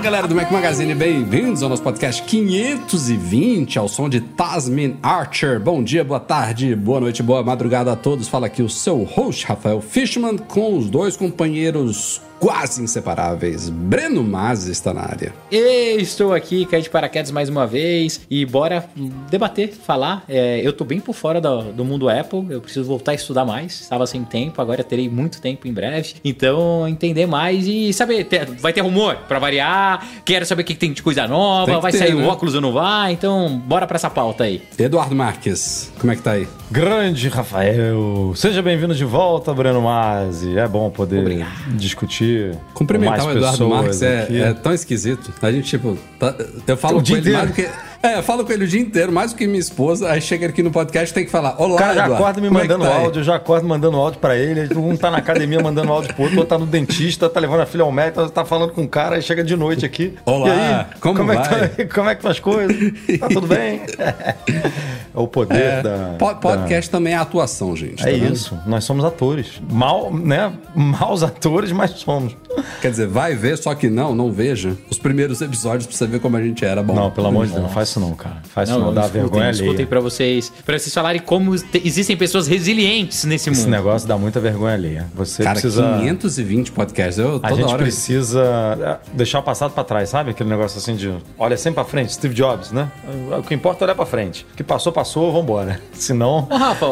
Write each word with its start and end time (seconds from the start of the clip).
Galera 0.00 0.26
do 0.26 0.34
Mac 0.34 0.50
Magazine, 0.50 0.94
bem-vindos 0.94 1.62
ao 1.62 1.68
nosso 1.68 1.82
podcast 1.82 2.22
520, 2.22 3.78
ao 3.78 3.86
som 3.86 4.08
de 4.08 4.22
Tasmin 4.22 4.96
Archer. 5.02 5.60
Bom 5.60 5.84
dia, 5.84 6.02
boa 6.02 6.18
tarde, 6.18 6.74
boa 6.74 7.00
noite, 7.00 7.22
boa 7.22 7.42
madrugada 7.42 7.92
a 7.92 7.96
todos. 7.96 8.26
Fala 8.26 8.46
aqui 8.46 8.62
o 8.62 8.68
seu 8.68 9.02
host, 9.04 9.44
Rafael 9.44 9.82
Fishman, 9.82 10.38
com 10.38 10.78
os 10.78 10.88
dois 10.88 11.18
companheiros 11.18 12.22
quase 12.40 12.82
inseparáveis. 12.82 13.68
Breno 13.68 14.24
Mazzi 14.24 14.72
está 14.72 14.94
na 14.94 15.02
área. 15.02 15.32
E 15.52 15.96
estou 16.00 16.32
aqui, 16.32 16.64
caí 16.64 16.80
de 16.80 16.88
paraquedas 16.88 17.30
mais 17.30 17.48
uma 17.50 17.66
vez 17.66 18.22
e 18.30 18.44
bora 18.46 18.84
debater, 19.30 19.70
falar. 19.72 20.24
É, 20.28 20.60
eu 20.64 20.72
tô 20.72 20.84
bem 20.84 20.98
por 21.00 21.14
fora 21.14 21.40
do, 21.40 21.64
do 21.72 21.84
mundo 21.84 22.08
Apple, 22.08 22.46
eu 22.48 22.60
preciso 22.62 22.86
voltar 22.86 23.12
a 23.12 23.14
estudar 23.14 23.44
mais. 23.44 23.80
Estava 23.80 24.06
sem 24.06 24.24
tempo, 24.24 24.60
agora 24.62 24.82
terei 24.82 25.08
muito 25.08 25.40
tempo 25.40 25.68
em 25.68 25.72
breve. 25.72 26.14
Então, 26.24 26.88
entender 26.88 27.26
mais 27.26 27.66
e 27.66 27.92
saber. 27.92 28.24
ter- 28.24 28.46
vai 28.52 28.72
ter 28.72 28.80
rumor 28.80 29.16
pra 29.28 29.38
variar. 29.38 30.06
Quero 30.24 30.46
saber 30.46 30.62
o 30.62 30.64
que 30.64 30.74
tem 30.74 30.92
de 30.92 31.02
coisa 31.02 31.28
nova. 31.28 31.78
Vai 31.78 31.92
ter, 31.92 31.98
sair 31.98 32.14
né? 32.14 32.24
o 32.24 32.26
óculos 32.28 32.54
ou 32.54 32.60
não 32.62 32.72
vai? 32.72 33.12
Então, 33.12 33.62
bora 33.66 33.86
pra 33.86 33.96
essa 33.96 34.08
pauta 34.08 34.44
aí. 34.44 34.62
Eduardo 34.78 35.14
Marques, 35.14 35.92
como 35.98 36.10
é 36.12 36.16
que 36.16 36.22
tá 36.22 36.32
aí? 36.32 36.48
Grande 36.70 37.28
Rafael! 37.28 38.32
Seja 38.34 38.62
bem-vindo 38.62 38.94
de 38.94 39.04
volta, 39.04 39.52
Breno 39.52 39.82
Mazzi. 39.82 40.56
É 40.56 40.66
bom 40.66 40.88
poder 40.88 41.18
Obrigado. 41.20 41.76
discutir. 41.76 42.29
Cumprimentar 42.74 43.18
com 43.18 43.22
o 43.24 43.26
mais 43.26 43.36
Eduardo 43.36 43.68
Marques 43.68 44.02
é, 44.02 44.26
é 44.30 44.54
tão 44.54 44.72
esquisito. 44.72 45.32
A 45.42 45.50
gente, 45.52 45.68
tipo, 45.68 45.96
tá- 46.18 46.34
eu 46.66 46.76
falo 46.76 46.94
O 46.94 46.96
com 46.98 47.02
dia 47.02 47.18
ele 47.18 47.32
mais 47.32 47.46
do 47.46 47.50
inteiro. 47.52 47.72
que. 47.72 47.90
É, 48.02 48.16
eu 48.16 48.22
falo 48.22 48.46
com 48.46 48.50
ele 48.52 48.64
o 48.64 48.66
dia 48.66 48.80
inteiro, 48.80 49.12
mais 49.12 49.30
do 49.32 49.36
que 49.36 49.46
minha 49.46 49.58
esposa. 49.60 50.10
Aí 50.10 50.22
chega 50.22 50.46
aqui 50.46 50.62
no 50.62 50.70
podcast 50.70 51.12
tem 51.12 51.22
que 51.26 51.30
falar: 51.30 51.54
Olá, 51.58 51.74
O 51.74 51.76
cara 51.76 51.94
já 51.94 52.00
Eduardo, 52.04 52.14
acorda 52.14 52.40
me 52.40 52.48
como 52.48 52.58
é 52.58 52.62
mandando 52.62 52.84
tá 52.84 52.96
aí?" 52.96 53.04
áudio, 53.04 53.20
eu 53.20 53.24
já 53.24 53.36
acordo 53.36 53.68
mandando 53.68 53.96
áudio 53.98 54.18
pra 54.20 54.34
ele. 54.36 54.68
Um 54.74 54.96
tá 54.96 55.10
na 55.10 55.18
academia 55.18 55.60
mandando 55.60 55.92
áudio 55.92 56.14
pro 56.14 56.22
outro, 56.22 56.38
outro 56.38 56.48
tá 56.48 56.58
no 56.58 56.64
dentista, 56.64 57.28
tá 57.28 57.38
levando 57.38 57.60
a 57.60 57.66
filha 57.66 57.84
ao 57.84 57.92
médico, 57.92 58.26
tá 58.30 58.42
falando 58.42 58.72
com 58.72 58.84
o 58.84 58.88
cara, 58.88 59.16
aí 59.16 59.22
chega 59.22 59.44
de 59.44 59.54
noite 59.54 59.84
aqui. 59.84 60.14
Olá, 60.24 60.48
e 60.48 60.50
aí, 60.50 60.86
como 60.98 61.30
é 61.30 61.36
que 61.36 61.48
vai? 61.50 61.68
tá, 61.68 61.94
como 61.94 62.08
é 62.08 62.14
que 62.14 62.22
tá 62.22 62.30
as 62.30 62.40
coisas? 62.40 62.76
Tá 63.20 63.28
tudo 63.28 63.46
bem? 63.46 63.82
É 65.14 65.18
o 65.18 65.26
poder 65.26 65.56
É, 65.60 65.82
da. 65.82 66.14
po- 66.18 66.26
da- 66.28 66.34
podcast 66.34 66.90
também 66.90 67.12
é 67.14 67.16
atuação, 67.16 67.74
gente. 67.74 68.00
É 68.02 68.04
tá 68.06 68.10
isso, 68.12 68.56
nós 68.66 68.84
somos 68.84 69.04
atores. 69.04 69.60
Mal, 69.70 70.12
né? 70.14 70.52
Maus 70.74 71.22
atores, 71.22 71.72
mas 71.72 71.90
somos. 71.92 72.36
Quer 72.80 72.90
dizer, 72.90 73.06
vai 73.06 73.34
ver, 73.34 73.56
só 73.58 73.74
que 73.74 73.88
não, 73.88 74.14
não 74.14 74.30
veja 74.32 74.76
os 74.90 74.98
primeiros 74.98 75.40
episódios 75.40 75.86
pra 75.86 75.96
você 75.96 76.06
ver 76.06 76.20
como 76.20 76.36
a 76.36 76.42
gente 76.42 76.64
era 76.64 76.82
bom. 76.82 76.94
Não, 76.94 77.10
pelo 77.10 77.26
amor 77.28 77.46
de 77.46 77.52
Deus, 77.52 77.62
não 77.62 77.70
faz 77.70 77.88
isso 77.88 78.00
não, 78.00 78.14
cara. 78.14 78.36
Faz 78.44 78.68
isso 78.68 78.78
não, 78.78 78.92
dá 78.92 79.02
escutem, 79.02 79.20
vergonha 79.22 79.50
escutem 79.50 79.70
alheia. 79.72 79.86
pra 79.86 80.00
vocês, 80.00 80.52
pra 80.64 80.78
vocês 80.78 80.92
falarem 80.94 81.20
como 81.20 81.56
te- 81.58 81.82
existem 81.84 82.16
pessoas 82.16 82.46
resilientes 82.46 83.24
nesse 83.24 83.50
Esse 83.50 83.60
mundo. 83.60 83.70
negócio 83.70 84.06
dá 84.08 84.16
muita 84.16 84.40
vergonha 84.40 84.74
alheia. 84.74 85.06
Você 85.14 85.42
Cara, 85.42 85.60
precisa. 85.60 85.98
520 86.00 86.72
podcasts. 86.72 87.18
Eu, 87.18 87.36
A 87.36 87.48
toda 87.48 87.54
gente 87.56 87.72
hora. 87.72 87.82
precisa 87.82 88.42
é, 88.80 88.96
deixar 89.14 89.38
o 89.40 89.42
passado 89.42 89.72
pra 89.72 89.84
trás, 89.84 90.08
sabe? 90.08 90.30
Aquele 90.30 90.48
negócio 90.50 90.78
assim 90.78 90.94
de 90.96 91.12
olha 91.38 91.56
sempre 91.56 91.74
pra 91.76 91.84
frente, 91.84 92.12
Steve 92.12 92.34
Jobs, 92.34 92.72
né? 92.72 92.90
O 93.38 93.42
que 93.42 93.54
importa 93.54 93.84
é 93.84 93.86
olhar 93.86 93.94
pra 93.94 94.06
frente. 94.06 94.46
O 94.52 94.56
que 94.56 94.64
passou, 94.64 94.92
passou, 94.92 95.32
vambora. 95.32 95.80
Senão. 95.92 96.46
Ô, 96.50 96.56
Rafa, 96.56 96.86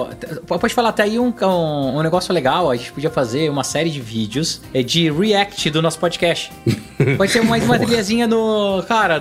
pode 0.46 0.74
falar 0.74 0.90
até 0.90 1.02
aí 1.04 1.18
um, 1.18 1.32
um, 1.42 1.98
um 1.98 2.02
negócio 2.02 2.32
legal. 2.32 2.70
A 2.70 2.76
gente 2.76 2.92
podia 2.92 3.10
fazer 3.10 3.48
uma 3.50 3.64
série 3.64 3.90
de 3.90 4.00
vídeos 4.00 4.60
é, 4.74 4.82
de 4.82 5.10
react 5.10 5.57
do 5.70 5.82
nosso 5.82 5.98
podcast. 5.98 6.52
Pode 7.16 7.32
ser 7.32 7.42
mais 7.42 7.64
uma 7.64 7.76
trilhazinha 7.80 8.26
no. 8.28 8.82
Cara, 8.86 9.20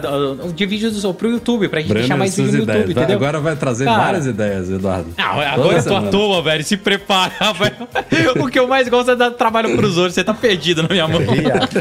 de 0.56 0.66
vídeos 0.68 1.02
do- 1.02 1.14
pro 1.14 1.30
YouTube, 1.32 1.68
pra 1.68 1.80
gente 1.80 1.90
Breno, 1.90 2.02
deixar 2.02 2.18
mais 2.18 2.36
vídeo 2.36 2.52
no 2.52 2.64
ideias. 2.64 2.78
YouTube, 2.80 2.94
Vai- 2.94 3.04
entendeu? 3.04 3.18
Agora 3.18 3.40
vai 3.40 3.56
trazer 3.56 3.86
Cara. 3.86 4.04
várias 4.04 4.26
ideias, 4.28 4.70
Eduardo. 4.70 5.08
Ah, 5.18 5.34
Toda 5.34 5.50
agora 5.50 5.78
eu 5.80 5.84
tô 5.84 5.96
à 5.96 6.02
toa, 6.04 6.42
velho. 6.44 6.64
Se 6.64 6.78
prepara, 6.78 7.34
velho. 7.54 8.44
O 8.44 8.48
que 8.50 8.60
eu 8.60 8.68
mais 8.68 8.88
gosto 8.88 9.12
é 9.12 9.16
dar 9.16 9.32
trabalho 9.32 9.76
pros 9.76 9.98
outros. 9.98 10.14
Você 10.14 10.24
tá 10.24 10.34
perdido 10.34 10.84
na 10.84 10.90
minha 10.90 11.08
mão. 11.08 11.22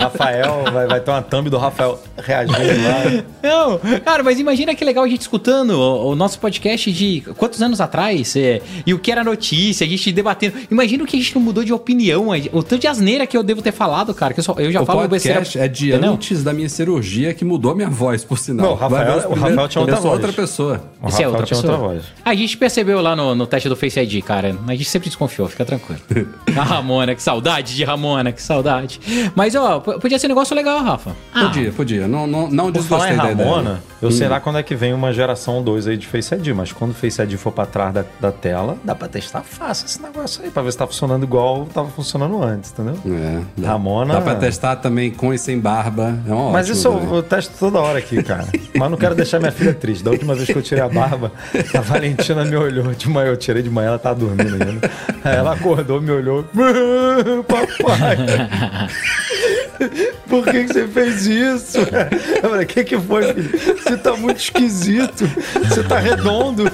Rafael, 0.00 0.64
vai, 0.72 0.86
vai 0.86 1.00
ter 1.00 1.10
uma 1.10 1.22
thumb 1.22 1.50
do 1.50 1.58
Rafael 1.58 2.00
reagindo 2.16 2.58
lá. 2.58 3.22
Não, 3.42 4.00
cara, 4.00 4.22
mas 4.22 4.38
imagina 4.40 4.74
que 4.74 4.84
legal 4.84 5.04
a 5.04 5.08
gente 5.08 5.20
escutando 5.20 5.70
o, 5.70 6.12
o 6.12 6.14
nosso 6.16 6.38
podcast 6.38 6.90
de 6.92 7.22
quantos 7.36 7.60
anos 7.62 7.80
atrás 7.80 8.34
é, 8.36 8.60
e 8.86 8.94
o 8.94 8.98
que 8.98 9.10
era 9.12 9.22
notícia, 9.22 9.84
a 9.86 9.88
gente 9.88 10.10
debatendo. 10.12 10.56
Imagina 10.70 11.04
o 11.04 11.06
que 11.06 11.16
a 11.16 11.20
gente 11.20 11.34
não 11.34 11.42
mudou 11.42 11.64
de 11.64 11.72
opinião, 11.72 12.28
o 12.52 12.62
tanto 12.62 12.80
de 12.80 12.86
asneira 12.86 13.26
que 13.26 13.36
eu 13.36 13.42
devo 13.42 13.60
ter 13.62 13.72
falado, 13.72 14.14
cara, 14.14 14.32
que 14.34 14.40
eu, 14.40 14.44
só, 14.46 14.54
eu 14.58 14.70
já 14.72 14.80
O 14.82 14.86
falo 14.86 15.06
besteira. 15.08 15.38
podcast 15.40 15.58
é 15.58 15.68
de 15.68 15.88
Entendeu? 15.90 16.12
antes 16.12 16.42
da 16.44 16.52
minha 16.52 16.68
cirurgia 16.68 17.34
que 17.34 17.44
mudou 17.44 17.72
a 17.72 17.74
minha 17.74 17.88
voz, 17.90 18.24
por 18.24 18.38
sinal. 18.38 18.66
Não, 18.66 18.72
o 18.72 18.76
Rafael- 18.76 19.20
Vai 19.20 19.26
o 19.26 19.34
Rafael 19.34 19.68
tinha 19.68 19.80
outra 19.82 19.96
Eu 19.96 20.00
sou 20.02 20.10
voz. 20.10 20.22
outra 20.24 20.32
pessoa. 20.32 20.80
O 21.02 21.08
Esse 21.08 21.22
é 21.22 21.24
Rafael 21.24 21.30
outra 21.30 21.46
tinha 21.46 21.60
pessoa. 21.60 21.78
outra 21.78 21.88
voz. 21.94 22.04
A 22.24 22.34
gente 22.34 22.56
percebeu 22.56 23.00
lá 23.00 23.14
no, 23.16 23.34
no 23.34 23.46
teste 23.46 23.68
do 23.68 23.76
Face 23.76 23.98
ID, 24.00 24.22
cara. 24.22 24.56
A 24.66 24.72
gente 24.72 24.84
sempre 24.86 25.08
desconfiou, 25.08 25.48
fica 25.48 25.64
tranquilo. 25.64 26.00
a 26.56 26.62
Ramona, 26.64 27.14
que 27.14 27.22
saudade 27.22 27.74
de 27.74 27.84
Ramona, 27.84 28.32
que 28.32 28.40
saudade. 28.42 29.00
Mas, 29.34 29.54
ó, 29.54 29.80
podia 29.80 30.18
ser 30.18 30.26
um 30.26 30.30
negócio 30.30 30.54
legal, 30.54 30.82
Rafa. 30.82 31.10
Ah, 31.34 31.44
Podia, 31.46 31.72
podia. 31.72 32.08
Não, 32.08 32.26
não, 32.26 32.48
não 32.50 32.72
Por 32.72 32.82
falar 32.82 33.08
desgostei 33.08 33.14
em 33.14 33.16
da 33.16 33.32
ideia. 33.32 33.48
Ramona, 33.50 33.82
eu 34.00 34.10
sei 34.10 34.28
lá 34.28 34.40
quando 34.40 34.58
é 34.58 34.62
que 34.62 34.74
vem 34.74 34.92
uma 34.94 35.12
geração 35.12 35.62
2 35.62 35.86
aí 35.88 35.96
de 35.96 36.06
Face 36.06 36.34
ID, 36.34 36.48
mas 36.48 36.72
quando 36.72 36.90
o 36.92 36.94
Face 36.94 37.20
ID 37.20 37.34
for 37.36 37.52
pra 37.52 37.66
trás 37.66 37.92
da, 37.94 38.04
da 38.20 38.30
tela, 38.32 38.76
dá 38.84 38.94
pra 38.94 39.08
testar 39.08 39.42
fácil 39.42 39.86
esse 39.86 40.00
negócio 40.02 40.42
aí, 40.44 40.50
pra 40.50 40.62
ver 40.62 40.72
se 40.72 40.78
tá 40.78 40.86
funcionando 40.86 41.22
igual 41.24 41.66
tava 41.72 41.88
funcionando 41.90 42.42
antes, 42.42 42.72
entendeu? 42.72 42.96
É, 43.06 43.66
Ramona- 43.66 44.14
Dá 44.14 44.20
pra 44.20 44.34
testar 44.36 44.76
também 44.76 45.10
com 45.10 45.32
e 45.32 45.38
sem 45.38 45.58
barba. 45.58 46.18
É 46.26 46.32
uma 46.32 46.50
Mas 46.52 46.66
ótima 46.66 46.78
isso 46.78 46.88
eu, 46.88 46.92
também. 46.94 47.14
eu 47.16 47.22
testo 47.22 47.54
toda 47.58 47.78
hora 47.78 47.98
aqui, 47.98 48.22
cara. 48.22 48.46
Mas 48.76 48.90
não 48.90 48.96
quero 48.98 49.14
deixar 49.14 49.38
minha 49.38 49.52
filha 49.52 49.74
triste. 49.74 50.04
Da 50.04 50.10
última 50.10 50.34
vez 50.34 50.46
que 50.46 50.56
eu 50.56 50.62
tirei 50.62 50.82
a 50.82 50.88
barba, 50.88 51.32
a 51.74 51.80
Valentina 51.80 52.44
me 52.44 52.56
olhou 52.56 52.92
de 52.94 53.08
manhã. 53.08 53.28
Eu 53.28 53.36
tirei 53.36 53.62
de 53.62 53.70
manhã, 53.70 53.88
ela 53.88 53.98
tava 53.98 54.20
dormindo 54.20 54.54
ainda. 54.62 54.90
Aí 55.24 55.36
ela 55.36 55.54
acordou, 55.54 56.00
me 56.00 56.10
olhou. 56.10 56.44
Papai, 57.46 58.16
por 60.28 60.44
que, 60.44 60.64
que 60.64 60.72
você 60.72 60.86
fez 60.88 61.26
isso? 61.26 61.78
Eu 62.42 62.48
falei, 62.50 62.64
o 62.64 62.68
que, 62.68 62.84
que 62.84 62.98
foi, 62.98 63.34
filho? 63.34 63.76
Você 63.82 63.96
tá 63.96 64.16
muito 64.16 64.38
esquisito. 64.38 65.28
Você 65.68 65.82
tá 65.82 65.98
redondo. 65.98 66.64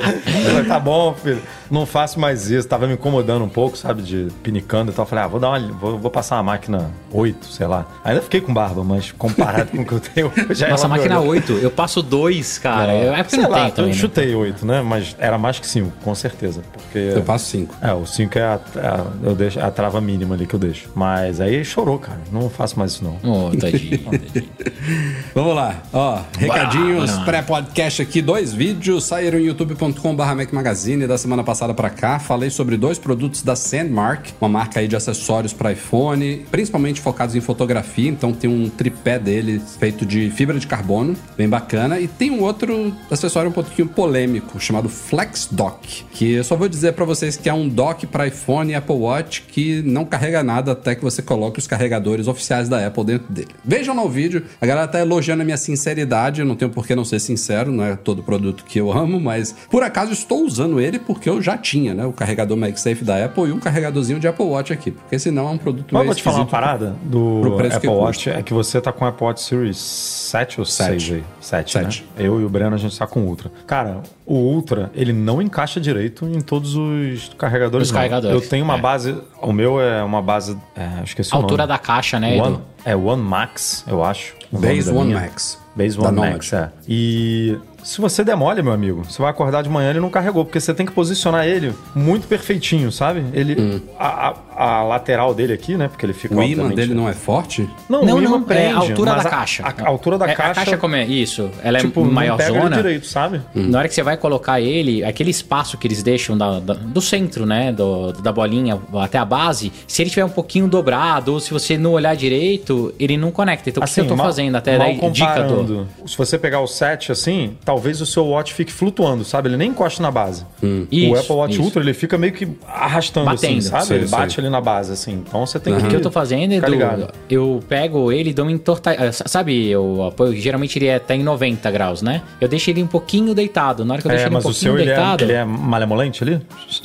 Ela, 0.00 0.64
tá 0.64 0.78
bom, 0.80 1.14
filho. 1.14 1.40
Não 1.70 1.86
faço 1.86 2.18
mais 2.18 2.50
isso. 2.50 2.66
Tava 2.66 2.86
me 2.86 2.94
incomodando 2.94 3.44
um 3.44 3.48
pouco, 3.48 3.76
sabe? 3.76 4.02
De 4.02 4.28
pinicando 4.42 4.90
e 4.90 4.94
tal. 4.94 5.06
Falei, 5.06 5.24
ah, 5.24 5.28
vou 5.28 5.38
dar 5.40 5.50
uma. 5.50 5.60
Vou, 5.72 5.98
vou 5.98 6.10
passar 6.10 6.36
uma 6.36 6.42
máquina 6.44 6.90
8, 7.12 7.46
sei 7.46 7.66
lá. 7.66 7.86
Ainda 8.04 8.20
fiquei 8.22 8.40
com 8.40 8.52
barba, 8.52 8.82
mas 8.82 9.12
comparado 9.12 9.70
com 9.70 9.82
o 9.82 9.86
que 9.86 9.92
eu 9.92 10.00
tenho 10.00 10.26
hoje. 10.50 10.66
Nossa, 10.68 10.86
ela 10.86 10.94
me 10.94 10.98
máquina 10.98 11.20
olhou. 11.20 11.32
8, 11.32 11.52
eu 11.54 11.70
passo 11.70 12.02
2, 12.02 12.58
cara. 12.58 12.92
É, 12.92 13.16
porque 13.22 13.30
Sei 13.36 13.42
não 13.44 13.50
lá, 13.50 13.62
tem 13.62 13.70
também. 13.70 13.90
Eu 13.90 13.94
né? 13.94 14.00
chutei 14.00 14.34
8, 14.34 14.66
né? 14.66 14.82
Mas 14.82 15.14
era 15.18 15.38
mais 15.38 15.58
que 15.58 15.66
5, 15.66 15.92
com 16.02 16.14
certeza. 16.14 16.62
Porque. 16.72 16.98
Eu 16.98 17.22
faço 17.22 17.46
cinco. 17.46 17.74
É, 17.80 17.92
o 17.92 18.04
5 18.06 18.38
é, 18.38 18.42
a, 18.42 18.60
é 18.76 18.86
a- 18.86 19.06
eu 19.22 19.34
deixo, 19.34 19.60
a 19.60 19.70
trava 19.70 20.00
mínima 20.00 20.34
ali 20.34 20.46
que 20.46 20.54
eu 20.54 20.60
deixo. 20.60 20.88
Mas 20.94 21.40
aí 21.40 21.64
chorou, 21.64 21.98
cara. 21.98 22.18
Não 22.32 22.48
faço 22.50 22.78
mais 22.78 22.92
isso, 22.92 23.04
não. 23.04 23.16
Ô, 23.30 23.50
tadinho, 23.56 23.98
tadinho. 23.98 24.48
Vamos 25.34 25.54
lá. 25.54 25.76
Ó, 25.92 26.18
recadinhos 26.38 27.12
pré-podcast 27.18 28.02
aqui. 28.02 28.20
Dois 28.20 28.52
vídeos 28.52 29.04
saíram 29.04 29.38
em 29.38 29.48
youtube.com.br 29.90 30.34
Mac 30.34 30.52
Magazine 30.52 31.06
da 31.06 31.18
semana 31.18 31.42
passada 31.42 31.74
pra 31.74 31.90
cá. 31.90 32.18
Falei 32.18 32.50
sobre 32.50 32.76
dois 32.76 32.98
produtos 32.98 33.42
da 33.42 33.56
Sandmark, 33.56 34.30
uma 34.40 34.48
marca 34.48 34.80
aí 34.80 34.88
de 34.88 34.96
acessórios 34.96 35.52
para 35.52 35.72
iPhone, 35.72 36.46
principalmente 36.50 37.00
focados 37.00 37.34
em 37.34 37.40
fotografia. 37.40 38.08
Então 38.08 38.32
tem 38.32 38.48
um 38.48 38.68
tripé 38.68 39.18
dele 39.18 39.60
feito 39.78 40.06
de 40.06 40.30
fibra 40.30 40.58
de 40.58 40.66
carbono, 40.66 41.16
bem 41.36 41.48
bacana. 41.48 41.98
E 42.00 42.08
tem 42.08 42.30
um 42.30 42.42
outro 42.42 42.94
acessório 43.10 43.50
um 43.50 43.52
pouquinho 43.52 43.88
polêmico, 43.88 44.58
chamado 44.60 44.88
Flex 44.88 45.48
Dock, 45.50 46.04
que 46.12 46.32
eu 46.32 46.44
só 46.44 46.56
vou 46.56 46.68
dizer 46.68 46.92
pra 46.92 47.04
vocês 47.04 47.36
que 47.36 47.48
é 47.48 47.54
um 47.54 47.68
dock 47.68 48.06
para 48.06 48.26
iPhone 48.26 48.70
e 48.70 48.74
Apple 48.74 48.96
Watch 48.96 49.42
que 49.42 49.82
não 49.82 50.04
carrega 50.04 50.42
nada 50.42 50.72
até 50.72 50.94
que 50.94 51.02
você 51.02 51.22
coloque 51.22 51.58
os 51.58 51.66
carregadores 51.66 52.28
oficiais 52.28 52.68
da 52.68 52.86
Apple 52.86 53.04
dentro 53.04 53.32
dele. 53.32 53.48
Vejam 53.64 53.94
lá 53.94 54.02
o 54.02 54.08
vídeo. 54.08 54.44
A 54.60 54.66
galera 54.66 54.88
tá 54.88 55.00
elogiando 55.00 55.42
a 55.42 55.44
minha 55.44 55.56
sinceridade. 55.56 56.40
Eu 56.40 56.46
não 56.46 56.56
tenho 56.56 56.70
por 56.70 56.86
que 56.86 56.94
não 56.94 57.04
ser 57.04 57.20
sincero, 57.20 57.72
não 57.72 57.84
é 57.84 57.96
todo 57.96 58.22
produto 58.22 58.64
que 58.64 58.78
eu 58.78 58.92
amo, 58.92 59.20
mas 59.20 59.54
por 59.70 59.79
acaso 59.82 60.12
estou 60.12 60.44
usando 60.44 60.80
ele 60.80 60.98
porque 60.98 61.28
eu 61.28 61.40
já 61.42 61.56
tinha, 61.58 61.94
né? 61.94 62.04
O 62.06 62.12
carregador 62.12 62.56
MagSafe 62.56 63.04
da 63.04 63.24
Apple 63.24 63.44
e 63.44 63.52
um 63.52 63.58
carregadorzinho 63.60 64.18
de 64.20 64.26
Apple 64.28 64.44
Watch 64.44 64.72
aqui. 64.72 64.90
Porque 64.92 65.18
senão 65.18 65.48
é 65.48 65.50
um 65.50 65.58
produto 65.58 65.86
Mas 65.92 66.00
meio 66.02 66.06
vou 66.06 66.14
te 66.14 66.22
falar 66.22 66.36
uma 66.38 66.46
parada 66.46 66.94
do 67.04 67.38
pro 67.40 67.56
preço 67.56 67.80
que 67.80 67.86
Apple 67.86 67.88
custa. 68.00 68.04
Watch. 68.04 68.30
É 68.30 68.42
que 68.42 68.52
você 68.54 68.80
tá 68.80 68.92
com 68.92 69.04
o 69.04 69.08
Apple 69.08 69.24
Watch 69.26 69.42
Series 69.42 69.76
7 69.78 70.60
ou 70.60 70.64
Sete. 70.66 71.00
6 71.02 71.12
aí? 71.18 71.24
7, 71.40 71.72
Sete. 71.72 72.06
né? 72.16 72.24
Eu 72.24 72.40
e 72.40 72.44
o 72.44 72.48
Breno, 72.48 72.74
a 72.74 72.78
gente 72.78 72.98
tá 72.98 73.06
com 73.06 73.20
o 73.20 73.26
Ultra. 73.26 73.50
Cara, 73.66 74.00
o 74.26 74.34
Ultra, 74.34 74.90
ele 74.94 75.12
não 75.12 75.40
encaixa 75.42 75.80
direito 75.80 76.24
em 76.26 76.40
todos 76.40 76.74
os 76.76 77.30
carregadores. 77.38 77.88
Os 77.88 77.92
carregadores. 77.92 78.42
Eu 78.42 78.48
tenho 78.48 78.64
uma 78.64 78.76
É. 78.76 78.80
base... 78.80 79.16
O 79.42 79.52
meu 79.52 79.80
é 79.80 80.02
uma 80.02 80.20
base... 80.22 80.56
É, 80.76 81.02
esqueci 81.04 81.30
A 81.32 81.38
o 81.38 81.42
altura 81.42 81.62
nome. 81.66 81.68
da 81.72 81.78
caixa, 81.78 82.20
né, 82.20 82.40
One, 82.40 82.58
é 82.84 82.94
One 82.94 83.22
Max, 83.22 83.84
eu 83.88 84.04
acho. 84.04 84.34
Base 84.52 84.90
One 84.90 85.08
minha. 85.08 85.20
Max. 85.20 85.58
Base 85.74 85.96
Da 85.96 86.08
One 86.08 86.16
Nomad. 86.16 86.32
Max, 86.32 86.52
é. 86.52 86.70
E 86.88 87.56
se 87.82 88.00
você 88.00 88.22
der 88.24 88.36
mole, 88.36 88.62
meu 88.62 88.72
amigo, 88.72 89.04
você 89.04 89.20
vai 89.20 89.30
acordar 89.30 89.62
de 89.62 89.68
manhã 89.68 89.90
ele 89.90 90.00
não 90.00 90.10
carregou, 90.10 90.44
porque 90.44 90.60
você 90.60 90.72
tem 90.74 90.84
que 90.86 90.92
posicionar 90.92 91.46
ele 91.46 91.72
muito 91.94 92.26
perfeitinho, 92.26 92.90
sabe? 92.92 93.24
Ele. 93.32 93.82
A, 93.98 94.28
a- 94.30 94.34
a 94.60 94.82
lateral 94.82 95.32
dele 95.32 95.54
aqui, 95.54 95.74
né? 95.74 95.88
Porque 95.88 96.04
ele 96.04 96.12
fica. 96.12 96.34
Hum. 96.34 96.38
O 96.38 96.42
imã 96.42 96.68
dele 96.68 96.92
não 96.92 97.08
é 97.08 97.14
forte? 97.14 97.66
Não, 97.88 98.04
Não, 98.04 98.16
o 98.16 98.20
imã 98.20 98.30
não, 98.32 98.42
prende, 98.42 98.62
é 98.64 98.72
a 98.72 98.76
altura 98.76 99.14
da 99.14 99.24
caixa. 99.24 99.62
A, 99.64 99.84
a 99.84 99.88
altura 99.88 100.18
da 100.18 100.28
É, 100.28 100.34
caixa. 100.34 100.50
A 100.50 100.54
caixa 100.54 100.76
como 100.76 100.94
é? 100.96 101.04
Isso. 101.06 101.50
Ela 101.62 101.78
é 101.78 101.80
tipo, 101.80 102.04
não 102.04 102.12
maior 102.12 102.36
pega 102.36 102.50
ele 102.50 102.60
zona. 102.62 102.76
direito, 102.76 103.06
sabe? 103.06 103.40
Na 103.54 103.78
hora 103.78 103.88
que 103.88 103.94
você 103.94 104.02
vai 104.02 104.18
colocar 104.18 104.60
ele, 104.60 105.02
aquele 105.02 105.30
espaço 105.30 105.78
que 105.78 105.86
eles 105.86 106.02
deixam 106.02 106.36
da- 106.36 106.60
da- 106.60 106.74
do 106.74 107.00
centro, 107.00 107.46
né? 107.46 107.72
Do, 107.72 108.12
da 108.12 108.30
bolinha 108.32 108.78
até 109.00 109.16
a 109.16 109.24
base, 109.24 109.72
se 109.86 110.02
ele 110.02 110.10
tiver 110.10 110.26
um 110.26 110.30
pouquinho 110.30 110.68
dobrado, 110.68 111.32
ou 111.32 111.40
se 111.40 111.50
você 111.52 111.78
não 111.78 111.92
olhar 111.92 112.14
direito, 112.14 112.94
ele 113.00 113.16
não 113.16 113.30
conecta. 113.30 113.70
Então, 113.70 113.82
o 113.82 113.86
que 113.86 114.00
eu 114.00 114.04
tô 114.04 114.12
Assim, 114.12 114.16
mal- 114.18 114.26
fazendo 114.26 114.56
até 114.56 114.76
mal 114.76 114.88
daí, 114.88 115.10
dica 115.10 115.42
do. 115.42 115.54
comparando, 115.54 115.88
Se 116.06 116.18
você 116.18 116.38
pegar 116.38 116.60
o 116.60 116.66
7 116.66 117.10
assim, 117.12 117.56
talvez 117.70 118.00
o 118.00 118.06
seu 118.06 118.26
watch 118.26 118.52
fique 118.52 118.72
flutuando, 118.72 119.24
sabe? 119.24 119.48
Ele 119.48 119.56
nem 119.56 119.70
encosta 119.70 120.02
na 120.02 120.10
base. 120.10 120.44
o 120.60 120.86
Isso, 120.90 121.14
Apple 121.20 121.34
Watch 121.36 121.52
isso. 121.54 121.62
Ultra, 121.62 121.80
ele 121.80 121.94
fica 121.94 122.18
meio 122.18 122.32
que 122.32 122.48
arrastando 122.66 123.30
assim, 123.30 123.46
Batendo. 123.46 123.62
sabe? 123.62 123.84
Sei, 123.84 123.96
ele 123.98 124.08
bate 124.08 124.34
sei. 124.34 124.42
ali 124.42 124.50
na 124.50 124.60
base, 124.60 124.92
assim. 124.92 125.22
Então 125.24 125.46
você 125.46 125.60
tem 125.60 125.72
O 125.72 125.76
que. 125.80 125.86
que 125.86 125.94
eu 125.94 126.00
tô 126.00 126.10
fazendo, 126.10 126.52
Edu, 126.52 126.68
ligado. 126.68 127.08
eu 127.30 127.60
pego 127.68 128.10
ele 128.10 128.30
e 128.30 128.34
dou 128.34 128.44
uma 128.44 128.50
entorta... 128.50 128.90
Sabe, 129.12 129.76
o 129.76 130.02
apoio, 130.02 130.34
geralmente 130.34 130.78
ele 130.80 130.86
é, 130.88 130.98
tá 130.98 131.14
em 131.14 131.22
90 131.22 131.70
graus, 131.70 132.02
né? 132.02 132.22
Eu 132.40 132.48
deixo 132.48 132.68
ele 132.70 132.82
um 132.82 132.88
pouquinho 132.88 133.34
deitado. 133.36 133.84
Na 133.84 133.94
hora 133.94 134.02
que 134.02 134.08
eu 134.08 134.10
deixo 134.10 134.24
É, 134.24 134.26
ele 134.26 134.34
um 134.34 134.38
mas 134.38 134.44
o 134.44 134.48
pouquinho 134.48 134.72
seu 134.72 134.78
ele 134.80 134.90
é, 134.90 134.94
deitado... 134.96 135.22
ele 135.24 135.32
é 135.32 135.44
malemolente 135.44 136.24
ali? 136.24 136.40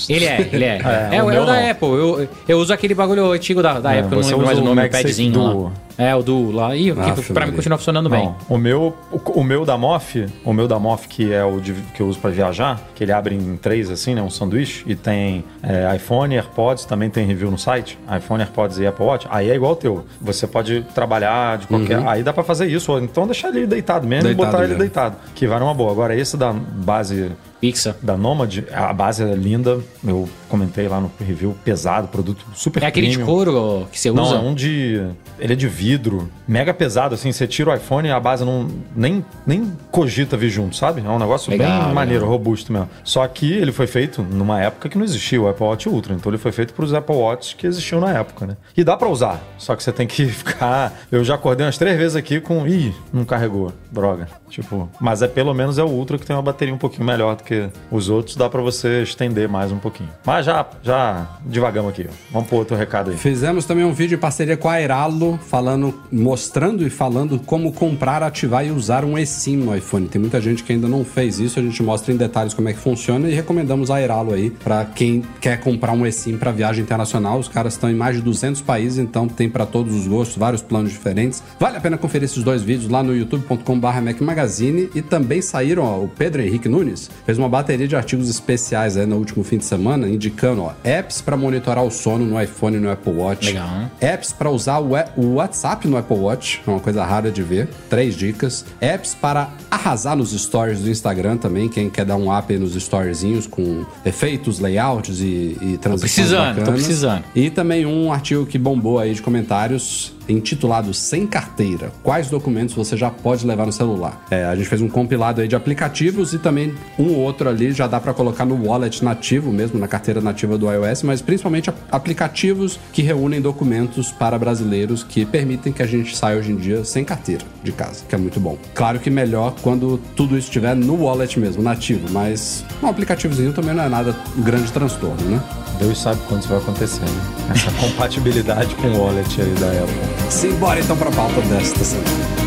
Ele 0.07 0.25
é, 0.25 0.49
ele 0.53 0.63
é. 0.65 0.75
É, 1.11 1.15
É, 1.17 1.23
o 1.23 1.25
o, 1.25 1.31
é 1.31 1.41
o 1.41 1.45
da. 1.45 1.71
Apple. 1.71 1.87
Eu, 1.87 2.29
eu 2.47 2.59
uso 2.59 2.71
aquele 2.71 2.93
bagulho 2.93 3.31
antigo 3.31 3.63
da, 3.63 3.79
da 3.79 3.95
É, 3.95 3.97
época, 3.99 4.13
eu 4.13 4.17
não 4.17 4.23
você 4.23 4.31
lembro 4.31 4.45
mais 4.45 4.59
o 4.59 4.61
o 4.61 4.65
nome, 4.65 4.85
o 4.85 4.91
padzinho 4.91 5.31
Duo. 5.33 5.63
lá. 5.65 5.71
É, 5.97 6.13
o 6.15 6.21
Duo 6.21 6.51
lá. 6.51 6.75
Ih, 6.75 6.91
Ah, 6.91 7.11
que 7.13 7.33
pra 7.33 7.45
mim 7.45 7.53
continua 7.53 7.77
funcionando 7.77 8.09
bem. 8.09 8.25
Não, 8.25 8.35
o 8.49 8.57
meu, 8.57 8.93
o, 9.11 9.17
o 9.39 9.43
meu 9.43 9.63
da 9.65 9.77
Moff, 9.77 10.25
o 10.43 10.53
meu 10.53 10.67
da 10.67 10.77
Moff, 10.79 11.07
que 11.07 11.31
é 11.31 11.43
o 11.43 11.59
de- 11.59 11.73
que 11.93 12.01
eu 12.01 12.07
uso 12.07 12.19
pra 12.19 12.29
viajar, 12.31 12.81
que 12.95 13.03
ele 13.03 13.11
abre 13.11 13.35
em 13.35 13.55
três 13.57 13.89
assim, 13.89 14.13
né, 14.15 14.21
um 14.21 14.29
sanduíche, 14.29 14.83
e 14.87 14.95
tem 14.95 15.43
é, 15.63 15.95
iPhone, 15.95 16.35
AirPods, 16.35 16.85
também 16.85 17.09
tem 17.09 17.25
review 17.25 17.49
no 17.49 17.57
site, 17.57 17.97
iPhone, 18.17 18.41
AirPods 18.41 18.77
e 18.79 18.85
Apple 18.87 19.05
Watch, 19.05 19.27
aí 19.29 19.49
é 19.49 19.55
igual 19.55 19.71
o 19.73 19.75
teu. 19.75 20.05
Você 20.21 20.45
pode 20.47 20.81
trabalhar 20.93 21.57
de 21.59 21.67
qualquer, 21.67 22.05
aí 22.07 22.23
dá 22.23 22.33
pra 22.33 22.43
fazer 22.43 22.67
isso, 22.67 22.91
ou 22.91 22.99
então 22.99 23.25
deixar 23.25 23.49
ele 23.49 23.65
deitado 23.65 24.05
mesmo 24.07 24.25
Deitado 24.25 24.47
e 24.47 24.51
botar 24.51 24.63
ele 24.63 24.75
deitado, 24.75 25.15
que 25.33 25.47
vai 25.47 25.59
numa 25.59 25.73
boa. 25.73 25.91
Agora 25.91 26.15
esse 26.15 26.35
da 26.35 26.51
base 26.53 27.31
Pixar. 27.61 27.95
da 28.01 28.15
Nomad, 28.17 28.59
a 28.71 28.91
base 28.93 29.23
é 29.23 29.33
linda, 29.33 29.79
eu 30.05 30.27
comentei 30.49 30.87
lá 30.87 30.99
no 30.99 31.11
review, 31.19 31.55
pesado, 31.63 32.07
produto 32.07 32.45
super 32.53 32.83
É 32.83 32.87
aquele 32.87 33.07
de 33.07 33.13
premium. 33.17 33.25
couro 33.33 33.87
que 33.91 33.99
você 33.99 34.11
Não, 34.11 34.23
usa? 34.23 34.35
é 34.35 34.39
um 34.39 34.53
de. 34.53 35.01
Ele 35.39 35.53
é 35.53 35.55
de 35.55 35.67
vidro, 35.67 36.29
mega 36.47 36.73
pesado, 36.73 37.13
assim. 37.15 37.31
Você 37.31 37.45
tira 37.47 37.71
o 37.71 37.73
iPhone 37.75 38.07
e 38.07 38.11
a 38.11 38.19
base 38.19 38.45
não. 38.45 38.67
Nem, 38.95 39.25
nem 39.45 39.73
cogita 39.91 40.37
vir 40.37 40.49
junto, 40.49 40.75
sabe? 40.75 41.01
É 41.05 41.09
um 41.09 41.19
negócio 41.19 41.49
Legal, 41.51 41.67
bem 41.67 41.77
legal. 41.79 41.93
maneiro, 41.93 42.25
robusto 42.25 42.71
mesmo. 42.71 42.89
Só 43.03 43.27
que 43.27 43.51
ele 43.51 43.71
foi 43.71 43.87
feito 43.87 44.21
numa 44.21 44.61
época 44.61 44.87
que 44.87 44.97
não 44.97 45.03
existia 45.03 45.41
o 45.41 45.47
Apple 45.49 45.65
Watch 45.65 45.89
Ultra. 45.89 46.13
Então 46.13 46.31
ele 46.31 46.37
foi 46.37 46.51
feito 46.51 46.73
para 46.73 46.85
os 46.85 46.93
Apple 46.93 47.15
Watch 47.15 47.55
que 47.57 47.67
existiam 47.67 47.99
na 47.99 48.11
época, 48.13 48.45
né? 48.47 48.57
E 48.77 48.83
dá 48.83 48.95
pra 48.95 49.09
usar. 49.09 49.41
Só 49.57 49.75
que 49.75 49.83
você 49.83 49.91
tem 49.91 50.07
que 50.07 50.25
ficar. 50.29 50.93
Eu 51.11 51.23
já 51.23 51.35
acordei 51.35 51.65
umas 51.65 51.77
três 51.77 51.97
vezes 51.97 52.15
aqui 52.15 52.39
com. 52.39 52.65
Ih, 52.67 52.93
não 53.11 53.25
carregou. 53.25 53.73
Droga. 53.91 54.27
Tipo. 54.55 54.89
Mas 55.01 55.21
é 55.21 55.27
pelo 55.27 55.53
menos 55.53 55.77
é 55.77 55.83
o 55.83 55.87
Ultra 55.87 56.17
que 56.17 56.25
tem 56.25 56.33
uma 56.33 56.41
bateria 56.41 56.73
um 56.73 56.77
pouquinho 56.77 57.05
melhor 57.05 57.35
do 57.35 57.43
que 57.43 57.67
os 57.91 58.07
outros. 58.07 58.37
Dá 58.37 58.49
pra 58.49 58.61
você 58.61 59.03
estender 59.03 59.49
mais 59.49 59.69
um 59.69 59.77
pouquinho. 59.77 60.09
Mas 60.25 60.45
já, 60.45 60.65
já 60.81 61.27
devagamos 61.41 61.91
aqui. 61.91 62.07
Vamos 62.31 62.47
pro 62.47 62.57
outro 62.57 62.77
recado 62.77 63.11
aí. 63.11 63.17
Fizemos 63.17 63.65
também 63.65 63.83
um 63.83 63.91
vídeo 63.91 64.15
em 64.15 64.19
parceria 64.19 64.55
com 64.55 64.69
a 64.69 64.75
Airalo, 64.75 65.37
falando, 65.45 65.93
mostrando 66.09 66.87
e 66.87 66.89
falando 66.89 67.37
como 67.37 67.73
comprar, 67.73 68.23
ativar 68.23 68.65
e 68.65 68.71
usar 68.71 69.03
um 69.03 69.17
eSIM 69.17 69.57
no 69.57 69.75
iPhone. 69.75 70.07
Tem 70.07 70.21
muita 70.21 70.39
gente 70.39 70.63
que 70.63 70.71
ainda 70.71 70.87
não 70.87 71.03
fez 71.03 71.37
isso, 71.37 71.59
a 71.59 71.61
gente 71.61 71.83
mostra 71.83 72.13
em 72.13 72.17
detalhes 72.17 72.53
como 72.53 72.69
é 72.69 72.73
que 72.73 72.79
funciona 72.79 73.27
e 73.27 73.33
recomendamos 73.33 73.91
a 73.91 73.95
Airalo 73.95 74.33
aí 74.33 74.49
para 74.49 74.85
quem 74.85 75.21
quer 75.41 75.59
comprar 75.59 75.91
um 75.91 76.05
eSIM 76.05 76.37
para 76.37 76.51
viagem 76.51 76.81
internacional. 76.81 77.39
Os 77.39 77.49
caras 77.49 77.73
estão 77.73 77.89
em 77.89 77.95
mais 77.95 78.15
de 78.15 78.21
200 78.21 78.61
países, 78.61 78.99
então 78.99 79.27
tem 79.27 79.49
para 79.49 79.65
todos 79.65 79.93
os 79.93 80.07
gostos, 80.07 80.37
vários 80.37 80.61
planos 80.61 80.93
diferentes. 80.93 81.43
Vale 81.59 81.75
a 81.75 81.81
pena 81.81 81.97
conferir 81.97 82.23
esses 82.23 82.41
dois 82.41 82.61
vídeos 82.61 82.89
lá 82.89 83.03
no 83.03 83.13
youtube.com/barra 83.13 83.99
Mac 83.99 84.21
Magazine 84.45 84.89
e 84.93 85.01
também 85.01 85.41
saíram, 85.41 85.83
ó, 85.83 86.03
o 86.03 86.07
Pedro 86.07 86.41
Henrique 86.41 86.69
Nunes 86.69 87.09
fez 87.25 87.37
uma 87.37 87.49
bateria 87.49 87.87
de 87.87 87.95
artigos 87.95 88.29
especiais 88.29 88.95
aí 88.95 89.05
no 89.05 89.17
último 89.17 89.43
fim 89.43 89.57
de 89.57 89.65
semana, 89.65 90.07
indicando 90.07 90.61
ó, 90.61 90.73
apps 90.83 91.21
para 91.21 91.35
monitorar 91.35 91.83
o 91.83 91.89
sono 91.89 92.25
no 92.25 92.41
iPhone 92.41 92.77
e 92.77 92.79
no 92.79 92.91
Apple 92.91 93.13
Watch. 93.13 93.47
Legal, 93.47 93.67
né? 93.67 93.91
Apps 93.99 94.31
para 94.31 94.49
usar 94.49 94.79
o 94.79 95.33
WhatsApp 95.33 95.87
no 95.87 95.97
Apple 95.97 96.17
Watch, 96.17 96.61
é 96.65 96.69
uma 96.69 96.79
coisa 96.79 97.03
rara 97.03 97.31
de 97.31 97.41
ver. 97.41 97.67
Três 97.89 98.15
dicas. 98.15 98.65
Apps 98.79 99.15
para 99.15 99.49
arrasar 99.69 100.15
nos 100.15 100.31
stories 100.31 100.79
do 100.79 100.89
Instagram 100.89 101.37
também, 101.37 101.67
quem 101.67 101.89
quer 101.89 102.05
dar 102.05 102.15
um 102.15 102.31
aí 102.31 102.59
nos 102.59 102.75
storyzinhos 102.75 103.47
com 103.47 103.85
efeitos, 104.05 104.59
layouts 104.59 105.19
e, 105.19 105.57
e 105.61 105.77
transições 105.81 106.13
precisando, 106.13 106.55
tô 106.55 106.59
bacanas. 106.61 106.83
precisando. 106.83 107.23
E 107.33 107.49
também 107.49 107.85
um 107.85 108.11
artigo 108.11 108.45
que 108.45 108.57
bombou 108.57 108.99
aí 108.99 109.13
de 109.13 109.21
comentários 109.21 110.13
intitulado 110.27 110.93
Sem 110.93 111.27
Carteira. 111.27 111.91
Quais 112.03 112.29
documentos 112.29 112.75
você 112.75 112.95
já 112.97 113.09
pode 113.09 113.45
levar 113.45 113.65
no 113.65 113.71
celular? 113.71 114.25
É, 114.29 114.45
a 114.45 114.55
gente 114.55 114.67
fez 114.67 114.81
um 114.81 114.89
compilado 114.89 115.41
aí 115.41 115.47
de 115.47 115.55
aplicativos 115.55 116.33
e 116.33 116.39
também 116.39 116.73
um 116.97 117.09
ou 117.09 117.17
outro 117.17 117.49
ali 117.49 117.71
já 117.71 117.87
dá 117.87 117.99
para 117.99 118.13
colocar 118.13 118.45
no 118.45 118.67
wallet 118.67 119.03
nativo 119.03 119.51
mesmo, 119.51 119.79
na 119.79 119.87
carteira 119.87 120.21
nativa 120.21 120.57
do 120.57 120.71
iOS, 120.71 121.03
mas 121.03 121.21
principalmente 121.21 121.71
aplicativos 121.91 122.79
que 122.91 123.01
reúnem 123.01 123.41
documentos 123.41 124.11
para 124.11 124.37
brasileiros 124.37 125.03
que 125.03 125.25
permitem 125.25 125.71
que 125.71 125.83
a 125.83 125.87
gente 125.87 126.15
saia 126.15 126.37
hoje 126.37 126.51
em 126.51 126.55
dia 126.55 126.83
sem 126.83 127.03
carteira 127.03 127.43
de 127.63 127.71
casa, 127.71 128.03
que 128.07 128.15
é 128.15 128.17
muito 128.17 128.39
bom. 128.39 128.57
Claro 128.73 128.99
que 128.99 129.09
melhor 129.09 129.55
quando 129.61 129.99
tudo 130.15 130.37
isso 130.37 130.47
estiver 130.47 130.75
no 130.75 131.03
wallet 131.03 131.39
mesmo, 131.39 131.61
nativo, 131.61 132.11
mas 132.11 132.63
um 132.81 132.87
aplicativozinho 132.87 133.53
também 133.53 133.73
não 133.73 133.83
é 133.83 133.89
nada 133.89 134.15
grande 134.37 134.71
transtorno, 134.71 135.23
né? 135.29 135.41
Deus 135.79 136.01
sabe 136.01 136.21
quando 136.27 136.41
isso 136.41 136.49
vai 136.49 136.57
acontecer, 136.59 137.01
né? 137.01 137.51
Essa 137.51 137.71
compatibilidade 137.79 138.75
com 138.75 138.87
o 138.87 139.03
wallet 139.03 139.41
aí 139.41 139.53
da 139.55 139.67
Apple. 139.67 140.14
Simbora 140.29 140.79
então 140.79 140.97
pra 140.97 141.11
pauta 141.11 141.41
desta 141.41 141.83
semana. 141.83 142.44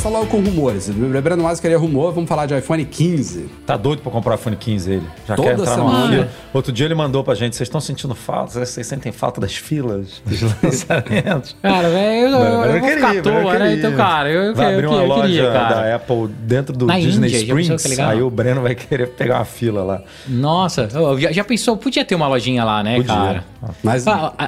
Começar 0.00 0.08
logo 0.08 0.26
com 0.26 0.40
rumores. 0.40 0.88
Lembrando 0.88 1.42
mais 1.42 1.58
que 1.58 1.62
queria 1.62 1.78
rumor, 1.78 2.12
vamos 2.12 2.28
falar 2.28 2.46
de 2.46 2.56
iPhone 2.56 2.84
15. 2.84 3.50
Tá 3.66 3.76
doido 3.76 4.00
pra 4.00 4.10
comprar 4.10 4.32
o 4.32 4.34
iPhone 4.36 4.56
15 4.56 4.92
ele? 4.92 5.06
Já 5.28 5.36
Toda 5.36 5.48
quer 5.48 5.58
entrar 5.60 5.76
numa 5.76 5.90
semana. 5.90 6.12
fila? 6.12 6.28
Outro 6.54 6.72
dia 6.72 6.86
ele 6.86 6.94
mandou 6.94 7.22
pra 7.22 7.34
gente, 7.34 7.54
vocês 7.54 7.66
estão 7.66 7.80
sentindo 7.80 8.14
falta? 8.14 8.64
Vocês 8.64 8.86
sentem 8.86 9.12
falta 9.12 9.40
das 9.40 9.54
filas, 9.54 10.22
dos 10.24 10.40
lançamentos? 10.40 11.54
Cara, 11.60 11.90
velho, 11.90 12.28
eu, 12.28 12.28
eu, 12.28 12.38
Mano, 12.38 12.64
eu 12.64 12.80
vou 12.80 12.90
ficar 12.90 13.18
à 13.18 13.22
toa, 13.22 13.58
né? 13.58 13.74
Então, 13.74 13.92
cara, 13.94 14.30
eu, 14.30 14.42
eu, 14.42 14.54
vai 14.54 14.66
eu, 14.66 14.70
abrir 14.72 14.84
eu, 14.84 14.90
uma 14.90 15.02
eu 15.02 15.06
loja 15.06 15.22
queria, 15.22 15.52
cara. 15.52 15.74
da 15.74 15.96
Apple 15.96 16.28
dentro 16.28 16.76
do 16.76 16.86
Na 16.86 16.98
Disney 16.98 17.28
Índia, 17.28 17.38
Springs, 17.38 18.00
aí 18.00 18.22
o 18.22 18.30
Breno 18.30 18.62
vai 18.62 18.74
querer 18.74 19.08
pegar 19.08 19.36
uma 19.38 19.44
fila 19.44 19.82
lá. 19.82 20.02
Nossa, 20.26 20.88
já, 21.18 21.30
já 21.30 21.44
pensou? 21.44 21.76
Podia 21.76 22.04
ter 22.06 22.14
uma 22.14 22.26
lojinha 22.26 22.64
lá, 22.64 22.82
né, 22.82 22.96
Podia. 22.96 23.14
cara? 23.14 23.44
Mas 23.82 24.04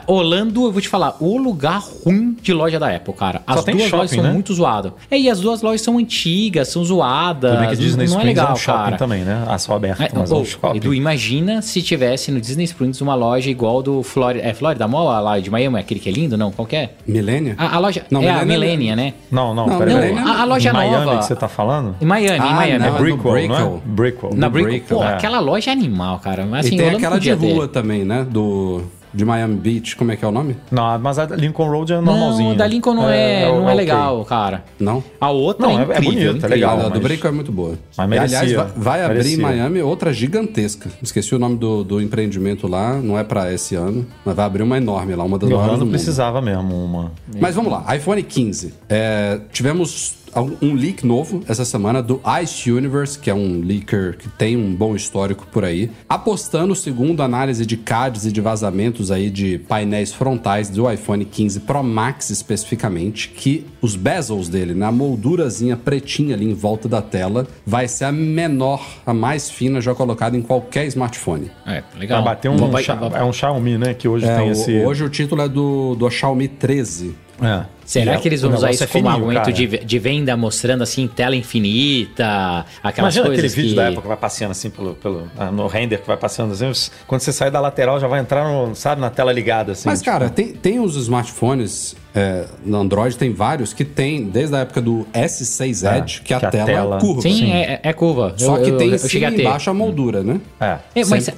Orlando, 0.06 0.64
eu 0.64 0.72
vou 0.72 0.80
te 0.80 0.88
falar, 0.88 1.16
o 1.20 1.36
lugar 1.36 1.82
ruim 2.04 2.34
de 2.40 2.54
loja 2.54 2.78
da 2.78 2.94
Apple, 2.94 3.12
cara. 3.12 3.42
As 3.46 3.62
duas 3.64 3.82
shopping, 3.82 3.96
lojas 3.96 4.10
são 4.10 4.22
né? 4.22 4.32
muito 4.32 4.54
zoadas. 4.54 4.92
É, 5.10 5.18
e 5.18 5.28
as 5.28 5.41
duas 5.42 5.60
lojas 5.62 5.82
são 5.82 5.98
antigas, 5.98 6.68
são 6.68 6.84
zoadas. 6.84 7.50
Tudo 7.52 7.60
bem 7.60 7.68
que 7.70 7.76
Disney 7.76 7.96
não 8.06 8.14
é 8.14 8.16
Springs 8.16 8.26
legal, 8.28 8.48
é 8.48 8.52
um 8.52 8.56
shopping 8.56 8.78
cara. 8.84 8.96
também, 8.96 9.22
né? 9.22 9.44
Ah, 9.46 9.58
só 9.58 9.74
aberto, 9.76 10.00
É, 10.02 10.08
mas 10.14 10.30
é 10.30 10.34
ô, 10.34 10.38
um 10.38 10.44
shopping. 10.44 10.76
Edu, 10.76 10.94
imagina 10.94 11.60
se 11.62 11.82
tivesse 11.82 12.30
no 12.30 12.40
Disney 12.40 12.64
Springs 12.64 13.00
uma 13.00 13.14
loja 13.14 13.50
igual 13.50 13.82
do 13.82 14.02
Florida. 14.02 14.44
É 14.46 14.54
Florida 14.54 14.86
Mall 14.88 15.06
lá 15.22 15.38
de 15.38 15.50
Miami, 15.50 15.78
aquele 15.78 16.00
que 16.00 16.08
é 16.08 16.12
lindo, 16.12 16.36
não? 16.36 16.50
Qual 16.52 16.66
que 16.66 16.76
é? 16.76 16.90
Milênia? 17.06 17.54
A, 17.58 17.76
a 17.76 17.78
loja. 17.78 18.04
Não, 18.10 18.22
é 18.22 18.28
a 18.30 18.44
Millennium- 18.44 18.52
Millennia, 18.62 18.96
né? 18.96 19.14
Não, 19.30 19.54
não, 19.54 19.66
Não, 19.66 19.78
peraí. 19.78 19.94
não, 19.94 20.00
peraí. 20.00 20.18
a- 20.18 20.40
a 20.42 20.44
loja 20.44 20.72
Miami 20.72 21.04
nova- 21.04 21.18
que 21.18 21.24
você 21.24 21.36
tá 21.36 21.48
falando? 21.48 21.96
Em 22.00 22.04
Miami, 22.06 22.38
Ah, 22.40 22.46
em 22.48 22.54
Miami. 22.54 22.78
não, 22.78 22.86
É 22.86 22.88
é 22.88 22.98
Brickwell, 23.00 23.34
não 23.34 23.38
é? 23.38 23.48
Brickwell. 23.48 23.82
Brickwell. 23.84 24.34
Na 24.36 24.48
Brickell, 24.48 24.98
pô, 24.98 25.04
é. 25.04 25.08
aquela 25.14 25.40
loja 25.40 25.70
é 25.70 25.72
animal, 25.72 26.18
cara. 26.20 26.46
Mas, 26.46 26.66
assim, 26.66 26.74
e 26.76 26.78
tem 26.78 26.90
aquela 26.90 27.18
de 27.18 27.32
rua 27.32 27.66
também, 27.68 28.04
né? 28.04 28.26
Do. 28.28 28.82
De 29.12 29.24
Miami 29.24 29.56
Beach, 29.56 29.96
como 29.96 30.10
é 30.12 30.16
que 30.16 30.24
é 30.24 30.28
o 30.28 30.30
nome? 30.30 30.56
Não, 30.70 30.98
mas 30.98 31.18
a 31.18 31.26
Lincoln 31.26 31.68
Road 31.68 31.92
é 31.92 32.00
normalzinho. 32.00 32.50
Não, 32.50 32.56
da 32.56 32.66
Lincoln 32.66 32.94
não 32.94 33.08
é, 33.10 33.46
não 33.46 33.56
é, 33.62 33.72
ok. 33.72 33.74
legal, 33.74 34.24
cara. 34.24 34.64
Não? 34.78 35.02
A 35.20 35.30
outra 35.30 35.66
Não, 35.66 35.72
é 35.72 35.74
é- 35.74 35.78
é 35.78 35.82
incrível, 35.82 36.02
bonita, 36.02 36.26
é 36.26 36.30
incrível. 36.30 36.48
legal. 36.50 36.78
a 36.78 36.82
do 36.84 36.90
mas- 36.90 37.00
Brinco 37.02 37.26
é 37.26 37.30
muito 37.30 37.52
boa. 37.52 37.78
Mas 37.96 38.06
E, 38.06 38.08
merecia, 38.10 38.38
aliás, 38.40 38.70
vai, 38.74 38.98
vai 39.00 39.04
abrir 39.04 39.34
em. 39.34 39.36
Miami 39.42 39.82
outra 39.82 40.12
gigantesca. 40.12 40.90
Esqueci 41.02 41.34
o 41.34 41.38
nome 41.38 41.56
do, 41.56 41.84
do 41.84 42.00
empreendimento 42.00 42.66
lá, 42.66 42.94
não 42.96 43.18
é 43.18 43.24
pra 43.24 43.52
esse 43.52 43.74
ano, 43.74 44.06
mas 44.24 44.34
vai 44.34 44.46
abrir 44.46 44.62
uma 44.62 44.76
enorme 44.76 45.14
lá, 45.14 45.24
uma 45.24 45.38
das 45.38 45.48
maiores 45.50 45.78
do 45.78 45.84
mundo. 45.84 45.90
precisava 45.90 46.40
mesmo 46.40 46.74
uma. 46.84 47.12
Mas 47.40 47.54
vamos 47.54 47.70
lá, 47.72 47.84
iPhone 47.94 48.22
15. 48.22 48.72
É, 48.88 49.40
tivemos 49.52 50.14
um 50.40 50.74
leak 50.74 51.04
novo 51.06 51.42
essa 51.48 51.64
semana 51.64 52.02
do 52.02 52.20
Ice 52.42 52.70
Universe, 52.70 53.18
que 53.18 53.28
é 53.30 53.34
um 53.34 53.60
leaker 53.60 54.16
que 54.16 54.28
tem 54.28 54.56
um 54.56 54.74
bom 54.74 54.96
histórico 54.96 55.46
por 55.52 55.64
aí, 55.64 55.90
apostando, 56.08 56.74
segundo 56.74 57.22
análise 57.22 57.66
de 57.66 57.76
CADs 57.76 58.24
e 58.24 58.32
de 58.32 58.40
vazamentos 58.40 59.10
aí 59.10 59.28
de 59.28 59.58
painéis 59.58 60.12
frontais 60.12 60.68
do 60.70 60.90
iPhone 60.90 61.24
15 61.24 61.60
Pro 61.60 61.82
Max 61.82 62.30
especificamente, 62.30 63.28
que 63.28 63.66
os 63.80 63.96
bezels 63.96 64.48
dele, 64.48 64.74
na 64.74 64.90
moldurazinha 64.90 65.76
pretinha 65.76 66.34
ali 66.34 66.46
em 66.50 66.54
volta 66.54 66.88
da 66.88 67.02
tela, 67.02 67.46
vai 67.66 67.88
ser 67.88 68.04
a 68.06 68.12
menor, 68.12 68.84
a 69.04 69.12
mais 69.12 69.50
fina 69.50 69.80
já 69.80 69.94
colocada 69.94 70.36
em 70.36 70.42
qualquer 70.42 70.86
smartphone. 70.86 71.50
É, 71.66 71.82
legal. 71.98 72.22
Vai 72.22 72.34
bater 72.34 72.48
um. 72.50 72.56
Vai- 72.70 72.82
Xia- 72.82 72.94
vai- 72.94 73.20
é 73.20 73.24
um 73.24 73.32
Xiaomi, 73.32 73.76
né? 73.78 73.94
Que 73.94 74.08
hoje 74.08 74.24
É, 74.26 74.36
tem 74.36 74.48
o- 74.48 74.52
esse. 74.52 74.78
Hoje 74.78 75.04
o 75.04 75.08
título 75.08 75.42
é 75.42 75.48
do, 75.48 75.94
do 75.94 76.08
Xiaomi 76.10 76.48
13. 76.48 77.14
É. 77.42 77.64
Será 77.84 78.14
E 78.14 78.20
que 78.20 78.28
eles 78.28 78.42
vão 78.42 78.54
usar 78.54 78.70
isso 78.70 78.84
é 78.84 78.86
como 78.86 79.10
fininho, 79.10 79.38
argumento 79.38 79.52
de, 79.52 79.84
de 79.84 79.98
venda, 79.98 80.36
mostrando 80.36 80.82
assim 80.82 81.06
tela 81.08 81.34
infinita, 81.36 82.64
aquelas 82.82 83.14
Imagina 83.14 83.24
aquele 83.26 83.42
coisas 83.42 83.54
vídeo 83.54 83.70
que... 83.70 83.76
da 83.76 83.84
época 83.84 84.02
que 84.02 84.08
vai 84.08 84.16
passeando 84.16 84.52
assim 84.52 84.70
pelo, 84.70 84.94
pelo, 84.94 85.28
ah, 85.36 85.50
no 85.50 85.66
render 85.66 85.98
que 85.98 86.06
vai 86.06 86.16
passando 86.16 86.52
assim. 86.52 86.90
Quando 87.06 87.20
você 87.20 87.32
sai 87.32 87.50
da 87.50 87.60
lateral 87.60 88.00
já 88.00 88.06
vai 88.06 88.20
entrar 88.20 88.44
no, 88.44 88.74
sabe, 88.74 89.00
na 89.00 89.10
tela 89.10 89.32
ligada 89.32 89.72
assim. 89.72 89.88
Mas, 89.88 89.98
tipo, 89.98 90.10
cara, 90.10 90.30
tem, 90.30 90.52
tem 90.52 90.80
os 90.80 90.96
smartphones 90.96 91.96
é, 92.14 92.44
no 92.64 92.78
Android, 92.78 93.16
tem 93.16 93.32
vários 93.32 93.72
que 93.72 93.84
tem, 93.84 94.24
desde 94.24 94.54
a 94.54 94.60
época 94.60 94.80
do 94.80 95.06
S6 95.12 95.82
É, 95.90 95.98
Edge, 95.98 96.20
que 96.22 96.34
a, 96.34 96.40
que 96.40 96.46
a 96.46 96.50
tela, 96.50 96.66
tela- 96.66 96.96
é 96.96 97.00
curva. 97.00 97.22
Sim, 97.22 97.50
É, 97.52 97.80
é 97.82 97.92
curva. 97.92 98.34
Só 98.36 98.56
Eu- 98.56 98.62
que 98.64 98.70
eu- 98.70 98.76
tem 98.78 98.90
eu 98.90 98.98
ter. 98.98 99.40
embaixo 99.40 99.70
a 99.70 99.74
moldura, 99.74 100.22
né? 100.22 100.40
É. 100.60 100.78
É, 100.94 101.04
mas 101.06 101.28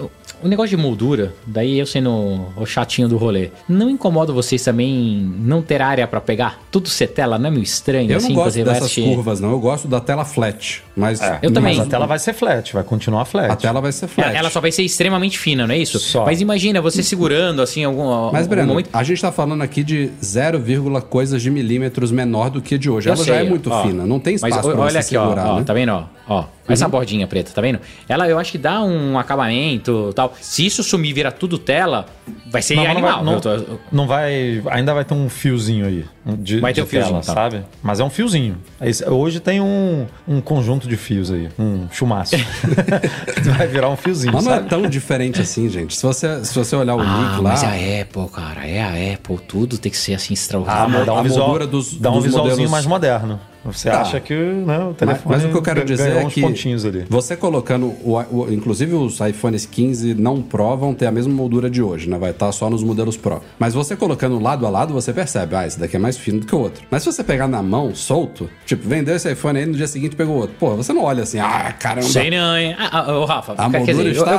o 0.42 0.48
negócio 0.48 0.76
de 0.76 0.82
moldura, 0.82 1.32
daí 1.46 1.78
eu 1.78 1.86
sendo 1.86 2.10
o 2.56 2.66
chatinho 2.66 3.08
do 3.08 3.16
rolê, 3.16 3.50
não 3.68 3.88
incomoda 3.88 4.32
vocês 4.32 4.62
também 4.62 5.32
não 5.38 5.62
ter 5.62 5.80
área 5.80 6.06
pra 6.06 6.20
pegar? 6.20 6.58
Tudo 6.70 6.88
ser 6.88 7.06
tela, 7.08 7.38
não 7.38 7.46
é 7.48 7.50
meio 7.50 7.62
estranho? 7.62 8.10
Eu 8.10 8.16
assim, 8.18 8.28
não 8.28 8.34
gosto 8.34 8.56
dessas 8.64 8.82
assistir? 8.82 9.02
curvas, 9.04 9.40
não. 9.40 9.50
Eu 9.50 9.60
gosto 9.60 9.86
da 9.88 10.00
tela 10.00 10.24
flat. 10.24 10.82
Mas, 10.96 11.20
É. 11.20 11.38
Eu 11.42 11.52
também. 11.52 11.76
Mas 11.76 11.86
a 11.86 11.90
tela 11.90 12.06
vai 12.06 12.18
ser 12.18 12.32
flat, 12.32 12.72
vai 12.72 12.82
continuar 12.84 13.24
flat. 13.24 13.50
A 13.50 13.56
tela 13.56 13.80
vai 13.80 13.92
ser 13.92 14.06
flat. 14.08 14.28
Ela, 14.30 14.38
ela 14.38 14.50
só 14.50 14.60
vai 14.60 14.70
ser 14.72 14.82
extremamente 14.82 15.38
fina, 15.38 15.66
não 15.66 15.74
é 15.74 15.78
isso? 15.78 15.98
Só. 15.98 16.24
Mas 16.24 16.40
imagina 16.40 16.80
você 16.80 17.02
segurando 17.02 17.62
assim 17.62 17.84
algum, 17.84 18.04
Mas, 18.30 18.42
algum 18.42 18.48
Breno, 18.48 18.68
momento. 18.68 18.90
a 18.92 19.02
gente 19.02 19.20
tá 19.20 19.30
falando 19.32 19.62
aqui 19.62 19.82
de 19.82 20.10
0, 20.22 20.60
coisas 21.02 21.40
de 21.42 21.50
milímetros 21.50 22.10
menor 22.10 22.50
do 22.50 22.60
que 22.60 22.74
a 22.74 22.78
de 22.78 22.90
hoje. 22.90 23.08
Eu 23.08 23.14
Ela 23.14 23.24
já 23.24 23.34
sei, 23.36 23.46
é 23.46 23.48
muito 23.48 23.70
ó. 23.70 23.82
fina, 23.82 24.06
não 24.06 24.18
tem 24.18 24.34
espaço 24.34 24.54
Mas 24.54 24.66
pra 24.66 24.80
olha 24.80 24.90
você 24.92 24.98
aqui, 24.98 25.08
segurar, 25.08 25.46
ó, 25.46 25.54
ó, 25.54 25.58
né? 25.58 25.64
tá 25.64 25.74
vendo, 25.74 25.90
ó? 25.92 26.04
Ó, 26.26 26.44
essa 26.66 26.88
bordinha 26.88 27.26
preta, 27.26 27.52
tá 27.52 27.60
vendo? 27.60 27.78
Ela 28.08 28.26
eu 28.28 28.38
acho 28.38 28.50
que 28.52 28.56
dá 28.58 28.82
um 28.82 29.18
acabamento 29.18 30.10
tal. 30.14 30.32
Se 30.40 30.64
isso 30.64 30.82
sumir 30.82 31.10
e 31.10 31.12
virar 31.12 31.32
tudo 31.32 31.58
tela, 31.58 32.06
vai 32.50 32.62
ser 32.62 32.74
Não, 32.76 32.84
mas 32.84 32.92
não 32.94 32.98
animal. 33.08 33.24
vai, 33.24 33.34
Eu 33.34 33.40
tô- 33.40 33.56
não, 33.56 33.78
não 33.92 34.06
vai. 34.06 34.62
Ainda 34.70 34.94
vai 34.94 35.04
ter 35.04 35.12
um 35.12 35.28
fiozinho 35.28 35.84
aí. 35.86 36.04
De, 36.24 36.60
Vai 36.60 36.72
ter 36.72 36.80
de 36.80 36.86
um 36.86 36.88
fiozinho, 36.88 37.20
tela, 37.20 37.22
tá. 37.24 37.34
sabe? 37.34 37.62
Mas 37.82 38.00
é 38.00 38.04
um 38.04 38.08
fiozinho. 38.08 38.56
Esse- 38.80 39.06
hoje 39.06 39.40
tem 39.40 39.60
um, 39.60 40.06
um 40.26 40.40
conjunto 40.40 40.88
de 40.88 40.96
fios 40.96 41.30
aí. 41.30 41.50
Um 41.58 41.86
chumaço. 41.92 42.34
vai 43.58 43.66
virar 43.66 43.90
um 43.90 43.96
fiozinho, 43.96 44.32
Mas 44.32 44.44
não 44.46 44.52
é 44.52 44.56
sabe? 44.56 44.68
tão 44.70 44.82
diferente 44.88 45.42
assim, 45.42 45.68
gente. 45.68 45.94
Se 45.94 46.02
você, 46.02 46.42
se 46.44 46.54
você 46.54 46.74
olhar 46.76 46.94
o 46.94 47.00
Ah, 47.00 47.18
leak 47.18 47.42
lá... 47.42 47.50
mas 47.50 47.62
é 47.62 47.66
a 47.98 48.02
Apple, 48.02 48.28
cara, 48.32 48.66
é 48.66 48.80
a 48.82 49.14
Apple, 49.14 49.38
tudo 49.46 49.76
tem 49.78 49.92
que 49.92 49.98
ser 49.98 50.14
assim 50.14 50.32
Ah, 50.32 50.34
extraordinário. 50.34 50.90
mas 50.94 51.06
dá 51.06 51.12
um 51.12 51.18
a 51.18 51.22
visual, 51.22 51.66
dos- 51.66 51.94
dá 51.98 52.10
um 52.10 52.20
visualzinho 52.20 52.52
modelos- 52.54 52.70
mais 52.70 52.86
moderno. 52.86 53.38
Você 53.64 53.90
Tá. 53.90 54.00
acha 54.02 54.20
que 54.20 54.34
né, 54.34 54.78
o 54.78 54.86
Mas, 54.88 54.96
telefone 54.96 55.34
mas 55.36 55.44
o 55.44 55.48
que 55.48 55.54
eu 55.56 55.62
quero 55.62 55.84
dizer 55.84 56.16
é 56.16 56.24
que 56.26 56.40
pontinhos 56.40 56.84
ali. 56.84 57.04
você 57.08 57.36
colocando, 57.36 57.86
o, 57.86 58.18
o- 58.30 58.52
inclusive 58.52 58.94
os 58.94 59.18
iPhones 59.20 59.64
15 59.66 60.14
não 60.14 60.42
Pro 60.42 60.76
vão 60.76 60.92
ter 60.94 61.06
a 61.06 61.10
mesma 61.10 61.32
moldura 61.32 61.70
de 61.70 61.82
hoje, 61.82 62.08
né? 62.08 62.18
Vai 62.18 62.30
estar 62.30 62.50
só 62.52 62.68
nos 62.68 62.82
modelos 62.82 63.16
Pro. 63.16 63.40
Mas 63.58 63.72
você 63.74 63.96
colocando 63.96 64.38
lado 64.40 64.66
a 64.66 64.70
lado, 64.70 64.92
você 64.92 65.12
percebe, 65.12 65.54
ah, 65.56 65.66
esse 65.66 65.78
daqui 65.80 65.96
é 65.96 65.98
mais 65.98 66.16
fino 66.18 66.40
do 66.40 66.46
que 66.46 66.54
o 66.54 66.58
outro. 66.58 66.82
Mas 66.90 67.02
se 67.02 67.10
você 67.12 67.24
pegar 67.24 67.48
na 67.48 67.62
mão, 67.62 67.94
solto, 67.94 68.50
tipo, 68.66 68.86
vendeu 68.88 69.14
esse 69.16 69.30
iPhone 69.32 69.58
aí, 69.58 69.66
no 69.66 69.74
dia 69.74 69.86
seguinte 69.86 70.14
pegou 70.14 70.36
outro. 70.36 70.54
Pô, 70.58 70.74
você 70.76 70.92
não 70.92 71.02
olha 71.04 71.22
assim, 71.22 71.38
ah, 71.38 71.72
caramba. 71.78 72.06
Sei 72.06 72.30
não, 72.30 72.56
hein? 72.56 72.74
Ah, 72.78 73.04
ah, 73.06 73.18
ô, 73.18 73.24
Rafa, 73.24 73.54
A 73.56 73.68
moldura 73.68 73.86
dizer, 73.94 74.06
eu, 74.06 74.12
está 74.12 74.30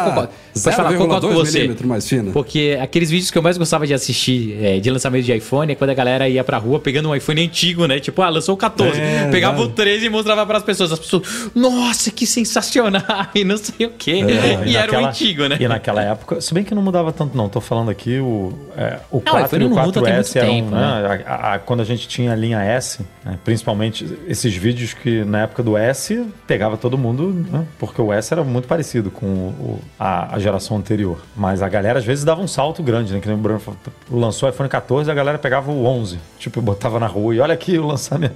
eu 0.70 0.74
falar, 0.74 0.94
concordo 0.98 1.28
com 1.28 1.34
0,2 1.34 1.36
você. 1.36 1.58
milímetro 1.60 1.88
mais 1.88 2.08
fina. 2.08 2.32
Porque 2.32 2.78
aqueles 2.82 3.10
vídeos 3.10 3.32
que 3.32 3.38
eu 3.38 3.42
mais 3.42 3.58
gostava 3.58 3.88
de 3.88 3.94
assistir 3.94 4.58
é, 4.62 4.80
de 4.80 4.90
lançamento 4.92 5.24
de 5.26 5.34
iPhone 5.34 5.72
é 5.72 5.76
quando 5.76 5.90
a 5.90 5.94
galera 5.94 6.30
ia 6.30 6.44
pra 6.44 6.58
rua 6.58 6.80
pegando 6.80 7.10
um 7.10 7.16
iPhone 7.16 7.42
antigo, 7.44 7.86
né? 7.88 8.00
Tipo, 8.00 8.22
ah, 8.22 8.30
lançou 8.30 8.54
o 8.56 8.58
14. 8.58 9.00
É, 9.00 9.15
pegava 9.32 9.56
exato. 9.58 9.70
o 9.70 9.74
13 9.74 10.06
e 10.06 10.10
mostrava 10.10 10.46
pras 10.46 10.64
pessoas. 10.64 10.92
As 10.92 11.00
pessoas, 11.00 11.50
nossa, 11.56 12.12
que 12.12 12.26
sensacional! 12.28 13.04
E 13.36 13.44
não 13.44 13.58
sei 13.58 13.86
o 13.88 13.90
quê. 13.92 14.12
É, 14.28 14.68
e 14.68 14.76
era 14.76 14.90
o 14.90 14.94
naquela- 14.94 15.10
antigo, 15.10 15.48
né? 15.48 15.58
E 15.60 15.68
naquela 15.68 16.02
época, 16.02 16.40
se 16.42 16.54
bem 16.54 16.64
que 16.64 16.74
não 16.76 16.82
mudava 16.82 17.12
tanto, 17.12 17.36
não. 17.36 17.50
Tô 17.50 17.60
falando 17.60 17.90
aqui 17.90 18.20
o, 18.20 18.54
é, 18.78 19.00
o 19.12 19.20
4 19.22 19.46
iPhone 19.46 19.64
e 19.64 19.68
o 19.68 19.70
não 19.76 19.84
muda 19.86 20.02
tem 20.02 20.14
4S 20.14 20.16
muito 20.16 20.38
eram, 20.38 20.48
tempo, 20.50 20.70
né? 20.72 21.24
a- 21.28 21.54
a- 21.56 21.60
quando 21.60 21.82
a 21.82 21.84
gente 21.84 22.08
tinha 22.08 22.32
a 22.32 22.36
linha 22.36 22.62
S, 22.62 23.02
né, 23.24 23.38
principalmente 23.44 24.06
esses 24.28 24.56
vídeos 24.56 24.94
que 24.94 25.24
na 25.26 25.42
época 25.44 25.62
do 25.64 25.76
S 25.78 26.26
pegava 26.48 26.78
todo 26.78 26.98
mundo, 26.98 27.46
né, 27.52 27.66
porque 27.80 28.02
o 28.02 28.12
S 28.14 28.34
era 28.34 28.44
muito 28.44 28.68
parecido 28.68 29.12
com 29.12 29.26
o- 29.26 29.80
a, 30.00 30.36
a 30.36 30.40
geração 30.40 30.78
anterior. 30.78 31.20
Mas 31.36 31.62
a 31.62 31.68
galera 31.70 32.00
às 32.00 32.06
vezes 32.06 32.24
dava 32.24 32.42
um 32.42 32.48
salto 32.48 32.82
grande, 32.84 33.14
né? 33.14 33.20
Que 33.20 33.28
nem 33.28 33.36
o 33.38 33.40
Bruno 33.40 33.60
falou, 33.60 33.80
lançou 34.12 34.48
o 34.48 34.52
iPhone 34.52 34.70
14 34.70 35.10
a 35.10 35.14
galera 35.14 35.38
pegava 35.38 35.72
o 35.72 35.86
11, 35.86 36.20
tipo, 36.40 36.62
botava 36.62 37.00
na 37.00 37.08
rua 37.08 37.36
e 37.36 37.40
olha 37.40 37.54
aqui 37.54 37.78
o 37.78 37.86
lançamento. 37.86 38.36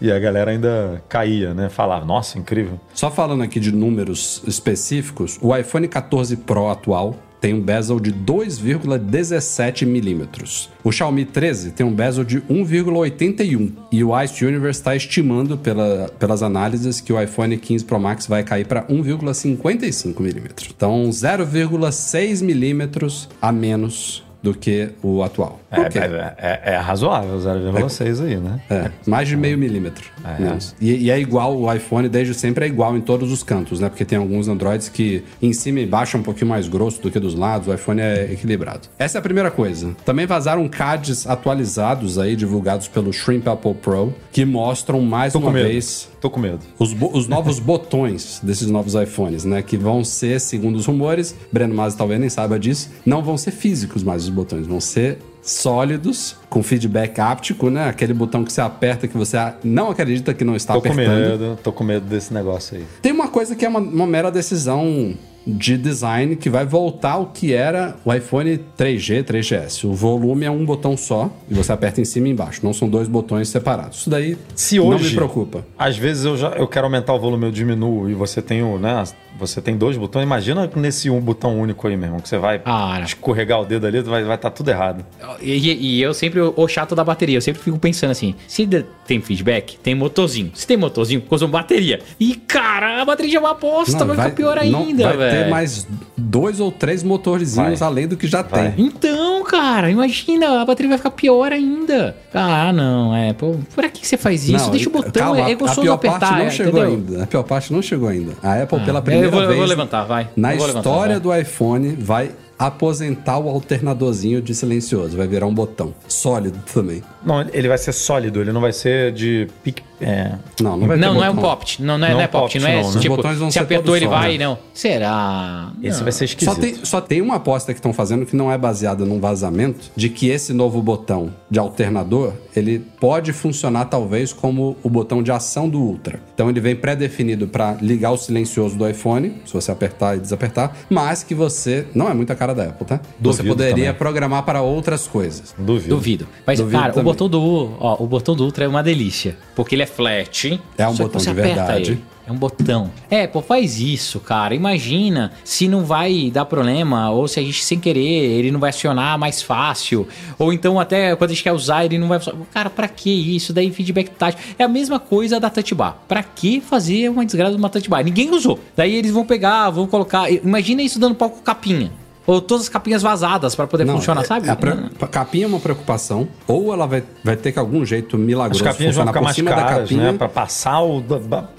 E 0.00 0.12
a 0.12 0.18
galera 0.18 0.50
ainda 0.52 1.02
caía, 1.08 1.52
né? 1.54 1.68
Falava, 1.68 2.04
nossa, 2.04 2.38
incrível. 2.38 2.78
Só 2.94 3.10
falando 3.10 3.42
aqui 3.42 3.58
de 3.58 3.72
números 3.72 4.42
específicos, 4.46 5.38
o 5.42 5.56
iPhone 5.56 5.88
14 5.88 6.36
Pro 6.36 6.68
atual 6.68 7.16
tem 7.40 7.54
um 7.54 7.60
bezel 7.60 8.00
de 8.00 8.12
2,17 8.12 9.86
milímetros. 9.86 10.68
O 10.82 10.90
Xiaomi 10.90 11.24
13 11.24 11.70
tem 11.70 11.86
um 11.86 11.92
bezel 11.94 12.24
de 12.24 12.40
1,81 12.42 13.70
e 13.92 14.02
o 14.02 14.20
Ice 14.22 14.44
Universe 14.44 14.80
está 14.80 14.96
estimando 14.96 15.56
pela- 15.56 16.10
pelas 16.18 16.42
análises 16.42 17.00
que 17.00 17.12
o 17.12 17.20
iPhone 17.22 17.56
15 17.56 17.84
Pro 17.84 18.00
Max 18.00 18.26
vai 18.26 18.42
cair 18.42 18.66
para 18.66 18.82
1,55 18.88 20.20
milímetros. 20.20 20.70
Então 20.76 21.08
0,6 21.10 22.42
milímetros 22.42 23.28
a 23.40 23.52
menos 23.52 24.24
do 24.42 24.54
que 24.54 24.90
o 25.02 25.22
atual. 25.22 25.60
É, 25.70 25.80
é, 25.80 26.34
é- 26.38 26.74
é 26.74 26.76
razoável, 26.76 27.38
0,6 27.38 28.20
aí, 28.24 28.36
né? 28.36 28.60
É, 28.70 28.90
mais 29.06 29.28
de 29.28 29.36
meio 29.36 29.58
milímetro. 29.58 30.04
menos. 30.38 30.74
E, 30.80 30.92
e 31.06 31.10
é 31.10 31.18
igual, 31.18 31.56
o 31.58 31.72
iPhone 31.72 32.08
desde 32.08 32.34
sempre 32.34 32.64
é 32.64 32.68
igual 32.68 32.96
em 32.96 33.00
todos 33.00 33.32
os 33.32 33.42
cantos, 33.42 33.80
né? 33.80 33.88
Porque 33.88 34.04
tem 34.04 34.18
alguns 34.18 34.48
Androids 34.48 34.88
que 34.88 35.24
em 35.42 35.52
cima 35.52 35.80
e 35.80 35.84
embaixo 35.84 36.16
é 36.16 36.20
um 36.20 36.22
pouquinho 36.22 36.48
mais 36.48 36.68
grosso 36.68 37.02
do 37.02 37.10
que 37.10 37.18
dos 37.18 37.34
lados, 37.34 37.68
o 37.68 37.74
iPhone 37.74 38.00
é 38.00 38.32
equilibrado. 38.32 38.88
Essa 38.98 39.18
é 39.18 39.20
a 39.20 39.22
primeira 39.22 39.50
coisa. 39.50 39.94
Também 40.04 40.26
vazaram 40.26 40.68
CADs 40.68 41.26
atualizados 41.26 42.18
aí, 42.18 42.36
divulgados 42.36 42.88
pelo 42.88 43.12
Shrimp 43.12 43.46
Apple 43.48 43.74
Pro, 43.74 44.14
que 44.32 44.44
mostram 44.44 45.00
mais 45.00 45.32
Tô 45.32 45.40
uma 45.40 45.52
vez 45.52 46.08
Tô 46.20 46.28
com 46.28 46.40
medo. 46.40 46.60
os, 46.78 46.94
os 47.12 47.28
novos 47.28 47.58
botões 47.58 48.40
desses 48.42 48.68
novos 48.68 48.94
iPhones, 48.94 49.44
né? 49.44 49.62
Que 49.62 49.76
vão 49.76 50.02
ser, 50.04 50.40
segundo 50.40 50.76
os 50.76 50.86
rumores, 50.86 51.34
Breno 51.52 51.74
Masi 51.74 51.96
talvez 51.96 52.20
nem 52.20 52.28
saiba 52.28 52.58
disso, 52.58 52.90
não 53.06 53.22
vão 53.22 53.36
ser 53.38 53.50
físicos 53.52 54.02
mais 54.02 54.24
os 54.24 54.28
botões, 54.30 54.66
vão 54.66 54.80
ser 54.80 55.18
sólidos, 55.40 56.36
com 56.50 56.62
feedback 56.62 57.18
áptico, 57.20 57.70
né? 57.70 57.88
Aquele 57.88 58.12
botão 58.12 58.44
que 58.44 58.52
você 58.52 58.60
aperta 58.60 59.08
que 59.08 59.16
você 59.16 59.36
não 59.64 59.90
acredita 59.90 60.34
que 60.34 60.44
não 60.44 60.54
está 60.54 60.74
Tô 60.74 60.82
com 60.82 60.92
apertando. 60.92 61.40
medo, 61.40 61.58
tô 61.62 61.72
com 61.72 61.84
medo 61.84 62.04
desse 62.06 62.34
negócio 62.34 62.76
aí. 62.76 62.84
Tem 63.00 63.12
uma 63.12 63.28
coisa 63.28 63.56
que 63.56 63.64
é 63.64 63.68
uma, 63.68 63.80
uma 63.80 64.06
mera 64.06 64.30
decisão 64.30 65.14
de 65.48 65.76
design 65.78 66.36
que 66.36 66.50
vai 66.50 66.66
voltar 66.66 67.12
ao 67.12 67.26
que 67.26 67.52
era 67.54 67.96
o 68.04 68.12
iPhone 68.12 68.60
3G, 68.78 69.24
3GS. 69.24 69.84
O 69.88 69.94
volume 69.94 70.44
é 70.44 70.50
um 70.50 70.64
botão 70.64 70.96
só 70.96 71.30
e 71.50 71.54
você 71.54 71.72
aperta 71.72 72.00
em 72.00 72.04
cima 72.04 72.28
e 72.28 72.30
embaixo, 72.30 72.60
não 72.62 72.72
são 72.72 72.88
dois 72.88 73.08
botões 73.08 73.48
separados. 73.48 73.98
Isso 73.98 74.10
daí 74.10 74.36
Se 74.54 74.76
não 74.78 74.88
hoje, 74.88 75.10
me 75.10 75.14
preocupa. 75.16 75.64
Às 75.78 75.96
vezes 75.96 76.24
eu 76.24 76.36
já 76.36 76.48
eu 76.50 76.68
quero 76.68 76.86
aumentar 76.86 77.14
o 77.14 77.18
volume, 77.18 77.46
eu 77.46 77.52
diminuo 77.52 78.10
e 78.10 78.14
você 78.14 78.42
tem 78.42 78.62
o, 78.62 78.78
né, 78.78 79.02
você 79.38 79.60
tem 79.60 79.76
dois 79.76 79.96
botões. 79.96 80.24
Imagina 80.24 80.68
nesse 80.76 81.08
um 81.08 81.20
botão 81.20 81.58
único 81.58 81.86
aí, 81.86 81.96
meu 81.96 82.06
irmão, 82.06 82.20
que 82.20 82.28
você 82.28 82.38
vai 82.38 82.60
Ah, 82.64 83.00
escorregar 83.04 83.60
o 83.60 83.64
dedo 83.64 83.86
ali, 83.86 84.00
vai 84.02 84.24
vai 84.24 84.34
estar 84.34 84.50
tudo 84.50 84.68
errado. 84.70 85.04
E, 85.40 85.52
e 85.98 86.02
eu 86.02 86.12
sempre, 86.12 86.40
o 86.40 86.68
chato 86.68 86.94
da 86.94 87.04
bateria, 87.04 87.36
eu 87.36 87.42
sempre 87.42 87.62
fico 87.62 87.78
pensando 87.78 88.10
assim: 88.10 88.34
se 88.46 88.68
tem 89.06 89.20
feedback, 89.20 89.78
tem 89.78 89.94
motorzinho. 89.94 90.50
Se 90.54 90.66
tem 90.66 90.76
motorzinho, 90.76 91.20
consome 91.22 91.52
bateria. 91.52 92.00
E 92.18 92.34
cara, 92.34 93.00
a 93.00 93.04
bateria 93.04 93.32
já 93.32 93.38
é 93.38 93.40
uma 93.40 93.54
bosta, 93.54 93.98
Não, 94.04 94.06
vai, 94.08 94.16
ficar 94.16 94.30
pior 94.30 94.56
não, 94.56 94.80
ainda, 94.80 95.04
Vai 95.04 95.16
velho. 95.16 95.37
Ter 95.44 95.50
mais 95.50 95.86
dois 96.16 96.60
ou 96.60 96.70
três 96.70 97.02
motorzinhos 97.02 97.78
Vai. 97.80 97.88
além 97.88 98.06
do 98.08 98.16
que 98.16 98.26
já 98.26 98.42
Vai. 98.42 98.72
tem. 98.72 98.86
Então, 98.86 99.42
cara, 99.44 99.90
imagina, 99.90 100.60
a 100.60 100.64
bateria 100.64 100.88
vai 100.90 100.98
ficar 100.98 101.10
pior 101.10 101.52
ainda. 101.52 102.16
Ah, 102.34 102.72
não, 102.72 103.14
é. 103.16 103.32
Pô, 103.32 103.54
por 103.74 103.88
que 103.90 104.06
você 104.06 104.16
faz 104.16 104.44
isso? 104.48 104.64
Não, 104.64 104.70
Deixa 104.70 104.88
o 104.88 104.92
botão, 104.92 105.12
calma, 105.12 105.40
é, 105.40 105.50
é 105.50 105.52
a 105.52 105.56
gostoso 105.56 105.80
pior 105.82 105.94
apertar. 105.94 106.18
parte 106.20 106.44
não 106.44 106.50
chegou 106.50 106.82
entendeu? 106.86 107.10
ainda. 107.12 107.22
A 107.22 107.26
pior 107.26 107.42
parte 107.42 107.72
não 107.72 107.82
chegou 107.82 108.08
ainda. 108.08 108.32
A 108.42 108.62
Apple, 108.62 108.80
pela 108.80 108.98
Ah, 108.98 109.02
primeira 109.02 109.26
eu 109.28 109.30
vou, 109.32 109.40
eu 109.42 109.46
vez 109.48 109.58
vou 109.58 109.68
levantar, 109.68 110.04
vai. 110.04 110.28
na 110.36 110.54
Eu 110.54 110.60
levantar, 110.60 110.78
história 110.80 111.18
vai. 111.20 111.20
do 111.20 111.42
iPhone, 111.48 111.96
vai 111.98 112.30
aposentar 112.58 113.38
o 113.38 113.48
alternadorzinho 113.48 114.42
de 114.42 114.54
silencioso. 114.54 115.16
Vai 115.16 115.26
virar 115.26 115.46
um 115.46 115.54
botão. 115.54 115.94
Sólido 116.08 116.58
também. 116.72 117.02
Não, 117.24 117.40
ele 117.52 117.68
vai 117.68 117.78
ser 117.78 117.92
sólido, 117.92 118.40
ele 118.40 118.52
não 118.52 118.60
vai 118.60 118.72
ser 118.72 119.12
de 119.12 119.48
pique. 119.62 119.82
É, 120.00 120.32
Não, 120.60 120.76
não 120.76 120.86
vai 120.86 120.96
ter 120.96 121.04
Não, 121.06 121.14
não 121.14 121.24
é 121.24 121.30
um 121.30 121.36
popt. 121.36 121.82
Não, 121.82 121.98
não 121.98 122.06
é, 122.06 122.10
Não 122.10 122.14
não 122.16 122.20
é 122.20 122.24
é 122.24 122.28
popt. 122.28 122.58
Não 122.58 122.68
é 122.68 122.82
não, 122.82 122.92
né? 122.92 123.00
tipo, 123.00 123.14
Os 123.14 123.16
botões 123.16 123.38
vão 123.38 123.50
se 123.50 123.58
apertou 123.58 123.96
ele 123.96 124.04
só, 124.06 124.10
vai, 124.12 124.38
né? 124.38 124.44
não. 124.44 124.58
Será? 124.72 125.72
esse 125.82 125.96
Não. 125.98 126.02
vai 126.04 126.12
ser 126.12 126.24
esquisito. 126.26 126.54
Só 126.54 126.60
tem, 126.60 126.74
só 126.84 127.00
tem 127.00 127.20
uma 127.20 127.36
aposta 127.36 127.72
que 127.72 127.78
estão 127.78 127.92
fazendo 127.92 128.24
que 128.26 128.36
não 128.36 128.50
é 128.50 128.56
baseada 128.58 129.04
num 129.04 129.20
vazamento 129.20 129.90
de 129.96 130.08
que 130.08 130.28
esse 130.28 130.52
novo 130.52 130.80
botão 130.82 131.30
de 131.50 131.58
alternador 131.58 132.32
ele 132.54 132.78
pode 133.00 133.32
funcionar 133.32 133.86
talvez 133.86 134.32
como 134.32 134.76
o 134.82 134.88
botão 134.90 135.22
de 135.22 135.30
ação 135.30 135.68
do 135.68 135.78
Ultra. 135.80 136.20
Então 136.34 136.48
ele 136.48 136.60
vem 136.60 136.74
pré-definido 136.74 137.46
para 137.46 137.76
ligar 137.80 138.10
o 138.12 138.16
silencioso 138.16 138.76
do 138.76 138.88
iPhone, 138.88 139.34
se 139.44 139.52
você 139.52 139.70
apertar 139.70 140.16
e 140.16 140.20
desapertar, 140.20 140.76
mas 140.90 141.22
que 141.22 141.34
você 141.34 141.86
não 141.94 142.08
é 142.08 142.14
muita 142.14 142.34
cara 142.34 142.54
da 142.54 142.64
Apple, 142.64 142.86
tá? 142.86 143.00
você 143.20 143.42
Duvido 143.42 143.48
poderia 143.48 143.74
também. 143.74 143.94
programar 143.94 144.42
para 144.44 144.60
outras 144.62 145.06
coisas. 145.06 145.54
Duvido. 145.58 145.94
Duvido. 145.94 146.28
Mas, 146.46 146.58
Duvido 146.58 146.78
cara, 146.78 146.92
o 146.92 146.94
também. 146.94 147.04
botão 147.12 147.28
do 147.28 147.70
ó, 147.80 147.96
o 148.02 148.06
botão 148.06 148.34
do 148.34 148.44
Ultra 148.44 148.64
é 148.64 148.68
uma 148.68 148.82
delícia. 148.82 149.36
Porque 149.54 149.74
ele 149.74 149.82
é 149.82 149.86
flat. 149.88 150.60
É 150.76 150.86
um 150.86 150.94
botão 150.94 151.20
de 151.20 151.32
verdade. 151.32 151.92
ele. 151.92 152.04
É 152.28 152.30
um 152.32 152.36
botão. 152.36 152.90
É, 153.08 153.26
pô, 153.26 153.40
faz 153.40 153.80
isso, 153.80 154.20
cara. 154.20 154.54
Imagina 154.54 155.32
se 155.42 155.66
não 155.66 155.86
vai 155.86 156.30
dar 156.30 156.44
problema, 156.44 157.10
ou 157.10 157.26
se 157.26 157.40
a 157.40 157.42
gente 157.42 157.64
sem 157.64 157.80
querer, 157.80 158.02
ele 158.02 158.50
não 158.50 158.60
vai 158.60 158.68
acionar 158.68 159.18
mais 159.18 159.40
fácil. 159.40 160.06
Ou 160.38 160.52
então 160.52 160.78
até 160.78 161.16
quando 161.16 161.30
a 161.30 161.32
gente 161.32 161.42
quer 161.42 161.52
usar, 161.52 161.86
ele 161.86 161.96
não 161.96 162.06
vai. 162.06 162.20
Cara, 162.52 162.68
pra 162.68 162.86
que 162.86 163.10
isso? 163.34 163.50
Daí 163.50 163.72
feedback 163.72 164.10
tático. 164.10 164.42
É 164.58 164.64
a 164.64 164.68
mesma 164.68 165.00
coisa 165.00 165.40
da 165.40 165.48
touch 165.48 165.74
bar. 165.74 165.96
Pra 166.06 166.22
que 166.22 166.60
fazer 166.60 167.08
uma 167.08 167.24
desgraça 167.24 167.52
de 167.52 167.56
uma 167.56 167.70
touch 167.70 167.88
bar? 167.88 168.04
Ninguém 168.04 168.30
usou. 168.30 168.60
Daí 168.76 168.94
eles 168.94 169.10
vão 169.10 169.24
pegar, 169.24 169.70
vão 169.70 169.86
colocar. 169.86 170.30
Imagina 170.30 170.82
isso 170.82 170.98
dando 170.98 171.14
palco 171.14 171.40
capinha. 171.40 171.90
Ou 172.28 172.40
todas 172.42 172.64
as 172.64 172.68
capinhas 172.68 173.00
vazadas 173.02 173.54
pra 173.56 173.66
poder 173.66 173.86
funcionar, 173.86 174.20
é- 174.20 174.24
sabe? 174.24 174.48
A 174.50 174.54
pre- 174.54 174.74
capinha 175.10 175.46
é 175.46 175.48
uma 175.48 175.58
preocupação, 175.58 176.28
ou 176.46 176.72
ela 176.74 176.86
vai, 176.86 177.02
vai 177.24 177.34
ter 177.36 177.52
que 177.52 177.58
algum 177.58 177.84
jeito 177.86 178.16
As 178.16 178.22
milagroso 178.22 178.62
capinhas 178.62 178.94
vão 178.94 179.06
funcionar 179.06 179.10
ficar 179.12 179.20
por 179.20 179.24
mais 179.24 179.36
cima 179.36 179.50
da 179.50 179.56
caras, 179.56 179.78
capinha. 179.88 180.12
né? 180.12 180.18
Pra 180.18 180.28
passar 180.28 180.80
o, 180.82 181.02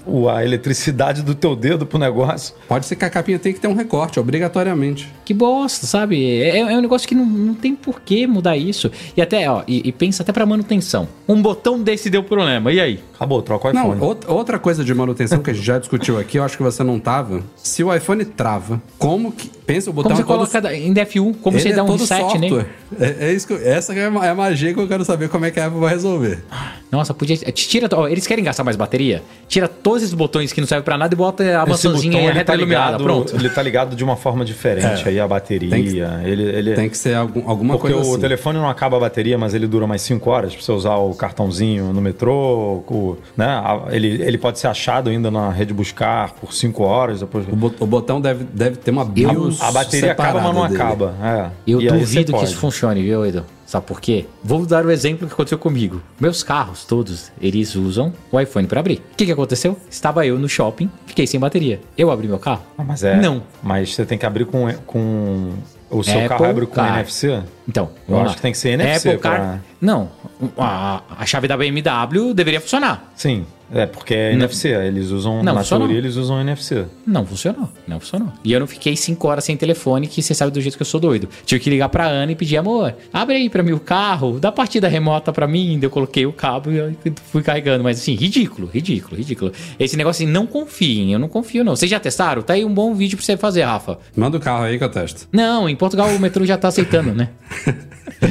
o- 0.06 0.28
a 0.28 0.44
eletricidade 0.44 1.22
do 1.22 1.34
teu 1.34 1.56
dedo 1.56 1.84
pro 1.84 1.98
negócio. 1.98 2.54
Pode 2.68 2.86
ser 2.86 2.94
que 2.94 3.04
a 3.04 3.10
capinha 3.10 3.36
tenha 3.38 3.52
que 3.52 3.60
ter 3.60 3.66
um 3.66 3.74
recorte, 3.74 4.20
obrigatoriamente. 4.20 5.12
Que 5.24 5.34
bosta, 5.34 5.86
sabe? 5.86 6.40
É, 6.40 6.58
é 6.60 6.76
um 6.76 6.80
negócio 6.80 7.06
que 7.08 7.14
não, 7.16 7.26
não 7.26 7.54
tem 7.54 7.74
por 7.74 8.00
que 8.00 8.26
mudar 8.26 8.56
isso. 8.56 8.90
E 9.16 9.20
até, 9.20 9.50
ó, 9.50 9.62
e, 9.66 9.88
e 9.88 9.92
pensa 9.92 10.22
até 10.22 10.32
pra 10.32 10.46
manutenção. 10.46 11.08
Um 11.28 11.42
botão 11.42 11.80
desse 11.82 12.08
deu 12.08 12.22
problema, 12.22 12.72
e 12.72 12.80
aí? 12.80 13.00
Acabou, 13.14 13.42
troca 13.42 13.68
o 13.68 13.72
Não, 13.72 13.86
iPhone. 13.94 14.02
out- 14.02 14.26
outra 14.28 14.58
coisa 14.58 14.84
de 14.84 14.94
manutenção 14.94 15.40
que 15.42 15.50
a 15.50 15.52
gente 15.52 15.64
já 15.66 15.78
discutiu 15.78 16.18
aqui, 16.18 16.38
eu 16.38 16.44
acho 16.44 16.56
que 16.56 16.62
você 16.62 16.82
não 16.84 16.98
tava. 16.98 17.42
Se 17.56 17.82
o 17.84 17.94
iPhone 17.94 18.24
trava, 18.24 18.80
como 18.98 19.32
que. 19.32 19.50
Pensa, 19.66 19.88
o 19.90 19.92
botão 19.92 20.16
Como 20.24 20.46
você 20.46 20.59
é 20.68 20.76
em 20.76 20.92
DF1, 20.92 21.36
como 21.40 21.56
ele 21.56 21.62
você 21.62 21.70
é 21.70 21.72
dá 21.74 21.82
um 21.84 21.86
todo 21.86 22.00
reset 22.00 22.20
software. 22.20 22.38
nele? 22.40 22.66
É, 22.98 23.28
é 23.28 23.32
isso 23.32 23.46
que, 23.46 23.54
essa 23.54 23.92
é 23.94 24.00
é 24.00 24.28
a 24.28 24.34
magia 24.34 24.72
que 24.74 24.80
eu 24.80 24.88
quero 24.88 25.04
saber 25.04 25.28
como 25.28 25.44
é 25.44 25.50
que 25.50 25.60
a 25.60 25.66
Apple 25.66 25.80
vai 25.80 25.90
resolver. 25.94 26.42
Nossa, 26.90 27.14
podia. 27.14 27.36
Tira, 27.36 27.88
ó, 27.92 28.08
eles 28.08 28.26
querem 28.26 28.42
gastar 28.44 28.64
mais 28.64 28.76
bateria? 28.76 29.22
Tira 29.46 29.68
todos 29.68 30.02
esses 30.02 30.14
botões 30.14 30.52
que 30.52 30.60
não 30.60 30.66
servem 30.66 30.84
pra 30.84 30.98
nada 30.98 31.14
e 31.14 31.16
bota 31.16 31.44
a 31.60 31.64
maçãzinha 31.64 32.12
botão, 32.18 32.30
ele 32.30 32.44
tá 32.44 32.54
ligado, 32.54 33.02
Pronto. 33.02 33.34
ele 33.36 33.48
tá 33.48 33.62
ligado 33.62 33.94
de 33.94 34.02
uma 34.02 34.16
forma 34.16 34.44
diferente 34.44 35.04
É. 35.04 35.08
aí 35.08 35.20
a 35.20 35.28
bateria. 35.28 35.70
Tem 35.70 35.84
que- 35.84 35.98
ele, 36.24 36.42
ele 36.42 36.74
Tem 36.74 36.88
que 36.90 36.98
ser 36.98 37.14
algum- 37.14 37.48
alguma 37.48 37.74
Porque 37.78 37.92
coisa 37.94 38.08
o 38.08 38.12
assim. 38.12 38.20
telefone 38.20 38.58
não 38.58 38.68
acaba 38.68 38.96
a 38.96 39.00
bateria, 39.00 39.38
mas 39.38 39.54
ele 39.54 39.66
dura 39.68 39.86
mais 39.86 40.02
5 40.02 40.28
horas 40.30 40.52
pra 40.54 40.64
você 40.64 40.72
usar 40.72 40.96
o 40.96 41.14
cartãozinho 41.14 41.92
no 41.92 42.00
metrô, 42.00 42.82
o- 42.88 43.16
né? 43.36 43.46
A- 43.46 43.82
Ele, 43.90 44.22
ele 44.22 44.38
pode 44.38 44.58
ser 44.58 44.66
achado 44.66 45.10
ainda 45.10 45.30
na 45.30 45.50
rede 45.50 45.72
buscar 45.72 46.32
por 46.32 46.52
5 46.52 46.82
horas. 46.82 47.20
Depois... 47.20 47.46
O, 47.48 47.54
bot- 47.56 47.76
o 47.80 47.86
botão 47.86 48.20
deve, 48.20 48.44
deve 48.52 48.76
ter 48.76 48.90
uma 48.90 49.04
BIOS 49.04 49.60
A 49.62 49.70
bateria 49.70 50.12
acaba, 50.12 50.40
mas 50.40 50.54
não 50.54 50.62
dele. 50.68 50.74
acaba. 50.82 51.14
É. 51.22 51.50
Eu 51.66 51.80
E 51.80 51.86
duvido 51.88 52.32
que 52.32 52.44
isso 52.44 52.56
funcione, 52.56 53.02
viu, 53.02 53.24
Edu? 53.24 53.44
Sabe 53.70 53.86
por 53.86 54.00
quê? 54.00 54.24
Vou 54.42 54.66
dar 54.66 54.84
o 54.84 54.90
exemplo 54.90 55.28
que 55.28 55.32
aconteceu 55.32 55.56
comigo. 55.56 56.02
Meus 56.18 56.42
carros, 56.42 56.84
todos, 56.84 57.30
eles 57.40 57.76
usam 57.76 58.12
o 58.32 58.40
iPhone 58.40 58.66
pra 58.66 58.80
abrir. 58.80 58.96
O 59.12 59.16
que, 59.16 59.24
que 59.24 59.30
aconteceu? 59.30 59.78
Estava 59.88 60.26
eu 60.26 60.36
no 60.40 60.48
shopping, 60.48 60.90
fiquei 61.06 61.24
sem 61.24 61.38
bateria. 61.38 61.80
Eu 61.96 62.10
abri 62.10 62.26
meu 62.26 62.40
carro? 62.40 62.62
Ah, 62.76 62.82
mas 62.82 63.04
é. 63.04 63.14
Não. 63.14 63.44
Mas 63.62 63.94
você 63.94 64.04
tem 64.04 64.18
que 64.18 64.26
abrir 64.26 64.44
com. 64.44 64.66
com 64.86 65.52
o 65.88 66.02
seu 66.02 66.14
Apple 66.16 66.28
carro 66.28 66.44
abre 66.46 66.66
com 66.66 66.74
Car. 66.74 66.98
NFC? 66.98 67.42
Então, 67.68 67.90
Eu 68.08 68.16
acho 68.16 68.26
lá. 68.30 68.34
que 68.34 68.42
tem 68.42 68.50
que 68.50 68.58
ser 68.58 68.70
NFC 68.70 69.08
Apple 69.10 69.20
Car... 69.22 69.36
pra- 69.36 69.60
Não, 69.80 70.10
a, 70.58 71.02
a 71.18 71.24
chave 71.26 71.46
da 71.46 71.56
BMW 71.56 72.34
deveria 72.34 72.60
funcionar. 72.60 73.12
Sim. 73.14 73.46
É 73.72 73.86
porque 73.86 74.14
é 74.14 74.32
NFC. 74.32 74.68
Eles 74.68 75.10
usam. 75.10 75.42
Não, 75.42 75.54
na 75.54 75.60
funcionou. 75.60 75.86
teoria, 75.86 76.02
eles 76.02 76.16
usam 76.16 76.40
NFC. 76.40 76.84
Não 77.06 77.24
funcionou, 77.24 77.68
não 77.86 78.00
funcionou. 78.00 78.32
E 78.44 78.52
eu 78.52 78.60
não 78.60 78.66
fiquei 78.66 78.96
cinco 78.96 79.28
horas 79.28 79.44
sem 79.44 79.56
telefone, 79.56 80.06
que 80.06 80.22
você 80.22 80.34
sabe 80.34 80.50
do 80.52 80.60
jeito 80.60 80.76
que 80.76 80.82
eu 80.82 80.86
sou 80.86 80.98
doido. 81.00 81.28
Tive 81.46 81.60
que 81.62 81.70
ligar 81.70 81.88
pra 81.88 82.06
Ana 82.06 82.32
e 82.32 82.34
pedir, 82.34 82.56
amor, 82.56 82.94
abre 83.12 83.36
aí 83.36 83.48
pra 83.50 83.62
mim 83.62 83.72
o 83.72 83.80
carro, 83.80 84.38
dá 84.40 84.50
partida 84.50 84.88
remota 84.88 85.32
pra 85.32 85.46
mim. 85.46 85.78
Daí 85.78 85.84
Eu 85.86 85.90
coloquei 85.90 86.26
o 86.26 86.32
cabo 86.32 86.70
e 86.70 87.12
fui 87.30 87.42
carregando. 87.42 87.84
Mas 87.84 87.98
assim, 88.00 88.14
ridículo, 88.14 88.68
ridículo, 88.72 89.16
ridículo. 89.16 89.52
Esse 89.78 89.96
negócio 89.96 90.24
assim, 90.24 90.32
não 90.32 90.46
confiem, 90.46 91.12
eu 91.12 91.18
não 91.18 91.28
confio 91.28 91.62
não. 91.64 91.76
Vocês 91.76 91.90
já 91.90 92.00
testaram? 92.00 92.42
Tá 92.42 92.54
aí 92.54 92.64
um 92.64 92.72
bom 92.74 92.94
vídeo 92.94 93.16
pra 93.16 93.24
você 93.24 93.36
fazer, 93.36 93.62
Rafa. 93.62 93.98
Manda 94.16 94.36
o 94.36 94.40
carro 94.40 94.64
aí 94.64 94.78
que 94.78 94.84
eu 94.84 94.88
testo. 94.90 95.28
Não, 95.32 95.68
em 95.68 95.76
Portugal 95.76 96.08
o 96.08 96.18
metrô 96.18 96.44
já 96.44 96.56
tá 96.58 96.68
aceitando, 96.68 97.14
né? 97.14 97.28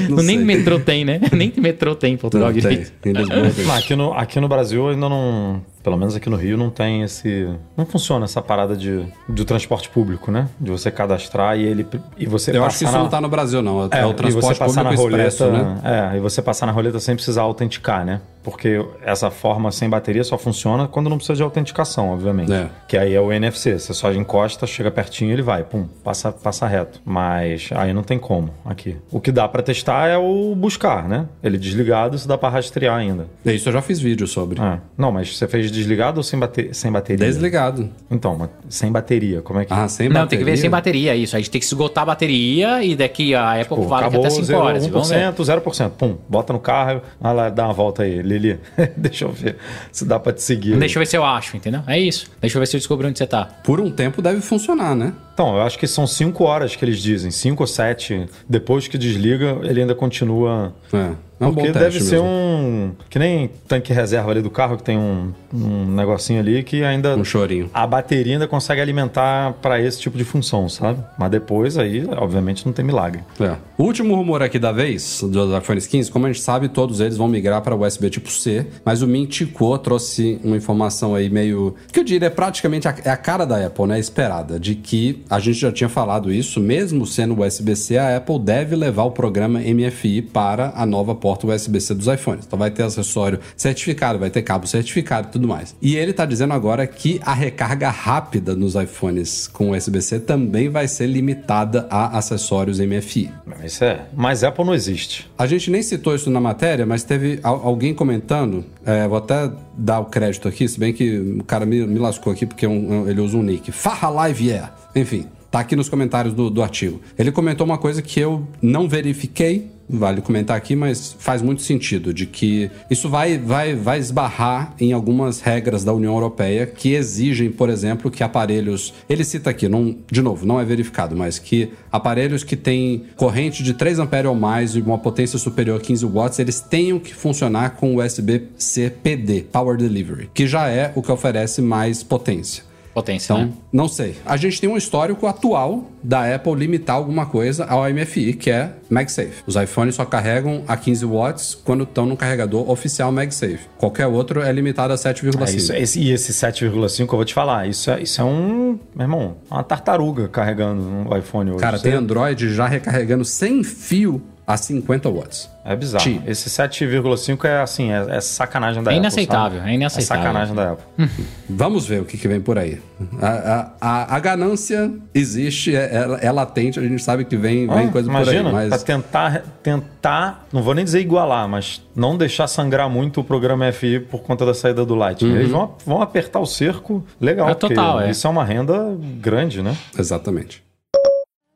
Não 0.10 0.18
nem 0.18 0.38
sei. 0.38 0.46
metrô 0.46 0.80
tem, 0.80 1.04
né? 1.04 1.20
Nem 1.34 1.52
metrô 1.58 1.96
tem 1.96 2.14
em 2.14 2.18
Portugal 2.18 2.48
Não, 2.48 2.54
tem. 2.54 2.62
direito. 2.62 2.92
Tem. 3.02 3.14
Não, 3.14 3.74
aqui, 3.74 3.96
no, 3.96 4.14
aqui 4.14 4.40
no 4.40 4.48
Brasil 4.48 4.88
ainda 4.90 5.10
não. 5.10 5.29
Mm, 5.30 5.62
Pelo 5.84 5.98
menos 5.98 6.16
aqui 6.16 6.30
no 6.30 6.36
Rio 6.36 6.58
não 6.58 6.70
tem 6.70 7.04
esse. 7.04 7.48
Não 7.78 7.86
funciona 7.86 8.26
essa 8.26 8.42
parada 8.42 8.76
de, 8.76 9.06
do 9.28 9.46
transporte 9.46 9.90
público, 9.90 10.32
né? 10.32 10.48
De 10.60 10.70
você 10.72 10.92
cadastrar 10.92 11.58
e 11.58 11.64
ele. 11.64 11.88
E 12.18 12.26
você 12.26 12.56
Eu 12.56 12.64
acho 12.66 12.78
que 12.80 12.84
isso 12.84 12.94
na- 12.94 13.00
não 13.00 13.10
tá 13.10 13.22
no 13.22 13.30
Brasil, 13.30 13.62
não. 13.62 13.86
É, 13.86 14.00
É, 14.02 14.06
o 14.06 14.12
e 14.12 14.14
transporte 14.14 14.58
você 14.58 14.60
passar 14.60 14.84
na 14.84 14.90
público 14.92 15.04
roleta, 15.04 15.28
expresso, 15.30 15.52
né? 15.52 16.12
É, 16.14 16.18
e 16.18 16.20
você 16.20 16.42
passar 16.42 16.66
na 16.66 16.72
roleta 16.72 17.00
sem 17.00 17.16
precisar 17.16 17.44
autenticar, 17.44 18.06
né? 18.06 18.22
Porque 18.44 18.84
essa 19.04 19.30
forma 19.30 19.70
sem 19.72 19.90
bateria 19.90 20.24
só 20.24 20.38
funciona 20.38 20.88
quando 20.88 21.10
não 21.10 21.18
precisa 21.18 21.36
de 21.36 21.44
autenticação, 21.44 22.10
obviamente. 22.12 22.52
É. 22.52 22.68
Que 22.88 22.98
aí 22.98 23.14
é 23.14 23.20
o 23.22 23.32
NFC. 23.32 23.78
Você 23.78 23.94
só 23.94 24.12
encosta, 24.14 24.66
chega 24.66 24.90
pertinho 24.90 25.32
ele 25.34 25.42
vai, 25.42 25.64
pum, 25.64 25.86
passa, 26.04 26.32
passa 26.32 26.66
reto. 26.66 27.02
Mas 27.06 27.70
aí 27.76 27.94
não 27.94 28.02
tem 28.02 28.18
como 28.18 28.50
aqui. 28.66 28.98
O 29.12 29.20
que 29.20 29.32
dá 29.32 29.48
pra 29.48 29.62
testar 29.62 30.08
é 30.08 30.18
o 30.18 30.56
buscar, 30.56 31.08
né? 31.08 31.26
Ele 31.44 31.58
desligado, 31.58 32.16
isso 32.16 32.28
dá 32.28 32.38
pra 32.38 32.50
rastrear 32.50 32.96
ainda. 32.96 33.28
Isso 33.46 33.68
eu 33.70 33.74
já 33.74 33.82
fiz 33.82 34.00
vídeo 34.00 34.26
sobre. 34.26 34.60
É. 34.62 34.80
Não, 34.98 35.12
mas 35.12 35.36
você 35.36 35.48
fez 35.48 35.69
desligado 35.72 36.18
ou 36.18 36.24
sem, 36.24 36.40
bate 36.40 36.74
sem 36.74 36.92
bateria? 36.92 37.26
Desligado. 37.26 37.90
Então, 38.10 38.38
mas 38.38 38.50
sem 38.70 38.92
bateria, 38.92 39.42
como 39.42 39.60
é 39.60 39.66
que... 39.66 39.74
Ah, 39.74 39.88
sem 39.88 40.08
Não, 40.08 40.22
bateria. 40.22 40.30
tem 40.30 40.40
que 40.40 40.46
ver 40.46 40.58
sem 40.58 40.70
bateria 40.70 41.16
isso. 41.16 41.36
A 41.36 41.40
gente 41.40 41.52
tem 41.52 41.60
que 41.60 41.66
esgotar 41.66 42.04
a 42.04 42.08
bateria 42.08 42.84
e 42.84 42.96
daqui 42.96 43.34
a 43.36 43.62
Apple 43.62 43.78
fala 43.88 43.88
que 43.88 43.94
acabou 43.94 44.20
até 44.22 44.30
5 44.30 44.44
zero, 44.46 44.60
horas. 44.60 44.88
Vamos 44.88 45.10
ver. 45.10 45.34
1%, 45.34 45.62
0%. 45.64 45.90
Pum, 45.92 46.18
bota 46.28 46.54
no 46.54 46.60
carro, 46.60 47.02
vai 47.20 47.34
lá, 47.34 47.50
dá 47.50 47.66
uma 47.66 47.74
volta 47.74 48.04
aí. 48.04 48.22
Lili, 48.22 48.60
deixa 48.96 49.26
eu 49.26 49.32
ver 49.32 49.58
se 49.92 50.06
dá 50.06 50.20
pra 50.20 50.34
te 50.34 50.42
seguir. 50.42 50.78
Deixa 50.78 50.98
eu 50.98 51.02
ver 51.02 51.06
se 51.06 51.18
eu 51.18 51.24
acho, 51.26 51.58
entendeu? 51.58 51.82
É 51.88 52.00
isso. 52.00 52.30
Deixa 52.42 52.58
eu 52.58 52.60
ver 52.60 52.66
se 52.66 52.76
eu 52.76 52.80
descobri 52.80 53.08
onde 53.08 53.18
você 53.18 53.28
tá. 53.28 53.46
Por 53.64 53.80
um 53.80 53.90
tempo 53.92 54.22
deve 54.22 54.42
funcionar, 54.42 54.96
né? 54.96 55.14
Então, 55.40 55.56
eu 55.56 55.62
acho 55.62 55.80
que 55.80 55.88
são 55.88 56.06
5 56.06 56.44
horas 56.44 56.76
que 56.76 56.84
eles 56.84 57.02
dizem, 57.02 57.32
5 57.32 57.64
ou 57.64 57.66
7. 57.66 58.28
Depois 58.48 58.90
que 58.90 58.98
desliga, 58.98 59.58
ele 59.64 59.80
ainda 59.80 59.96
continua. 59.96 60.74
É. 60.92 61.30
É 61.40 61.46
um 61.46 61.54
Porque 61.54 61.72
deve 61.72 62.02
ser 62.02 62.16
mesmo. 62.16 62.28
um. 62.28 62.92
Que 63.10 63.18
nem 63.18 63.50
tanque 63.68 63.94
reserva 63.94 64.30
ali 64.30 64.42
do 64.42 64.50
carro, 64.50 64.76
que 64.76 64.84
tem 64.84 64.98
um, 64.98 65.32
um 65.54 65.86
negocinho 65.86 66.40
ali 66.40 66.62
que 66.64 66.84
ainda. 66.84 67.16
Um 67.16 67.24
chorinho. 67.24 67.70
A 67.74 67.88
bateria 67.88 68.34
ainda 68.34 68.48
consegue 68.48 68.82
alimentar 68.82 69.54
pra 69.62 69.82
esse 69.82 70.00
tipo 70.02 70.18
de 70.18 70.26
função, 70.26 70.68
sabe? 70.68 71.02
Mas 71.18 71.32
depois 71.32 71.78
aí, 71.78 72.06
obviamente, 72.18 72.66
não 72.66 72.74
tem 72.74 72.84
milagre. 72.84 73.24
É. 73.40 73.56
O 73.78 73.84
último 73.84 74.16
rumor 74.16 74.44
aqui 74.44 74.60
da 74.60 74.74
vez, 74.74 75.24
dos 75.24 75.58
iPhone 75.58 75.80
15, 75.80 76.12
como 76.12 76.26
a 76.26 76.32
gente 76.32 76.42
sabe, 76.42 76.68
todos 76.68 77.00
eles 77.00 77.16
vão 77.16 77.30
migrar 77.30 77.62
para 77.62 77.74
USB 77.74 78.10
tipo 78.10 78.30
C, 78.30 78.68
mas 78.84 79.02
o 79.02 79.08
Mintico 79.08 79.78
trouxe 79.78 80.42
uma 80.44 80.58
informação 80.58 81.16
aí 81.16 81.30
meio. 81.30 81.74
que 81.94 82.02
eu 82.02 82.04
diria 82.04 82.28
é 82.28 82.30
praticamente 82.30 82.86
a, 82.88 82.96
é 83.06 83.10
a 83.10 83.18
cara 83.18 83.46
da 83.46 83.66
Apple, 83.66 83.86
né? 83.86 83.98
Esperada, 83.98 84.60
de 84.60 84.76
que 84.76 85.24
a 85.30 85.40
gente 85.40 85.60
já 85.60 85.72
tinha 85.72 85.90
falado 85.90 86.32
isso, 86.32 86.60
mesmo 86.60 87.06
sendo 87.06 87.40
USB-C, 87.42 87.98
a 87.98 88.18
Apple 88.18 88.40
deve 88.40 88.76
levar 88.76 89.04
o 89.04 89.12
programa 89.12 89.60
MFI 89.60 90.22
para 90.22 90.72
a 90.76 90.86
nova 90.86 91.14
porta 91.14 91.46
USB-C 91.48 91.94
dos 91.94 92.08
iPhones. 92.08 92.46
Então 92.48 92.58
vai 92.58 92.72
ter 92.72 92.84
acessório 92.84 93.40
certificado, 93.56 94.18
vai 94.20 94.30
ter 94.30 94.42
cabo 94.42 94.66
certificado 94.68 95.28
e 95.28 95.32
tudo 95.32 95.48
mais. 95.48 95.76
E 95.82 95.96
ele 95.96 96.14
tá 96.14 96.26
dizendo 96.26 96.54
agora 96.54 96.86
que 96.88 97.20
a 97.26 97.34
recarga 97.34 97.90
rápida 97.90 98.56
nos 98.56 98.76
iPhones 98.76 99.48
com 99.48 99.72
USB-C 99.72 100.20
também 100.22 100.70
vai 100.70 100.88
ser 100.88 101.08
limitada 101.08 101.88
a 101.90 102.18
acessórios 102.18 102.80
MFI. 102.80 103.30
Isso 103.64 103.84
é. 103.84 104.06
Mas 104.16 104.44
Apple 104.44 104.66
não 104.66 104.74
existe. 104.74 105.30
A 105.38 105.46
gente 105.46 105.70
nem 105.70 105.82
citou 105.82 106.16
isso 106.16 106.30
na 106.30 106.40
matéria, 106.40 106.86
mas 106.86 107.04
teve 107.04 107.40
al- 107.44 107.62
alguém 107.66 107.94
comentando. 107.94 108.66
é, 108.86 109.08
vou 109.08 109.18
até 109.20 109.52
dar 109.78 110.00
o 110.00 110.06
crédito 110.06 110.48
aqui, 110.48 110.68
se 110.68 110.80
bem 110.80 110.92
que 110.92 111.20
o 111.40 111.44
cara 111.44 111.64
me, 111.66 111.86
me 111.86 112.00
lascou 112.00 112.34
aqui 112.34 112.46
porque 112.46 112.66
é 112.66 112.70
um- 112.70 113.08
ele 113.08 113.22
usa 113.22 113.38
um 113.38 113.44
nick. 113.44 113.72
Farra 113.72 114.10
Live 114.10 114.40
Yeah. 114.48 114.74
Enfim, 114.96 115.28
tá 115.52 115.60
aqui 115.60 115.76
nos 115.76 115.90
comentários 115.90 116.34
do, 116.34 116.50
do 116.50 116.62
artigo. 116.62 117.02
Ele 117.18 117.32
comentou 117.32 117.66
uma 117.66 117.78
coisa 117.78 118.02
que 118.02 118.20
eu 118.20 118.48
não 118.62 118.88
verifiquei, 118.88 119.72
vale 119.90 120.22
comentar 120.22 120.56
aqui, 120.56 120.76
mas 120.76 121.16
faz 121.18 121.42
muito 121.42 121.64
sentido 121.64 122.14
de 122.14 122.28
que 122.28 122.70
isso 122.90 123.10
vai, 123.10 123.40
vai, 123.40 123.76
vai 123.76 123.98
esbarrar 123.98 124.76
em 124.80 124.94
algumas 124.94 125.42
regras 125.42 125.84
da 125.84 125.92
União 125.92 126.14
Europeia 126.14 126.68
que 126.68 126.94
exigem, 126.94 127.50
por 127.50 127.70
exemplo, 127.70 128.12
que 128.12 128.24
aparelhos. 128.24 128.94
Ele 129.10 129.24
cita 129.24 129.50
aqui, 129.50 129.68
não, 129.68 129.98
de 130.12 130.22
novo, 130.22 130.46
não 130.46 130.60
é 130.60 130.66
verificado, 130.66 131.16
mas 131.16 131.40
que 131.40 131.72
aparelhos 131.92 132.44
que 132.44 132.56
têm 132.56 133.06
corrente 133.16 133.64
de 133.64 133.74
3 133.74 134.00
ampere 134.00 134.28
ou 134.28 134.36
mais 134.36 134.76
e 134.76 134.82
uma 134.82 135.00
potência 135.00 135.40
superior 135.40 135.80
a 135.80 135.82
15 135.82 136.06
watts, 136.06 136.40
eles 136.40 136.60
tenham 136.60 137.00
que 137.00 137.14
funcionar 137.14 137.72
com 137.72 137.96
USB-C 137.96 138.92
PD, 139.02 139.42
Power 139.52 139.78
Delivery, 139.78 140.30
que 140.34 140.46
já 140.46 140.68
é 140.68 140.92
o 140.96 141.02
que 141.02 141.12
oferece 141.12 141.62
mais 141.62 142.04
potência. 142.04 142.69
Potência, 142.94 143.34
Então, 143.34 143.46
né? 143.46 143.52
não 143.72 143.88
sei. 143.88 144.16
A 144.26 144.36
gente 144.38 144.60
tem 144.60 144.70
um 144.70 144.76
histórico 144.78 145.28
atual 145.28 145.90
da 146.04 146.34
Apple 146.34 146.56
limitar 146.56 146.96
alguma 146.96 147.26
coisa 147.26 147.66
ao 147.66 147.84
MFI, 147.90 148.34
que 148.34 148.50
é 148.50 148.74
MagSafe. 148.90 149.44
Os 149.46 149.56
iPhones 149.56 149.96
só 149.96 150.06
carregam 150.06 150.64
a 150.68 150.76
15 150.76 151.06
watts 151.06 151.56
quando 151.56 151.84
estão 151.84 152.06
no 152.06 152.18
carregador 152.18 152.70
oficial 152.70 153.12
MagSafe. 153.12 153.60
Qualquer 153.78 154.08
outro 154.08 154.42
é 154.42 154.52
limitado 154.52 154.94
a 154.94 154.96
7,5. 154.96 155.74
É 155.74 155.82
esse, 155.82 156.00
e 156.00 156.12
esse 156.12 156.34
7,5 156.34 157.02
eu 157.02 157.08
vou 157.08 157.26
te 157.26 157.34
falar, 157.34 157.68
isso 157.68 157.92
é, 157.92 158.02
isso 158.02 158.22
é 158.22 158.24
um, 158.24 158.80
meu 158.96 159.06
irmão, 159.06 159.38
uma 159.50 159.64
tartaruga 159.64 160.28
carregando 160.28 160.82
um 160.82 161.18
iPhone 161.18 161.52
hoje. 161.52 161.60
Cara, 161.60 161.80
tem 161.80 161.94
Android 161.94 162.54
já 162.54 162.68
recarregando 162.68 163.24
sem 163.26 163.64
fio 163.64 164.22
a 164.52 164.58
50 164.58 165.10
watts. 165.12 165.48
É 165.64 165.76
bizarro. 165.76 166.04
Ti. 166.04 166.20
Esse 166.26 166.50
7,5 166.50 167.46
é 167.46 167.62
assim, 167.62 167.92
é, 167.92 168.18
é 168.18 168.20
sacanagem 168.22 168.82
da 168.82 168.90
É 168.90 168.94
Apple. 168.96 169.00
inaceitável, 169.00 169.60
sabe? 169.60 169.70
é 169.72 169.74
inaceitável. 169.76 170.22
É 170.22 170.26
sacanagem 170.26 170.56
da 170.56 170.72
Apple. 170.72 170.86
Vamos 171.48 171.86
ver 171.86 172.02
o 172.02 172.06
que, 172.06 172.18
que 172.18 172.28
vem 172.28 172.42
por 172.42 172.58
aí. 172.58 172.82
A, 173.22 173.28
a, 173.28 173.72
a, 173.80 174.16
a 174.16 174.20
ganância 174.20 174.92
existe, 175.14 175.76
é, 175.76 175.82
é- 176.22 176.26
é 176.26 176.32
latente, 176.32 176.80
a 176.80 176.82
gente 176.82 177.04
sabe 177.04 177.26
que 177.26 177.38
vem, 177.38 177.68
vem 177.68 177.88
Ah, 177.88 177.92
coisa 177.92 178.10
imagina, 178.10 178.50
por 178.50 178.58
aí. 178.58 178.70
Mas 178.70 178.84
pra 178.84 178.96
tentar, 178.96 179.44
tentar, 179.62 180.48
não 180.52 180.64
vou 180.64 180.74
nem 180.74 180.84
dizer 180.84 181.00
igualar, 181.02 181.48
mas 181.48 181.82
não 181.96 182.18
deixar 182.18 182.48
sangrar 182.48 182.90
muito 182.90 183.22
o 183.22 183.24
programa 183.24 183.72
FI 183.72 184.00
por 184.00 184.22
conta 184.24 184.48
da 184.48 184.56
saída 184.56 184.84
do 184.84 184.96
Light. 184.96 185.24
Uhum. 185.24 185.36
Eles 185.36 185.52
vão, 185.52 185.76
vão 185.86 186.02
apertar 186.02 186.40
o 186.40 186.46
cerco 186.48 187.06
legal, 187.22 187.48
É 187.50 187.54
total, 187.54 188.02
é. 188.02 188.10
isso 188.10 188.26
é 188.26 188.30
uma 188.32 188.44
renda 188.44 188.98
grande, 189.22 189.62
né? 189.62 189.78
Exatamente. 189.98 190.64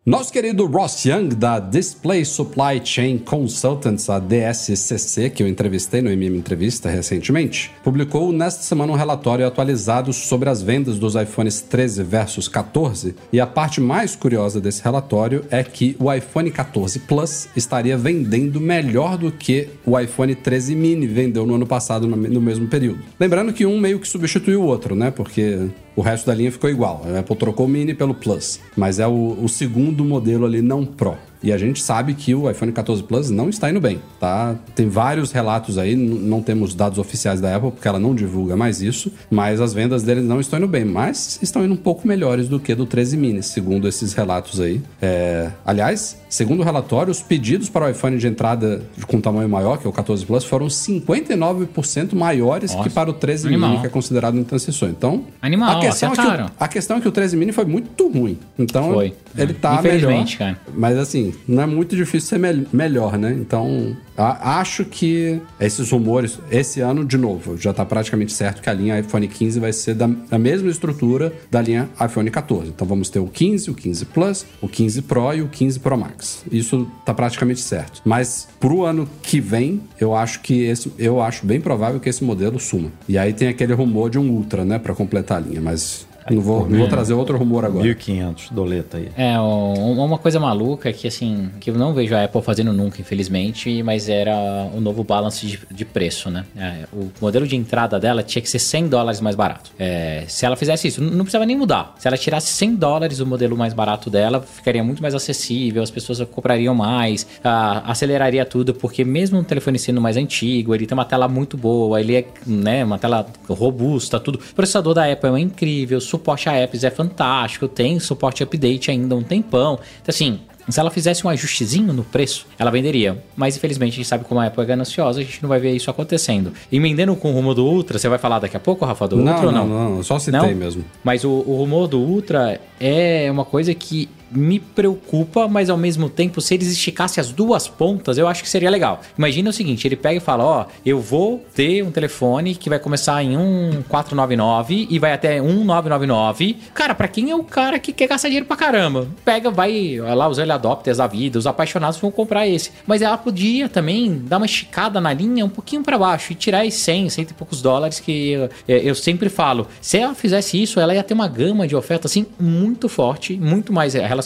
Nosso 0.06 0.34
querido 0.34 0.66
Ross 0.66 1.06
Young, 1.06 1.30
da 1.30 1.60
Display 1.60 2.26
Supply 2.26 2.82
Chain 2.84 3.18
Consultants, 3.20 4.10
a 4.10 4.20
DSCC, 4.20 5.30
que 5.30 5.42
eu 5.42 5.48
entrevistei 5.48 6.02
no 6.02 6.10
MM 6.10 6.38
Entrevista 6.38 6.90
recentemente, 6.90 7.72
publicou 7.86 8.34
nesta 8.34 8.64
semana 8.64 8.92
um 8.92 8.98
relatório 8.98 9.48
atualizado 9.48 10.12
sobre 10.12 10.50
as 10.50 10.62
vendas 10.62 11.00
dos 11.00 11.16
iPhones 11.16 11.62
13 11.62 12.04
versus 12.04 12.50
14. 12.50 13.16
E 13.32 13.40
a 13.40 13.48
parte 13.48 13.80
mais 13.80 14.14
curiosa 14.14 14.60
desse 14.60 14.84
relatório 14.84 15.46
é 15.50 15.64
que 15.64 15.96
o 15.98 16.14
iPhone 16.14 16.52
14 16.52 17.00
Plus 17.00 17.48
estaria 17.56 17.98
vendendo 17.98 18.60
melhor 18.60 19.18
do 19.18 19.32
que 19.32 19.70
o 19.86 19.98
iPhone 19.98 20.36
13 20.36 20.76
mini 20.76 21.08
vendeu 21.08 21.46
no 21.46 21.56
ano 21.56 21.66
passado, 21.66 22.06
no 22.06 22.42
mesmo 22.42 22.68
período. 22.68 23.00
Lembrando 23.18 23.54
que 23.54 23.66
um 23.66 23.80
meio 23.80 24.02
que 24.02 24.08
substituiu 24.10 24.64
o 24.64 24.66
outro, 24.66 24.98
né? 24.98 25.12
Porque 25.12 25.70
o 25.96 26.02
resto 26.02 26.28
da 26.28 26.34
linha 26.34 26.52
ficou 26.52 26.70
igual. 26.70 27.02
A 27.06 27.20
Apple 27.20 27.36
trocou 27.36 27.66
o 27.66 27.70
Mini 27.70 27.94
pelo 27.94 28.14
Plus, 28.14 28.60
mas 28.76 29.00
é 29.00 29.08
o, 29.08 29.38
o 29.42 29.48
segundo 29.48 30.04
modelo 30.04 30.46
ali 30.46 30.62
não 30.62 30.86
Pro. 30.86 31.18
E 31.44 31.52
a 31.52 31.58
gente 31.58 31.84
sabe 31.84 32.14
que 32.14 32.34
o 32.34 32.50
iPhone 32.50 32.72
14 32.72 33.04
Plus 33.04 33.30
não 33.30 33.50
está 33.50 33.70
indo 33.70 33.82
bem, 33.82 34.00
tá? 34.20 34.56
Tem 34.74 34.88
vários 34.88 35.32
relatos 35.34 35.78
aí, 35.78 35.94
não 35.96 36.42
temos 36.42 36.74
dados 36.74 36.98
oficiais 36.98 37.42
da 37.42 37.54
Apple, 37.56 37.72
porque 37.72 37.88
ela 37.88 38.00
não 38.00 38.16
divulga 38.16 38.56
mais 38.56 38.82
isso, 38.82 39.12
mas 39.30 39.60
as 39.60 39.74
vendas 39.74 40.04
deles 40.04 40.24
não 40.24 40.40
estão 40.40 40.58
indo 40.58 40.68
bem, 40.68 40.86
mas 40.86 41.38
estão 41.42 41.66
indo 41.66 41.74
um 41.74 41.78
pouco 41.78 42.08
melhores 42.08 42.48
do 42.48 42.60
que 42.60 42.74
do 42.74 42.86
13 42.86 43.18
mini, 43.18 43.44
segundo 43.44 43.88
esses 43.88 44.14
relatos 44.14 44.62
aí. 44.62 44.82
É, 45.02 45.50
Aliás, 45.66 46.18
segundo 46.30 46.62
o 46.62 46.64
relatório, 46.64 47.12
os 47.12 47.22
pedidos 47.22 47.68
para 47.68 47.86
o 47.86 47.90
iPhone 47.90 48.18
de 48.18 48.28
entrada 48.28 48.82
com 49.08 49.20
tamanho 49.20 49.50
maior, 49.50 49.78
que 49.78 49.86
é 49.86 49.90
o 49.90 49.94
14 49.94 50.26
Plus, 50.26 50.44
foram 50.46 50.68
59% 50.68 52.14
maiores 52.16 52.72
Nossa, 52.72 52.88
que 52.88 52.94
para 52.94 53.10
o 53.10 53.14
13 53.14 53.48
animal. 53.48 53.70
mini, 53.70 53.82
que 53.82 53.88
é 53.88 53.90
considado 53.90 54.38
um 54.38 54.44
transição. 54.44 54.90
Então, 54.90 55.24
Animal, 55.42 55.78
a 55.78 55.82
questão, 55.82 56.12
é 56.12 56.16
que 56.16 56.22
o, 56.22 56.52
a 56.60 56.68
questão 56.68 56.98
é 56.98 57.02
que 57.02 57.08
o 57.08 57.12
13 57.12 57.36
mini 57.38 57.52
foi 57.52 57.66
muito 57.66 58.08
ruim. 58.10 58.38
Então, 58.58 58.94
Foi. 58.94 59.14
ele 59.38 59.54
tá 59.54 59.76
Infelizmente, 59.80 60.40
melhor. 60.40 60.56
cara. 60.56 60.74
Mas 60.76 60.98
assim, 60.98 61.33
não 61.48 61.64
é 61.64 61.66
muito 61.66 61.96
difícil 61.96 62.30
ser 62.30 62.38
mel- 62.40 62.66
melhor, 62.72 63.18
né? 63.18 63.32
Então, 63.40 63.96
a- 64.18 64.60
acho 64.60 64.86
que 64.86 65.40
esses 65.60 65.90
rumores, 65.92 66.40
esse 66.52 66.80
ano, 66.82 67.04
de 67.06 67.18
novo, 67.18 67.58
já 67.58 67.74
tá 67.74 67.86
praticamente 67.86 68.32
certo 68.34 68.62
que 68.62 68.70
a 68.70 68.74
linha 68.74 69.00
iPhone 69.00 69.28
15 69.28 69.60
vai 69.60 69.74
ser 69.74 69.96
da, 69.96 70.08
da 70.08 70.38
mesma 70.40 70.70
estrutura 70.70 71.34
da 71.50 71.62
linha 71.62 71.90
iPhone 72.04 72.30
14. 72.30 72.70
Então, 72.70 72.88
vamos 72.88 73.10
ter 73.10 73.20
o 73.20 73.28
15, 73.28 73.70
o 73.72 73.74
15 73.74 74.06
Plus, 74.06 74.46
o 74.62 74.68
15 74.68 75.02
Pro 75.04 75.34
e 75.34 75.42
o 75.42 75.48
15 75.48 75.80
Pro 75.80 75.98
Max. 75.98 76.44
Isso 76.52 76.88
tá 77.06 77.14
praticamente 77.14 77.60
certo. 77.62 78.02
Mas 78.06 78.48
pro 78.60 78.84
ano 78.84 79.08
que 79.22 79.40
vem, 79.40 79.82
eu 80.00 80.16
acho 80.16 80.42
que 80.42 80.64
esse, 80.64 80.92
eu 80.98 81.22
acho 81.22 81.46
bem 81.46 81.60
provável 81.62 82.00
que 82.00 82.10
esse 82.10 82.24
modelo 82.24 82.60
suma. 82.60 82.92
E 83.08 83.18
aí 83.18 83.34
tem 83.34 83.48
aquele 83.48 83.74
rumor 83.74 84.10
de 84.10 84.18
um 84.20 84.30
Ultra, 84.30 84.64
né, 84.66 84.80
Pra 84.80 84.94
completar 84.94 85.38
a 85.38 85.42
linha, 85.42 85.62
mas 85.62 86.06
não 86.32 86.42
vou, 86.42 86.68
não 86.70 86.80
vou 86.80 86.88
trazer 86.88 87.14
outro 87.14 87.38
rumor 87.38 87.66
agora. 87.66 87.86
1.500 87.86 88.50
doleta 88.52 88.98
aí. 88.98 89.10
É, 89.18 89.40
um- 89.40 90.04
uma 90.04 90.18
coisa 90.18 90.40
maluca 90.40 90.92
que, 90.94 91.08
assim, 91.08 91.50
que 91.60 91.70
eu 91.70 91.76
não 91.76 91.94
vejo 91.94 92.16
a 92.16 92.24
Apple 92.24 92.42
fazendo 92.42 92.72
nunca, 92.74 93.00
infelizmente, 93.02 93.82
mas 93.84 94.10
era 94.10 94.36
o 94.74 94.80
novo 94.82 95.04
balance 95.04 95.46
de, 95.46 95.60
de 95.72 95.86
preço, 95.86 96.30
né? 96.30 96.46
É, 96.58 96.86
o 96.94 97.10
modelo 97.22 97.48
de 97.48 97.56
entrada 97.56 98.00
dela 98.00 98.24
tinha 98.24 98.42
que 98.42 98.50
ser 98.50 98.60
100 98.60 98.88
dólares 98.88 99.20
mais 99.22 99.36
barato. 99.36 99.72
É, 99.80 100.24
se 100.28 100.46
ela 100.46 100.56
fizesse 100.56 100.88
isso, 100.88 101.02
não 101.02 101.20
precisava 101.26 101.46
nem 101.46 101.56
mudar. 101.58 101.96
Se 102.00 102.08
ela 102.08 102.18
tirasse 102.18 102.52
100 102.54 102.76
dólares 102.76 103.20
o 103.20 103.26
modelo 103.26 103.58
mais 103.58 103.74
barato 103.74 104.10
dela, 104.10 104.42
ficaria 104.42 104.84
muito 104.84 105.02
mais 105.02 105.16
acessível, 105.16 105.82
as 105.84 105.92
pessoas 105.92 106.20
comprariam 106.32 106.76
mais, 106.76 107.26
ah, 107.44 107.84
aceleraria 107.92 108.46
tudo, 108.46 108.74
porque 108.74 109.04
mesmo 109.04 109.40
um 109.40 109.44
telefone 109.44 109.78
sendo 109.80 110.02
mais 110.02 110.18
antigo, 110.18 110.74
ele 110.76 110.86
tem 110.86 110.94
uma 110.98 111.06
tela 111.06 111.28
muito 111.28 111.58
boa, 111.58 112.00
ele 112.00 112.16
é, 112.16 112.26
né, 112.46 112.84
uma 112.84 112.98
tela 113.00 113.26
robusta, 113.50 114.20
tudo. 114.20 114.40
O 114.52 114.56
processador 114.56 114.94
da 114.94 115.12
Apple 115.12 115.30
é 115.30 115.40
incrível, 115.40 116.00
suporte 116.14 116.48
a 116.48 116.54
apps 116.54 116.84
é 116.84 116.92
fantástico, 116.92 117.68
tem 117.68 118.00
suporte 118.00 118.44
update 118.44 118.92
ainda 118.92 119.16
há 119.16 119.18
um 119.18 119.24
tempão. 119.24 119.80
Então, 120.02 120.10
assim, 120.10 120.40
se 120.70 120.80
ela 120.80 120.92
fizesse 120.92 121.26
um 121.26 121.30
ajustezinho 121.30 121.92
no 121.92 122.04
preço, 122.04 122.46
ela 122.58 122.70
venderia. 122.70 123.22
Mas 123.36 123.58
infelizmente 123.58 123.94
a 123.94 123.96
gente 123.96 124.08
sabe 124.08 124.24
como 124.24 124.40
a 124.40 124.46
Apple 124.46 124.64
é 124.64 124.66
gananciosa, 124.66 125.20
a 125.20 125.24
gente 125.24 125.42
não 125.42 125.50
vai 125.50 125.60
ver 125.60 125.76
isso 125.76 125.90
acontecendo. 125.90 126.54
Emendendo 126.72 127.16
com 127.16 127.32
o 127.32 127.34
rumo 127.34 127.56
do 127.56 127.66
Ultra, 127.66 127.98
você 127.98 128.08
vai 128.08 128.20
falar 128.20 128.40
daqui 128.40 128.56
a 128.56 128.60
pouco, 128.60 128.86
Rafa, 128.86 129.08
do 129.08 129.18
Não, 129.18 129.32
Ultra 129.34 129.48
ou 129.48 129.52
não, 129.52 129.68
não? 129.68 129.96
não, 129.96 130.04
só 130.04 130.20
citei 130.20 130.40
Não? 130.40 130.56
mesmo. 130.56 130.86
Mas 131.04 131.24
o, 131.24 131.30
o 131.32 131.58
rumor 131.58 131.88
do 131.88 132.00
Ultra 132.00 132.62
é 132.80 133.28
uma 133.32 133.44
coisa 133.44 133.74
que 133.74 134.08
me 134.36 134.60
preocupa, 134.60 135.48
mas 135.48 135.70
ao 135.70 135.78
mesmo 135.78 136.10
tempo, 136.10 136.42
se 136.42 136.54
eles 136.54 136.72
esticassem 136.72 137.22
as 137.22 137.32
duas 137.32 137.68
pontas, 137.68 138.18
eu 138.18 138.28
acho 138.28 138.44
que 138.44 138.50
seria 138.50 138.70
legal. 138.70 139.02
Imagina 139.18 139.50
o 139.50 139.54
seguinte, 139.54 139.88
ele 139.88 139.96
pega 139.96 140.18
e 140.18 140.20
fala, 140.20 140.44
ó, 140.44 140.66
eu 140.86 141.00
vou 141.00 141.44
ter 141.54 141.84
um 141.84 141.92
telefone 141.92 142.56
que 142.56 142.70
vai 142.70 142.80
começar 142.80 143.24
em 143.24 143.30
1499 143.30 144.88
e 144.90 145.00
vai 145.00 145.14
até 145.14 145.40
1999. 145.40 146.58
Cara, 146.74 146.96
pra 146.96 147.08
quem 147.08 147.30
é 147.30 147.36
o 147.36 147.44
cara 147.44 147.80
que 147.80 147.94
quer 147.94 148.08
gastar 148.08 148.28
dinheiro 148.28 148.46
pra 148.46 148.58
caramba? 148.58 149.08
Pega, 149.24 149.52
vai 149.52 149.98
lá, 149.98 150.28
os 150.28 150.38
early 150.38 150.52
adopters 150.52 150.98
da 150.98 151.08
vida, 151.08 151.38
os 151.38 151.48
apaixonados 151.48 152.00
vão 152.00 152.12
comprar 152.12 152.48
esse. 152.48 152.72
Mas 152.86 153.02
ela 153.02 153.18
podia 153.18 153.70
também 153.70 154.22
dar 154.26 154.38
uma 154.38 154.46
esticada 154.46 155.00
na 155.00 155.14
linha 155.14 155.46
um 155.46 155.50
pouquinho 155.50 155.84
pra 155.84 155.98
baixo 155.98 156.32
e 156.32 156.36
tirar 156.36 156.66
esses 156.66 156.82
100, 156.82 157.10
100 157.10 157.28
e 157.30 157.34
poucos 157.34 157.62
dólares 157.62 158.00
que 158.00 158.36
eh, 158.68 158.82
eu 158.84 158.96
sempre 158.96 159.30
falo. 159.30 159.68
Se 159.80 159.98
ela 159.98 160.16
fizesse 160.16 160.62
isso, 160.62 160.80
ela 160.80 160.94
ia 160.94 161.04
ter 161.04 161.14
uma 161.14 161.28
gama 161.28 161.68
de 161.68 161.76
oferta 161.76 162.08
assim 162.08 162.26
muito 162.40 162.90
forte, 162.90 163.38
muito 163.38 163.72
mais 163.72 163.94
relacionada 163.94 164.23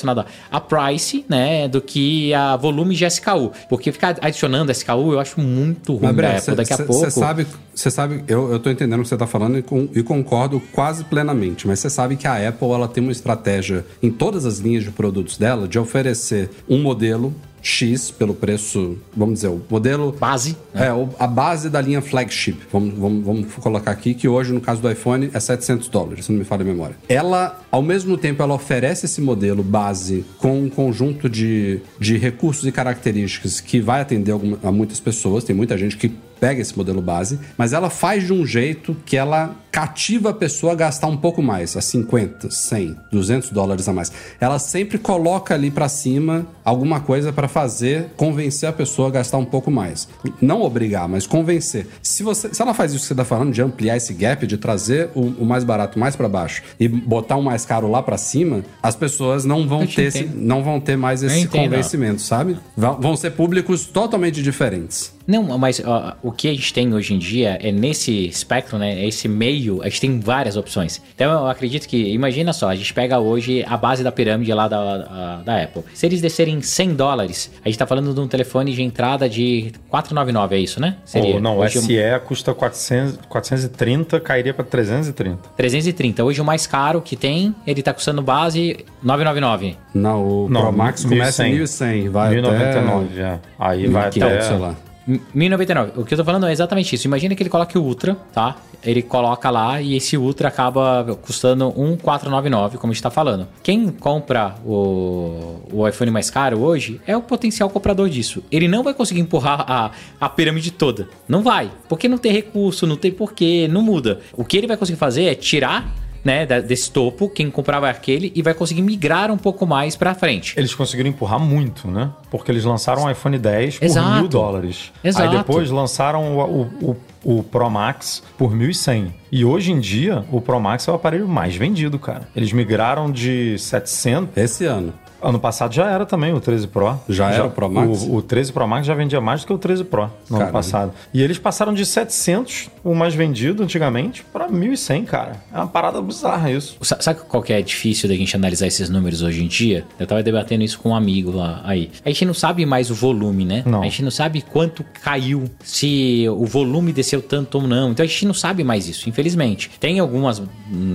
a 0.51 0.59
price, 0.59 1.25
né, 1.29 1.67
do 1.67 1.81
que 1.81 2.33
a 2.33 2.55
volume 2.55 2.95
de 2.95 3.05
SKU. 3.05 3.51
Porque 3.69 3.91
ficar 3.91 4.17
adicionando 4.21 4.71
SKU 4.71 5.13
eu 5.13 5.19
acho 5.19 5.39
muito 5.39 5.93
ruim 5.93 6.01
Mas, 6.03 6.15
da 6.15 6.21
Bré, 6.21 6.37
Apple. 6.37 6.55
Daqui 6.55 6.73
a 6.73 6.77
pouco. 6.77 6.93
Você 6.93 7.11
sabe, 7.11 7.47
você 7.73 7.91
sabe 7.91 8.23
eu, 8.27 8.51
eu 8.51 8.59
tô 8.59 8.69
entendendo 8.69 8.99
o 8.99 9.03
que 9.03 9.09
você 9.09 9.17
tá 9.17 9.27
falando 9.27 9.57
e, 9.57 9.61
com- 9.61 9.87
e 9.93 10.03
concordo 10.03 10.61
quase 10.73 11.03
plenamente, 11.03 11.67
mas 11.67 11.79
você 11.79 11.89
sabe 11.89 12.15
que 12.15 12.27
a 12.27 12.47
Apple 12.49 12.67
ela 12.69 12.87
tem 12.87 13.01
uma 13.03 13.11
estratégia 13.11 13.85
em 14.01 14.09
todas 14.11 14.45
as 14.45 14.59
linhas 14.59 14.83
de 14.83 14.91
produtos 14.91 15.37
dela 15.37 15.67
de 15.67 15.77
oferecer 15.79 16.49
um 16.67 16.81
modelo 16.81 17.33
X 17.61 18.11
pelo 18.11 18.33
preço, 18.33 18.97
vamos 19.15 19.35
dizer, 19.35 19.47
o 19.49 19.61
modelo 19.69 20.11
Base, 20.11 20.55
né? 20.73 20.87
É, 20.87 21.07
a 21.19 21.27
base 21.27 21.69
da 21.69 21.81
linha 21.81 22.01
flagship, 22.01 22.57
vamos, 22.71 22.93
vamos, 22.97 23.25
vamos 23.25 23.53
colocar 23.55 23.91
aqui, 23.91 24.13
que 24.13 24.27
hoje, 24.27 24.53
no 24.53 24.61
caso 24.61 24.81
do 24.81 24.89
iPhone, 24.91 25.29
é 25.33 25.39
700 25.39 25.87
dólares, 25.89 26.25
se 26.25 26.31
não 26.31 26.39
me 26.39 26.45
falha 26.45 26.61
a 26.61 26.65
memória. 26.65 26.95
Ela, 27.09 27.59
ao 27.71 27.81
mesmo 27.81 28.17
tempo, 28.17 28.41
ela 28.41 28.53
oferece 28.53 29.05
esse 29.05 29.19
modelo 29.21 29.63
base 29.63 30.23
com 30.37 30.61
um 30.63 30.69
conjunto 30.69 31.29
de, 31.29 31.81
de 31.99 32.17
recursos 32.17 32.65
e 32.65 32.71
características 32.71 33.59
que 33.59 33.79
vai 33.79 34.01
atender 34.01 34.31
alguma- 34.31 34.59
a 34.63 34.71
muitas 34.71 34.99
pessoas, 34.99 35.43
tem 35.43 35.55
muita 35.55 35.77
gente 35.77 35.97
que 35.97 36.11
pega 36.39 36.61
esse 36.61 36.77
modelo 36.77 37.01
base, 37.01 37.39
mas 37.57 37.73
ela 37.73 37.89
faz 37.89 38.25
de 38.27 38.31
um 38.31 38.45
jeito 38.45 38.95
que 39.05 39.17
ela 39.17 39.55
cativa 39.77 40.29
a 40.29 40.33
pessoa 40.33 40.73
a 40.73 40.75
gastar 40.75 41.07
um 41.07 41.17
pouco 41.17 41.41
mais, 41.41 41.75
a 41.75 41.81
50, 41.81 42.51
100, 42.51 42.95
200 43.11 43.49
dólares 43.49 43.87
a 43.87 43.93
mais. 43.93 44.11
Ela 44.39 44.59
sempre 44.59 44.97
coloca 44.97 45.53
ali 45.53 45.71
pra 45.71 45.89
cima 45.89 46.45
alguma 46.63 46.99
coisa 46.99 47.33
pra 47.33 47.47
pra 47.47 47.61
fazer, 47.61 48.11
convencer 48.15 48.67
a 48.67 48.73
pessoa 48.73 49.07
a 49.07 49.11
gastar 49.11 49.37
um 49.37 49.45
pouco 49.45 49.71
mais. 49.71 50.07
Não 50.41 50.61
obrigar, 50.61 51.07
mas 51.07 51.25
convencer. 51.25 51.87
Se, 52.01 52.21
você, 52.21 52.53
se 52.53 52.61
ela 52.61 52.73
faz 52.73 52.93
isso 52.93 53.01
que 53.01 53.07
você 53.07 53.15
tá 53.15 53.25
falando, 53.25 53.53
de 53.53 53.61
ampliar 53.61 53.95
esse 53.95 54.13
gap, 54.13 54.45
de 54.45 54.57
trazer 54.57 55.09
o, 55.15 55.21
o 55.21 55.45
mais 55.45 55.63
barato 55.63 55.97
mais 55.97 56.15
pra 56.15 56.27
baixo 56.27 56.61
e 56.79 56.87
botar 56.87 57.37
um 57.37 57.41
mais 57.41 57.65
caro 57.65 57.89
lá 57.89 58.03
pra 58.03 58.17
cima, 58.17 58.63
as 58.83 58.95
pessoas 58.95 59.45
não 59.45 59.67
vão 59.67 59.81
Eu 59.81 59.87
ter 59.87 60.03
esse, 60.03 60.25
não 60.25 60.63
vão 60.63 60.79
ter 60.79 60.97
mais 60.97 61.23
esse 61.23 61.47
convencimento, 61.47 62.21
sabe? 62.21 62.57
Vão 62.75 62.99
vão 62.99 63.15
ser 63.15 63.31
públicos 63.31 63.85
totalmente 63.85 64.41
diferentes. 64.43 65.15
Não, 65.27 65.57
mas 65.57 65.81
ó, 65.83 66.15
o 66.23 66.31
que 66.31 66.47
a 66.47 66.53
gente 66.53 66.73
tem 66.73 66.93
hoje 66.93 67.13
em 67.13 67.19
dia 67.19 67.57
é 67.61 67.69
nesse 67.69 68.27
espectro, 68.27 68.77
né? 68.77 69.05
Esse 69.05 69.27
meio, 69.27 69.66
a 69.81 69.89
gente 69.89 70.01
tem 70.01 70.19
várias 70.19 70.57
opções. 70.57 71.01
Então 71.15 71.31
eu 71.31 71.47
acredito 71.47 71.87
que, 71.87 71.97
imagina 72.13 72.53
só, 72.53 72.69
a 72.69 72.75
gente 72.75 72.93
pega 72.93 73.19
hoje 73.19 73.63
a 73.67 73.77
base 73.77 74.03
da 74.03 74.11
pirâmide 74.11 74.51
lá 74.53 74.67
da, 74.67 74.77
a- 74.79 75.41
da 75.45 75.61
Apple. 75.63 75.83
Se 75.93 76.05
eles 76.05 76.21
descerem 76.21 76.61
100 76.61 76.95
dólares, 76.95 77.51
a 77.63 77.69
gente 77.69 77.77
tá 77.77 77.85
falando 77.85 78.13
de 78.13 78.19
um 78.19 78.27
telefone 78.27 78.73
de 78.73 78.81
entrada 78.81 79.29
de 79.29 79.71
499, 79.89 80.55
é 80.55 80.59
isso, 80.59 80.79
né? 80.81 80.95
Ou 81.33 81.39
não, 81.41 81.57
o 81.57 81.59
Hoje, 81.61 81.79
SE 81.79 81.97
custa 82.25 82.53
400, 82.53 83.19
430, 83.27 84.19
cairia 84.19 84.53
pra 84.53 84.63
330. 84.63 85.49
330. 85.55 86.23
Hoje 86.23 86.41
o 86.41 86.45
mais 86.45 86.65
caro 86.67 87.01
que 87.01 87.15
tem, 87.15 87.53
ele 87.65 87.81
tá 87.81 87.93
custando 87.93 88.21
base 88.21 88.85
999. 89.03 89.75
Não, 89.93 90.25
o 90.45 90.49
Não, 90.49 90.61
Pro 90.63 90.73
Max 90.73 91.03
começa 91.03 91.47
em 91.47 91.57
1.100, 91.59 92.09
vai 92.09 92.29
1099, 92.31 93.19
é. 93.21 93.39
Aí 93.59 93.87
vai 93.87 94.07
até... 94.07 94.21
até... 94.23 94.41
sei 94.41 94.57
lá. 94.57 94.75
1099. 95.07 95.93
O 95.95 96.05
que 96.05 96.13
eu 96.13 96.17
tô 96.17 96.25
falando 96.25 96.45
é 96.45 96.51
exatamente 96.51 96.93
isso. 96.93 97.07
Imagina 97.07 97.33
que 97.33 97.41
ele 97.41 97.49
coloque 97.49 97.77
o 97.77 97.81
Ultra, 97.81 98.15
tá? 98.33 98.57
Ele 98.83 99.01
coloca 99.01 99.49
lá 99.49 99.81
e 99.81 99.95
esse 99.95 100.17
Ultra 100.17 100.49
acaba 100.49 101.17
custando 101.21 101.69
1,499, 101.69 102.77
como 102.77 102.91
a 102.91 102.93
gente 102.93 103.03
tá 103.03 103.09
falando. 103.09 103.47
Quem 103.63 103.89
compra 103.89 104.55
o, 104.65 105.61
o 105.71 105.87
iPhone 105.87 106.11
mais 106.11 106.29
caro 106.29 106.59
hoje 106.59 107.01
é 107.07 107.15
o 107.15 107.21
potencial 107.21 107.69
comprador 107.69 108.09
disso. 108.09 108.43
Ele 108.51 108.67
não 108.67 108.83
vai 108.83 108.93
conseguir 108.93 109.21
empurrar 109.21 109.65
a, 109.67 109.91
a 110.19 110.29
pirâmide 110.29 110.71
toda. 110.71 111.07
Não 111.27 111.41
vai. 111.41 111.71
Porque 111.87 112.07
não 112.07 112.17
tem 112.17 112.31
recurso, 112.31 112.85
não 112.85 112.97
tem 112.97 113.11
porquê, 113.11 113.67
não 113.69 113.81
muda. 113.81 114.19
O 114.33 114.43
que 114.43 114.57
ele 114.57 114.67
vai 114.67 114.77
conseguir 114.77 114.99
fazer 114.99 115.23
é 115.23 115.35
tirar. 115.35 115.89
Né, 116.27 116.45
da- 116.45 116.59
desse 116.59 116.91
topo, 116.91 117.29
quem 117.29 117.49
comprava 117.49 117.89
aquele 117.89 118.33
e 118.35 118.41
vai 118.41 118.53
conseguir 118.53 118.81
migrar 118.81 119.31
um 119.31 119.37
pouco 119.37 119.65
mais 119.65 119.95
pra 119.95 120.13
frente. 120.13 120.53
Eles 120.57 120.75
conseguiram 120.75 121.09
empurrar 121.09 121.39
muito, 121.39 121.87
né? 121.87 122.11
Porque 122.29 122.51
eles 122.51 122.65
lançaram 122.65 123.05
o 123.05 123.09
iPhone 123.09 123.39
10 123.39 123.79
por 123.79 123.85
Exato. 123.85 124.19
mil 124.19 124.27
dólares. 124.27 124.91
Exato. 125.01 125.29
Aí 125.29 125.37
depois 125.37 125.69
lançaram 125.71 126.37
o, 126.37 126.41
o, 126.81 126.95
o, 127.23 127.37
o 127.39 127.43
Pro 127.43 127.69
Max 127.69 128.21
por 128.37 128.51
1.100. 128.53 129.07
E 129.31 129.45
hoje 129.45 129.71
em 129.71 129.79
dia, 129.79 130.25
o 130.29 130.41
Pro 130.41 130.59
Max 130.59 130.85
é 130.89 130.91
o 130.91 130.95
aparelho 130.95 131.29
mais 131.29 131.55
vendido, 131.55 131.97
cara. 131.97 132.27
Eles 132.35 132.51
migraram 132.51 133.09
de 133.09 133.57
700... 133.57 134.35
Esse 134.35 134.65
ano. 134.65 134.93
Ano 135.21 135.39
passado 135.39 135.73
já 135.73 135.89
era 135.89 136.05
também 136.05 136.33
o 136.33 136.39
13 136.39 136.67
Pro. 136.67 136.99
Já 137.09 137.31
era 137.31 137.45
o 137.45 137.51
Pro 137.51 137.69
Max? 137.69 138.03
O, 138.03 138.15
o 138.17 138.21
13 138.21 138.53
Pro 138.53 138.67
Max 138.67 138.85
já 138.85 138.93
vendia 138.93 139.19
mais 139.19 139.41
do 139.41 139.47
que 139.47 139.53
o 139.53 139.57
13 139.57 139.83
Pro 139.83 140.03
no 140.03 140.09
Caramba. 140.29 140.43
ano 140.43 140.51
passado. 140.53 140.91
E 141.13 141.21
eles 141.21 141.37
passaram 141.39 141.73
de 141.73 141.85
700, 141.85 142.69
o 142.83 142.93
mais 142.93 143.13
vendido 143.15 143.63
antigamente, 143.63 144.23
pra 144.31 144.47
1.100, 144.47 145.05
cara. 145.05 145.37
É 145.53 145.57
uma 145.57 145.67
parada 145.67 146.01
bizarra 146.01 146.51
isso. 146.51 146.77
Sa- 146.81 146.97
Sabe 147.01 147.21
qual 147.27 147.41
que 147.41 147.51
é 147.53 147.61
difícil 147.61 148.07
da 148.09 148.15
gente 148.15 148.35
analisar 148.35 148.67
esses 148.67 148.89
números 148.89 149.21
hoje 149.21 149.43
em 149.43 149.47
dia? 149.47 149.85
Eu 149.99 150.05
tava 150.07 150.21
debatendo 150.23 150.63
isso 150.63 150.79
com 150.79 150.89
um 150.89 150.95
amigo 150.95 151.31
lá 151.31 151.61
aí. 151.63 151.89
A 152.05 152.09
gente 152.09 152.25
não 152.25 152.33
sabe 152.33 152.65
mais 152.65 152.89
o 152.91 152.95
volume, 152.95 153.45
né? 153.45 153.63
Não. 153.65 153.81
A 153.81 153.85
gente 153.85 154.03
não 154.03 154.11
sabe 154.11 154.41
quanto 154.41 154.83
caiu, 155.03 155.45
se 155.63 156.25
o 156.29 156.45
volume 156.45 156.91
desceu 156.93 157.21
tanto 157.21 157.55
ou 157.59 157.67
não. 157.67 157.91
Então 157.91 158.03
a 158.03 158.07
gente 158.07 158.25
não 158.25 158.33
sabe 158.33 158.63
mais 158.63 158.87
isso, 158.87 159.09
infelizmente. 159.09 159.71
Tem 159.79 159.99
algumas 159.99 160.39
hum, 160.39 160.45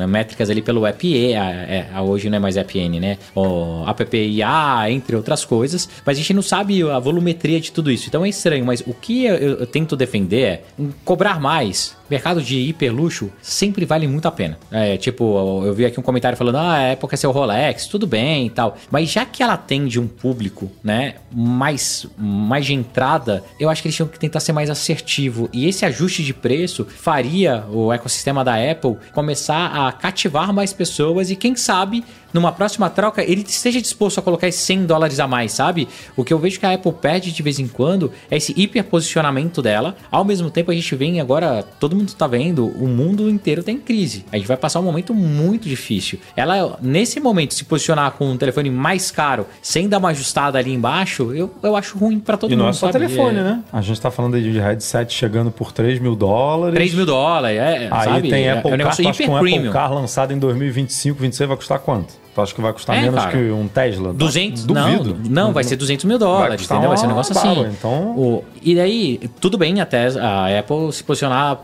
métricas 0.08 0.48
ali 0.50 0.62
pelo 0.62 0.84
APE, 0.86 1.34
a, 1.34 1.44
é, 1.50 1.88
a 1.92 2.02
hoje 2.02 2.28
não 2.30 2.36
é 2.36 2.40
mais 2.40 2.56
APN, 2.56 3.00
né? 3.00 3.18
O 3.34 3.84
APPIA, 4.12 4.90
entre 4.90 5.16
outras 5.16 5.44
coisas, 5.44 5.88
mas 6.04 6.16
a 6.16 6.20
gente 6.20 6.34
não 6.34 6.42
sabe 6.42 6.82
a 6.82 6.98
volumetria 6.98 7.60
de 7.60 7.72
tudo 7.72 7.90
isso. 7.90 8.08
Então 8.08 8.24
é 8.24 8.28
estranho, 8.28 8.64
mas 8.64 8.82
o 8.86 8.92
que 8.92 9.24
eu, 9.24 9.34
eu 9.34 9.66
tento 9.66 9.96
defender 9.96 10.42
é 10.42 10.62
cobrar 11.04 11.40
mais 11.40 11.96
mercado 12.12 12.42
de 12.42 12.58
hiperluxo 12.58 13.30
sempre 13.40 13.86
vale 13.86 14.06
muito 14.06 14.28
a 14.28 14.30
pena. 14.30 14.58
É, 14.70 14.98
tipo, 14.98 15.64
eu 15.64 15.72
vi 15.72 15.86
aqui 15.86 15.98
um 15.98 16.02
comentário 16.02 16.36
falando, 16.36 16.56
ah, 16.56 16.74
a 16.74 16.92
Apple 16.92 17.08
quer 17.08 17.16
ser 17.16 17.26
o 17.26 17.30
Rolex, 17.30 17.86
tudo 17.86 18.06
bem 18.06 18.46
e 18.46 18.50
tal. 18.50 18.76
Mas 18.90 19.10
já 19.10 19.24
que 19.24 19.42
ela 19.42 19.54
atende 19.54 19.98
um 19.98 20.06
público, 20.06 20.70
né, 20.84 21.14
mais, 21.32 22.06
mais 22.18 22.66
de 22.66 22.74
entrada, 22.74 23.42
eu 23.58 23.70
acho 23.70 23.80
que 23.80 23.88
eles 23.88 23.96
tinham 23.96 24.08
que 24.08 24.18
tentar 24.18 24.40
ser 24.40 24.52
mais 24.52 24.68
assertivo. 24.68 25.48
E 25.52 25.66
esse 25.66 25.86
ajuste 25.86 26.22
de 26.22 26.34
preço 26.34 26.84
faria 26.84 27.64
o 27.70 27.90
ecossistema 27.90 28.44
da 28.44 28.54
Apple 28.54 28.96
começar 29.14 29.66
a 29.66 29.90
cativar 29.90 30.52
mais 30.52 30.72
pessoas 30.72 31.30
e 31.30 31.36
quem 31.36 31.56
sabe 31.56 32.04
numa 32.32 32.52
próxima 32.52 32.88
troca 32.88 33.22
ele 33.22 33.42
esteja 33.46 33.80
disposto 33.80 34.18
a 34.18 34.22
colocar 34.22 34.48
esses 34.48 34.62
100 34.62 34.86
dólares 34.86 35.20
a 35.20 35.26
mais, 35.26 35.52
sabe? 35.52 35.88
O 36.16 36.24
que 36.24 36.32
eu 36.32 36.38
vejo 36.38 36.58
que 36.58 36.66
a 36.66 36.72
Apple 36.74 36.92
perde 36.92 37.32
de 37.32 37.42
vez 37.42 37.58
em 37.58 37.68
quando 37.68 38.12
é 38.30 38.36
esse 38.36 38.52
hiperposicionamento 38.56 39.60
dela. 39.60 39.96
Ao 40.10 40.24
mesmo 40.24 40.50
tempo, 40.50 40.70
a 40.70 40.74
gente 40.74 40.94
vem 40.94 41.20
agora, 41.20 41.62
todo 41.78 41.96
mundo 41.96 42.01
tá 42.06 42.26
vendo, 42.26 42.66
o 42.66 42.86
mundo 42.88 43.28
inteiro 43.30 43.62
tá 43.62 43.70
em 43.72 43.78
crise. 43.78 44.24
A 44.32 44.36
gente 44.36 44.46
vai 44.46 44.56
passar 44.56 44.80
um 44.80 44.82
momento 44.84 45.14
muito 45.14 45.68
difícil. 45.68 46.18
Ela, 46.36 46.78
nesse 46.82 47.20
momento, 47.20 47.54
se 47.54 47.64
posicionar 47.64 48.12
com 48.12 48.30
um 48.30 48.36
telefone 48.36 48.70
mais 48.70 49.10
caro, 49.10 49.46
sem 49.60 49.88
dar 49.88 49.98
uma 49.98 50.10
ajustada 50.10 50.58
ali 50.58 50.72
embaixo, 50.72 51.32
eu, 51.34 51.50
eu 51.62 51.76
acho 51.76 51.96
ruim 51.98 52.18
pra 52.18 52.36
todo 52.36 52.50
E 52.50 52.54
mundo. 52.56 52.62
não 52.64 52.70
é 52.70 52.72
só 52.72 52.90
sabe? 52.90 53.06
telefone, 53.06 53.38
É, 53.38 53.42
né? 53.42 53.62
A 53.72 53.80
gente 53.80 54.00
tá 54.00 54.10
falando 54.10 54.40
de 54.40 54.58
headset 54.58 55.12
chegando 55.12 55.50
por 55.50 55.72
3 55.72 55.98
mil 56.00 56.14
dólares. 56.16 56.74
3 56.74 56.94
mil 56.94 57.06
dólares, 57.06 57.58
é, 57.58 57.88
Aí 57.90 58.04
sabe? 58.08 58.28
tem 58.30 58.44
é, 58.44 58.52
Apple 58.52 58.70
é 58.70 58.74
um 58.74 58.76
Car, 58.76 58.78
negócio 58.78 59.08
hiper 59.08 59.30
um 59.30 59.36
Apple 59.36 59.50
premium. 59.50 59.72
Car 59.72 59.92
lançado 59.92 60.32
em 60.32 60.38
2025, 60.38 61.20
26 61.20 61.48
vai 61.48 61.56
custar 61.56 61.78
quanto? 61.78 62.21
Tu 62.34 62.40
acha 62.40 62.54
que 62.54 62.60
vai 62.62 62.72
custar 62.72 62.96
É, 62.96 63.02
menos 63.02 63.20
cara. 63.22 63.30
que 63.30 63.50
um 63.50 63.68
Tesla? 63.68 64.12
200? 64.14 64.64
Duvido. 64.64 65.18
Não, 65.28 65.46
não, 65.48 65.52
vai 65.52 65.62
ser 65.64 65.76
200 65.76 66.06
mil 66.06 66.18
dólares, 66.18 66.62
custar 66.62 66.78
entendeu? 66.78 66.88
Vai 66.88 66.96
ser 66.98 67.04
um 67.04 67.08
negócio 67.08 67.34
bala, 67.34 67.66
assim. 67.66 67.76
então- 67.78 68.16
O- 68.16 68.44
e 68.62 68.74
daí, 68.74 69.20
tudo 69.38 69.58
bem 69.58 69.80
até 69.82 70.06
a 70.18 70.58
Apple 70.58 70.90
se 70.92 71.04
posicionar 71.04 71.60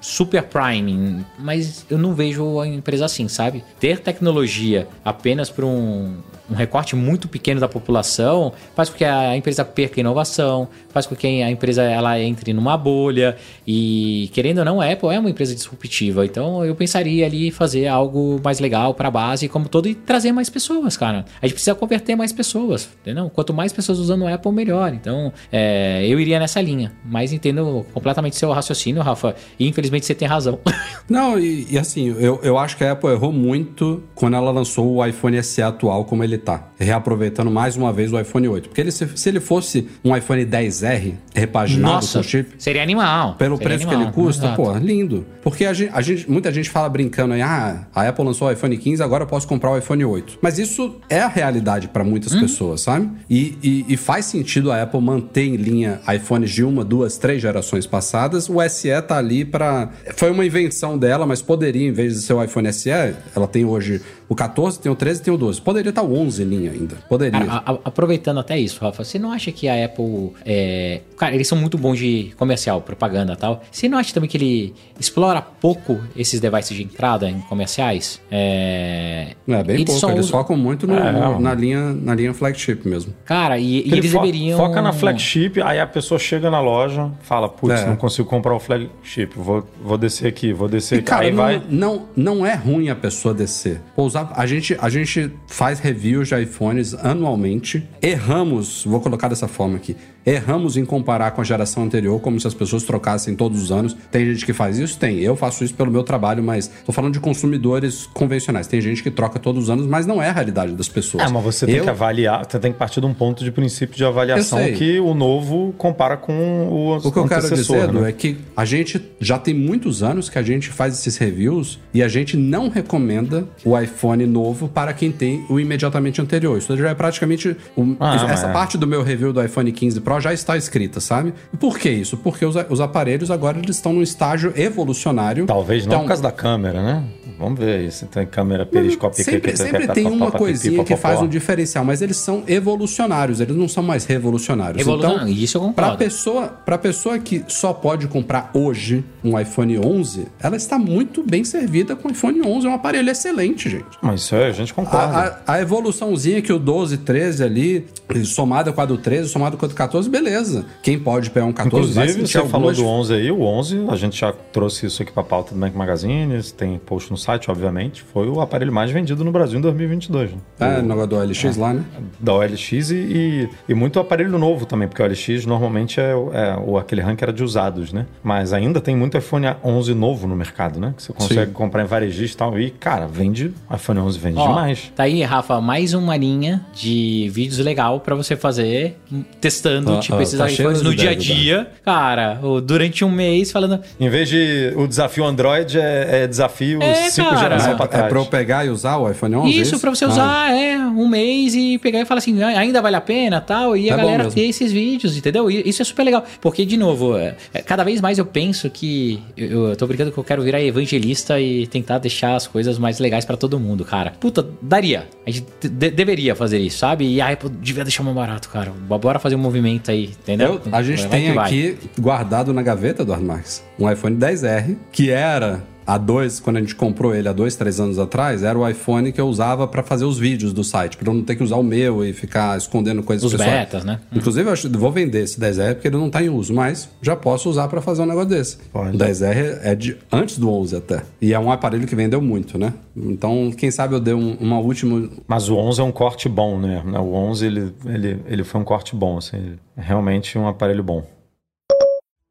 super 0.00 0.42
prime, 0.44 1.22
mas 1.38 1.84
eu 1.90 1.98
não 1.98 2.14
vejo 2.14 2.58
a 2.60 2.66
empresa 2.66 3.04
assim, 3.04 3.28
sabe? 3.28 3.62
Ter 3.78 3.98
tecnologia 4.00 4.88
apenas 5.04 5.50
para 5.50 5.66
um, 5.66 6.14
um 6.50 6.54
recorte 6.54 6.94
muito 6.94 7.28
pequeno 7.28 7.60
da 7.60 7.68
população 7.68 8.52
faz 8.74 8.88
com 8.88 8.96
que 8.96 9.04
a 9.04 9.36
empresa 9.36 9.64
perca 9.64 10.00
inovação, 10.00 10.68
faz 10.90 11.06
com 11.06 11.14
que 11.14 11.26
a 11.26 11.50
empresa 11.50 11.82
ela 11.82 12.20
entre 12.20 12.52
numa 12.52 12.76
bolha 12.76 13.36
e 13.66 14.30
querendo 14.32 14.58
ou 14.58 14.64
não, 14.64 14.80
a 14.80 14.90
Apple 14.90 15.08
é 15.10 15.18
uma 15.18 15.30
empresa 15.30 15.54
disruptiva, 15.54 16.24
então 16.24 16.64
eu 16.64 16.74
pensaria 16.74 17.26
ali 17.26 17.50
fazer 17.50 17.86
algo 17.86 18.40
mais 18.42 18.60
legal 18.60 18.94
para 18.94 19.08
a 19.08 19.10
base 19.10 19.48
como 19.48 19.68
todo 19.68 19.88
e 19.88 19.94
trazer 19.94 20.32
mais 20.32 20.48
pessoas, 20.48 20.96
cara. 20.96 21.24
A 21.40 21.46
gente 21.46 21.54
precisa 21.54 21.74
converter 21.74 22.16
mais 22.16 22.32
pessoas, 22.32 22.88
entendeu? 23.02 23.30
Quanto 23.30 23.52
mais 23.52 23.72
pessoas 23.72 23.98
usando 23.98 24.22
o 24.22 24.28
Apple, 24.28 24.52
melhor. 24.52 24.92
Então, 24.92 25.32
é, 25.52 26.06
eu 26.06 26.20
iria 26.20 26.38
nessa 26.38 26.60
linha, 26.60 26.92
mas 27.04 27.32
entendo 27.32 27.84
completamente 27.92 28.36
seu 28.36 28.50
raciocínio, 28.52 29.02
Rafa, 29.02 29.34
e 29.58 29.66
infelizmente 29.66 30.06
você 30.06 30.14
tem 30.14 30.28
razão. 30.28 30.58
Não, 31.08 31.38
e, 31.38 31.66
e 31.70 31.78
assim, 31.78 32.08
eu, 32.18 32.40
eu 32.42 32.58
acho 32.58 32.76
que 32.76 32.84
a 32.84 32.92
Apple 32.92 33.10
errou 33.10 33.32
muito 33.32 34.02
quando 34.14 34.36
ela 34.36 34.50
lançou 34.50 34.96
o 34.96 35.06
iPhone 35.06 35.42
SE 35.42 35.62
atual 35.62 36.04
como 36.04 36.22
ele 36.24 36.35
tá. 36.38 36.72
Reaproveitando 36.78 37.50
mais 37.50 37.76
uma 37.76 37.92
vez 37.92 38.12
o 38.12 38.20
iPhone 38.20 38.48
8. 38.48 38.68
Porque 38.68 38.80
ele, 38.80 38.90
se, 38.92 39.08
se 39.16 39.28
ele 39.28 39.40
fosse 39.40 39.88
um 40.04 40.14
iPhone 40.16 40.44
10R 40.44 41.14
repaginado 41.34 41.94
Nossa, 41.94 42.18
com 42.18 42.22
chip, 42.24 42.50
seria 42.58 42.82
animal. 42.82 43.34
pelo 43.36 43.56
seria 43.56 43.70
preço 43.70 43.86
que 43.88 43.94
animal, 43.94 44.12
ele 44.14 44.22
custa, 44.26 44.46
exato. 44.46 44.62
pô, 44.62 44.72
lindo. 44.76 45.26
Porque 45.42 45.64
a 45.64 45.72
gente, 45.72 45.90
a 45.94 46.00
gente- 46.02 46.30
muita 46.30 46.52
gente 46.52 46.68
fala 46.68 46.88
brincando 46.88 47.34
aí, 47.34 47.40
ah, 47.42 47.86
a 47.94 48.08
Apple 48.08 48.24
lançou 48.24 48.48
o 48.48 48.52
iPhone 48.52 48.76
15, 48.76 49.02
agora 49.02 49.24
eu 49.24 49.28
posso 49.28 49.46
comprar 49.48 49.70
o 49.70 49.78
iPhone 49.78 50.04
8. 50.04 50.38
Mas 50.42 50.58
isso 50.58 50.96
é 51.08 51.20
a 51.20 51.28
realidade 51.28 51.88
para 51.88 52.04
muitas 52.04 52.32
Uhum. 52.32 52.40
pessoas, 52.40 52.80
sabe? 52.82 53.08
E, 53.30 53.56
e- 53.62 53.84
e 53.88 53.96
faz 53.96 54.26
sentido 54.26 54.70
a 54.70 54.82
Apple 54.82 55.00
manter 55.00 55.44
em 55.46 55.56
linha 55.56 56.00
iPhones 56.14 56.50
de 56.50 56.62
uma, 56.62 56.84
duas, 56.84 57.16
três 57.16 57.40
gerações 57.40 57.86
passadas. 57.86 58.48
O 58.50 58.60
SE 58.60 58.90
tá 59.02 59.16
ali 59.16 59.44
para 59.44 59.88
Foi 60.16 60.30
uma 60.30 60.44
invenção 60.44 60.98
dela, 60.98 61.26
mas 61.26 61.40
poderia, 61.40 61.88
em 61.88 61.92
vez 61.92 62.14
de 62.14 62.20
ser 62.22 62.32
o 62.34 62.42
iPhone 62.44 62.70
SE, 62.72 62.90
ela 62.90 63.46
tem 63.50 63.64
hoje 63.64 64.00
o 64.28 64.34
14, 64.34 64.78
tem 64.80 64.90
o 64.90 64.94
13 64.96 65.22
tem 65.22 65.32
o 65.32 65.36
12. 65.36 65.60
Poderia 65.60 65.90
estar 65.90 66.02
o 66.02 66.12
11 66.12 66.42
em 66.42 66.46
linha 66.46 66.65
ainda. 66.68 66.96
Poderia. 67.08 67.38
Cara, 67.40 67.52
a- 67.66 67.72
a- 67.72 67.78
aproveitando 67.84 68.38
até 68.40 68.58
isso, 68.58 68.80
Rafa, 68.84 69.04
você 69.04 69.18
não 69.18 69.32
acha 69.32 69.50
que 69.52 69.68
a 69.68 69.84
Apple. 69.84 70.32
É... 70.44 71.00
Cara, 71.16 71.34
eles 71.34 71.46
são 71.48 71.56
muito 71.58 71.76
bons 71.78 71.98
de 71.98 72.32
comercial, 72.36 72.80
propaganda 72.80 73.32
e 73.32 73.36
tal. 73.36 73.62
Você 73.70 73.88
não 73.88 73.98
acha 73.98 74.12
também 74.12 74.28
que 74.28 74.36
ele 74.36 74.74
explora 75.00 75.40
pouco 75.40 75.98
esses 76.16 76.40
devices 76.40 76.76
de 76.76 76.82
entrada 76.84 77.28
em 77.28 77.40
comerciais? 77.40 78.20
É. 78.30 79.28
é 79.48 79.64
bem 79.64 79.84
pouco. 79.84 80.00
só 80.00 80.10
Eles 80.10 80.26
usam- 80.26 80.38
focam 80.40 80.56
muito 80.56 80.86
no- 80.86 80.96
É, 80.96 81.12
no- 81.12 81.40
na, 81.40 81.54
linha, 81.54 81.92
na 81.92 82.14
linha 82.14 82.32
flagship 82.34 82.80
mesmo. 82.86 83.12
Cara, 83.24 83.58
e, 83.58 83.64
e 83.64 83.78
Ele 83.88 83.98
eles 83.98 84.12
fo- 84.12 84.20
deveriam. 84.20 84.58
Foca 84.58 84.80
na 84.82 84.92
flagship, 84.92 85.60
aí 85.62 85.80
a 85.80 85.86
pessoa 85.86 86.18
chega 86.18 86.50
na 86.50 86.60
loja, 86.60 87.10
fala, 87.22 87.48
putz, 87.48 87.80
É. 87.80 87.86
não 87.86 87.96
consigo 87.96 88.28
comprar 88.28 88.54
o 88.54 88.60
flagship, 88.60 89.30
vou, 89.36 89.66
vou 89.82 89.96
descer 89.98 90.26
aqui, 90.28 90.52
vou 90.52 90.68
descer 90.68 90.96
E, 90.96 90.98
aqui. 90.98 91.06
cara, 91.08 91.24
aí 91.24 91.30
não, 91.30 91.36
vai... 91.36 91.62
não, 91.68 92.06
não 92.16 92.46
é 92.46 92.54
ruim 92.54 92.88
a 92.88 92.94
pessoa 92.96 93.32
descer. 93.34 93.80
Pô, 93.94 94.04
usar- 94.04 94.32
a, 94.34 94.46
gente, 94.46 94.76
a 94.80 94.88
gente 94.88 95.30
faz 95.46 95.78
review 95.80 96.24
já 96.24 96.40
iPhones 96.56 96.94
anualmente. 96.94 97.86
Erramos, 98.00 98.84
vou 98.86 99.00
colocar 99.00 99.28
dessa 99.28 99.46
forma 99.46 99.76
aqui. 99.76 99.94
Erramos 100.26 100.76
em 100.76 100.84
comparar 100.84 101.30
com 101.30 101.40
a 101.40 101.44
geração 101.44 101.84
anterior, 101.84 102.20
como 102.20 102.40
se 102.40 102.46
as 102.48 102.52
pessoas 102.54 102.82
trocassem 102.82 103.36
todos 103.36 103.62
os 103.62 103.70
anos. 103.70 103.96
Tem 104.10 104.26
gente 104.26 104.44
que 104.44 104.52
faz 104.52 104.76
isso? 104.78 104.98
Tem. 104.98 105.20
Eu 105.20 105.36
faço 105.36 105.62
isso 105.62 105.72
pelo 105.74 105.90
meu 105.90 106.02
trabalho, 106.02 106.42
mas 106.42 106.68
tô 106.84 106.90
falando 106.90 107.12
de 107.12 107.20
consumidores 107.20 108.06
convencionais. 108.12 108.66
Tem 108.66 108.80
gente 108.80 109.02
que 109.02 109.10
troca 109.10 109.38
todos 109.38 109.64
os 109.64 109.70
anos, 109.70 109.86
mas 109.86 110.04
não 110.04 110.20
é 110.20 110.28
a 110.28 110.32
realidade 110.32 110.72
das 110.72 110.88
pessoas. 110.88 111.22
É, 111.24 111.28
mas 111.32 111.42
você 111.44 111.64
tem 111.64 111.76
Eu- 111.76 111.84
que 111.84 111.90
avaliar, 111.90 112.44
você 112.48 112.58
tem 112.58 112.72
que 112.72 112.78
partir 112.78 113.00
de 113.00 113.06
um 113.06 113.14
ponto 113.14 113.44
de 113.44 113.52
princípio 113.52 113.96
de 113.96 114.04
avaliação 114.04 114.58
que 114.72 114.98
o 114.98 115.14
novo 115.14 115.72
compara 115.78 116.16
com 116.16 116.32
o, 116.32 116.96
O 116.96 117.12
que 117.12 117.18
eu 117.18 117.28
quero 117.28 117.48
dizer, 117.48 117.84
Edu, 117.84 118.00
né? 118.00 118.08
é 118.08 118.12
que 118.12 118.36
a 118.56 118.64
gente 118.64 119.00
já 119.20 119.38
tem 119.38 119.54
muitos 119.54 120.02
anos 120.02 120.28
que 120.28 120.38
a 120.38 120.42
gente 120.42 120.70
faz 120.70 120.94
esses 120.94 121.16
reviews 121.16 121.78
e 121.94 122.02
a 122.02 122.08
gente 122.08 122.36
não 122.36 122.68
recomenda 122.68 123.46
o 123.64 123.78
iPhone 123.78 124.26
novo 124.26 124.66
para 124.68 124.92
quem 124.92 125.12
tem 125.12 125.44
o 125.48 125.60
imediatamente 125.60 126.20
anterior. 126.20 126.58
Isso 126.58 126.76
já 126.76 126.88
é 126.90 126.94
praticamente. 126.94 127.56
um- 127.76 127.96
Ah, 128.00 128.26
essa 128.30 128.48
é. 128.48 128.52
parte 128.52 128.76
do 128.76 128.86
meu 128.86 129.02
review 129.02 129.32
do 129.32 129.42
iPhone 129.42 129.70
15 129.70 130.00
Pro 130.00 130.15
já 130.20 130.32
está 130.32 130.56
escrita, 130.56 131.00
sabe? 131.00 131.32
Por 131.58 131.78
que 131.78 131.88
isso? 131.88 132.16
Porque 132.16 132.44
os, 132.44 132.56
os 132.68 132.80
aparelhos 132.80 133.30
agora 133.30 133.58
eles 133.58 133.76
estão 133.76 133.92
num 133.92 134.02
estágio 134.02 134.52
evolucionário. 134.56 135.46
Talvez 135.46 135.84
não 135.86 135.92
Então, 135.92 136.00
por 136.02 136.08
causa 136.08 136.22
da 136.22 136.32
câmera, 136.32 136.82
né? 136.82 137.04
Vamos 137.38 137.58
ver 137.58 137.80
aí 137.80 137.90
se 137.90 138.06
tem 138.06 138.26
câmera 138.26 138.64
periscópica. 138.64 139.22
Sempre, 139.22 139.52
que- 139.52 139.58
sempre 139.58 139.86
tem 139.88 140.06
uma 140.06 140.30
coisinha 140.30 140.82
que 140.84 140.96
faz 140.96 141.20
um 141.20 141.28
diferencial, 141.28 141.84
mas 141.84 142.00
eles 142.02 142.16
são 142.16 142.42
evolucionários, 142.46 143.40
eles 143.40 143.54
não 143.56 143.68
são 143.68 143.82
mais 143.82 144.04
revolucionários. 144.04 144.80
Evolucionário, 144.80 145.22
Então, 145.28 145.42
isso 145.44 145.56
eu 145.56 145.60
concordo. 145.62 145.74
Pra 145.90 145.96
pessoa, 145.96 146.46
pra 146.48 146.78
pessoa 146.78 147.18
que 147.18 147.44
só 147.48 147.72
pode 147.72 148.06
comprar 148.08 148.50
hoje 148.54 149.04
um 149.22 149.38
iPhone 149.38 149.78
11, 149.78 150.26
ela 150.40 150.56
está 150.56 150.78
muito 150.78 151.22
bem 151.22 151.44
servida 151.44 151.94
com 151.96 152.08
o 152.08 152.10
iPhone 152.10 152.40
11, 152.46 152.66
é 152.66 152.70
um 152.70 152.74
aparelho 152.74 153.10
excelente, 153.10 153.68
gente. 153.68 153.84
Mas 154.00 154.22
isso 154.22 154.34
é, 154.34 154.46
a 154.46 154.52
gente 154.52 154.72
concorda. 154.72 154.98
A, 155.06 155.26
a- 155.26 155.38
a 155.56 155.60
evoluçãozinha 155.60 156.40
que 156.42 156.52
o 156.52 156.58
12, 156.58 156.98
13 156.98 157.42
ali, 157.44 157.86
somada 158.24 158.72
com 158.72 158.80
a 158.80 158.86
do 158.86 158.96
13, 158.96 159.28
somada 159.28 159.56
com 159.56 159.64
a 159.64 159.68
do 159.68 159.74
14, 159.74 160.08
beleza. 160.08 160.64
Quem 160.82 160.98
pode 160.98 161.30
pegar 161.30 161.46
um 161.46 161.52
14 161.52 161.92
vai 161.92 162.04
Inclusive, 162.06 162.26
você 162.28 162.38
falou 162.48 162.68
algumas 162.70 162.76
do 162.76 162.86
11 162.86 163.14
aí, 163.14 163.30
o 163.30 163.42
11, 163.42 163.84
a 163.88 163.96
gente 163.96 164.18
já 164.18 164.32
trouxe 164.52 164.86
isso 164.86 165.02
aqui 165.02 165.12
pra 165.12 165.22
pauta 165.22 165.54
do 165.54 165.60
Mac 165.60 165.74
Magazine, 165.74 166.42
tem 166.56 166.78
post 166.78 167.10
no 167.10 167.16
site, 167.26 167.50
obviamente, 167.50 168.02
foi 168.12 168.28
o 168.28 168.40
aparelho 168.40 168.72
mais 168.72 168.90
vendido 168.90 169.24
no 169.24 169.32
Brasil 169.32 169.58
em 169.58 169.62
2022. 169.62 170.30
Né? 170.30 170.38
É, 170.60 170.76
no 170.82 170.88
negócio 170.88 171.06
do 171.08 171.16
OLX 171.16 171.56
lá, 171.56 171.74
né? 171.74 171.84
Da 172.20 172.32
OLX 172.34 172.72
e, 172.90 172.94
e, 172.94 173.48
e 173.68 173.74
muito 173.74 173.98
aparelho 173.98 174.38
novo 174.38 174.64
também, 174.64 174.86
porque 174.88 175.02
o 175.02 175.04
OLX 175.04 175.44
normalmente 175.44 176.00
é, 176.00 176.14
o- 176.14 176.32
é 176.32 176.56
o, 176.56 176.78
aquele 176.78 177.00
ranking 177.00 177.24
era 177.24 177.32
de 177.32 177.42
usados, 177.42 177.92
né? 177.92 178.06
Mas 178.22 178.52
ainda 178.52 178.80
tem 178.80 178.94
muito 178.96 179.18
iPhone 179.18 179.46
11 179.64 179.92
novo 179.94 180.26
no 180.28 180.36
mercado, 180.36 180.78
né? 180.78 180.94
Que 180.96 181.02
você 181.02 181.12
consegue 181.12 181.46
Sim. 181.46 181.52
comprar 181.52 181.82
em 181.82 181.86
varejista 181.86 182.36
e 182.36 182.38
tal. 182.38 182.58
E, 182.60 182.70
cara, 182.70 183.06
vende, 183.06 183.52
iPhone 183.74 183.98
11 184.00 184.18
vende 184.18 184.38
Ó, 184.38 184.46
demais. 184.46 184.92
Tá 184.94 185.02
aí, 185.04 185.22
Rafa, 185.22 185.60
mais 185.60 185.92
uma 185.94 186.16
linha 186.16 186.64
de 186.74 187.28
vídeos 187.32 187.58
legal 187.58 188.00
pra 188.00 188.14
você 188.14 188.36
fazer, 188.36 188.98
testando, 189.40 189.92
Ó, 189.94 189.98
tipo, 190.00 190.16
ó, 190.16 190.20
esses 190.20 190.38
tá 190.38 190.48
iPhones 190.50 190.82
no 190.82 190.94
dia 190.94 191.10
a 191.10 191.14
dia. 191.14 191.68
Cara, 191.84 192.38
o- 192.42 192.60
durante 192.60 193.04
um 193.04 193.10
mês 193.10 193.50
falando. 193.50 193.80
Em 193.98 194.08
vez 194.08 194.28
de 194.28 194.72
o 194.76 194.86
desafio 194.86 195.24
Android, 195.24 195.78
é, 195.78 196.22
é 196.22 196.26
desafio 196.26 196.82
É, 196.82 196.92
cinco 197.16 197.36
gerações 197.36 197.72
É, 197.72 197.76
pra 197.76 197.84
é 197.84 197.88
trás. 197.88 198.08
pra 198.08 198.18
eu 198.20 198.26
pegar 198.26 198.64
e 198.64 198.68
usar 198.70 198.96
o 198.98 199.10
iPhone 199.10 199.34
11? 199.36 199.58
Isso, 199.60 199.80
pra 199.80 199.90
você 199.90 200.04
Ah, 200.04 200.08
usar, 200.08 200.50
é, 200.56 200.76
um 200.78 201.08
mês 201.08 201.54
e 201.54 201.78
pegar 201.78 202.00
e 202.00 202.04
falar 202.04 202.18
assim, 202.18 202.40
"Ah, 202.42 202.48
ainda 202.58 202.80
vale 202.80 202.96
a 202.96 203.00
pena 203.00 203.40
tal, 203.40 203.76
e 203.76 203.90
a 203.90 203.94
É 203.94 203.96
bom 203.96 204.02
galera 204.04 204.30
ter 204.30 204.42
esses 204.42 204.70
vídeos, 204.72 205.16
entendeu? 205.16 205.50
E 205.50 205.68
isso 205.68 205.82
é 205.82 205.84
super 205.84 206.04
legal. 206.04 206.24
Porque, 206.40 206.64
de 206.64 206.76
novo, 206.76 207.16
é, 207.16 207.34
é, 207.52 207.62
cada 207.62 207.82
vez 207.84 208.00
mais 208.00 208.18
eu 208.18 208.26
penso 208.26 208.68
que. 208.70 209.22
Eu, 209.36 209.68
eu 209.70 209.76
tô 209.76 209.86
brincando 209.86 210.12
que 210.12 210.18
eu 210.18 210.24
quero 210.24 210.42
virar 210.42 210.60
evangelista 210.62 211.40
e 211.40 211.66
tentar 211.66 211.98
deixar 211.98 212.36
as 212.36 212.46
coisas 212.46 212.78
mais 212.78 212.98
legais 212.98 213.24
pra 213.24 213.36
todo 213.36 213.58
mundo, 213.58 213.84
cara. 213.84 214.12
Puta, 214.20 214.46
daria. 214.62 215.06
A 215.26 215.30
gente 215.30 215.46
de- 215.62 215.90
deveria 215.90 216.34
fazer 216.34 216.58
isso, 216.58 216.78
sabe? 216.78 217.06
E 217.06 217.20
a 217.20 217.30
Apple 217.30 217.50
devia 217.50 217.82
deixar 217.84 218.02
mais 218.02 218.16
barato, 218.16 218.48
cara. 218.48 218.72
Bora 218.88 219.18
fazer 219.18 219.34
um 219.34 219.38
movimento 219.38 219.90
aí, 219.90 220.10
entendeu? 220.22 220.60
Eu- 220.64 220.72
a 220.72 220.82
gente 220.82 221.00
Vai 221.02 221.10
tem 221.10 221.30
aqui 221.38 221.76
guardado 221.98 222.52
na 222.52 222.62
gaveta, 222.62 223.02
Eduardo 223.02 223.24
Marques, 223.24 223.62
um 223.78 223.90
iPhone 223.90 224.16
10R, 224.16 224.76
que 224.92 225.10
era 225.10 225.62
há 225.86 225.96
dois, 225.98 226.40
quando 226.40 226.56
a 226.56 226.60
gente 226.60 226.74
comprou 226.74 227.14
ele 227.14 227.28
há 227.28 227.32
dois, 227.32 227.54
três 227.56 227.78
anos 227.80 227.98
atrás, 227.98 228.42
era 228.42 228.58
o 228.58 228.68
iPhone 228.68 229.12
que 229.12 229.20
eu 229.20 229.26
usava 229.28 229.66
pra 229.68 229.82
fazer 229.82 230.04
os 230.04 230.18
vídeos 230.18 230.52
do 230.52 230.64
site, 230.64 230.96
pra 230.96 231.08
eu 231.10 231.14
não 231.14 231.22
ter 231.22 231.36
que 231.36 231.42
usar 231.42 231.56
o 231.56 231.62
meu 231.62 232.04
e 232.04 232.12
ficar 232.12 232.56
escondendo 232.58 233.02
coisas 233.02 233.24
Os 233.24 233.32
pessoais. 233.32 233.52
betas, 233.60 233.84
né? 233.84 234.00
Inclusive, 234.12 234.48
eu 234.48 234.52
acho, 234.52 234.70
vou 234.70 234.90
vender 234.90 235.22
esse 235.22 235.38
10R 235.40 235.74
porque 235.74 235.88
ele 235.88 235.96
não 235.96 236.10
tá 236.10 236.22
em 236.22 236.28
uso, 236.28 236.52
mas 236.52 236.88
já 237.00 237.14
posso 237.14 237.48
usar 237.48 237.68
pra 237.68 237.80
fazer 237.80 238.02
um 238.02 238.06
negócio 238.06 238.28
desse. 238.28 238.56
Pode. 238.72 238.96
O 238.96 238.98
10R 238.98 239.58
é 239.62 239.74
de 239.74 239.96
antes 240.10 240.38
do 240.38 240.50
11 240.50 240.76
até. 240.76 241.02
E 241.20 241.32
é 241.32 241.38
um 241.38 241.50
aparelho 241.52 241.86
que 241.86 241.94
vendeu 241.94 242.20
muito, 242.20 242.58
né? 242.58 242.72
Então, 242.96 243.52
quem 243.56 243.70
sabe 243.70 243.94
eu 243.94 244.00
dei 244.00 244.14
um- 244.14 244.36
uma 244.40 244.58
última 244.58 245.08
Mas 245.28 245.48
o 245.48 245.56
11 245.56 245.80
é 245.80 245.84
um 245.84 245.92
corte 245.92 246.28
bom, 246.28 246.58
né? 246.58 246.82
O 246.98 247.12
11, 247.14 247.46
ele, 247.46 247.72
ele, 247.84 248.18
ele 248.26 248.44
foi 248.44 248.60
um 248.60 248.64
corte 248.64 248.96
bom, 248.96 249.18
assim. 249.18 249.54
É 249.76 249.82
realmente 249.82 250.36
um 250.38 250.48
aparelho 250.48 250.82
bom. 250.82 251.04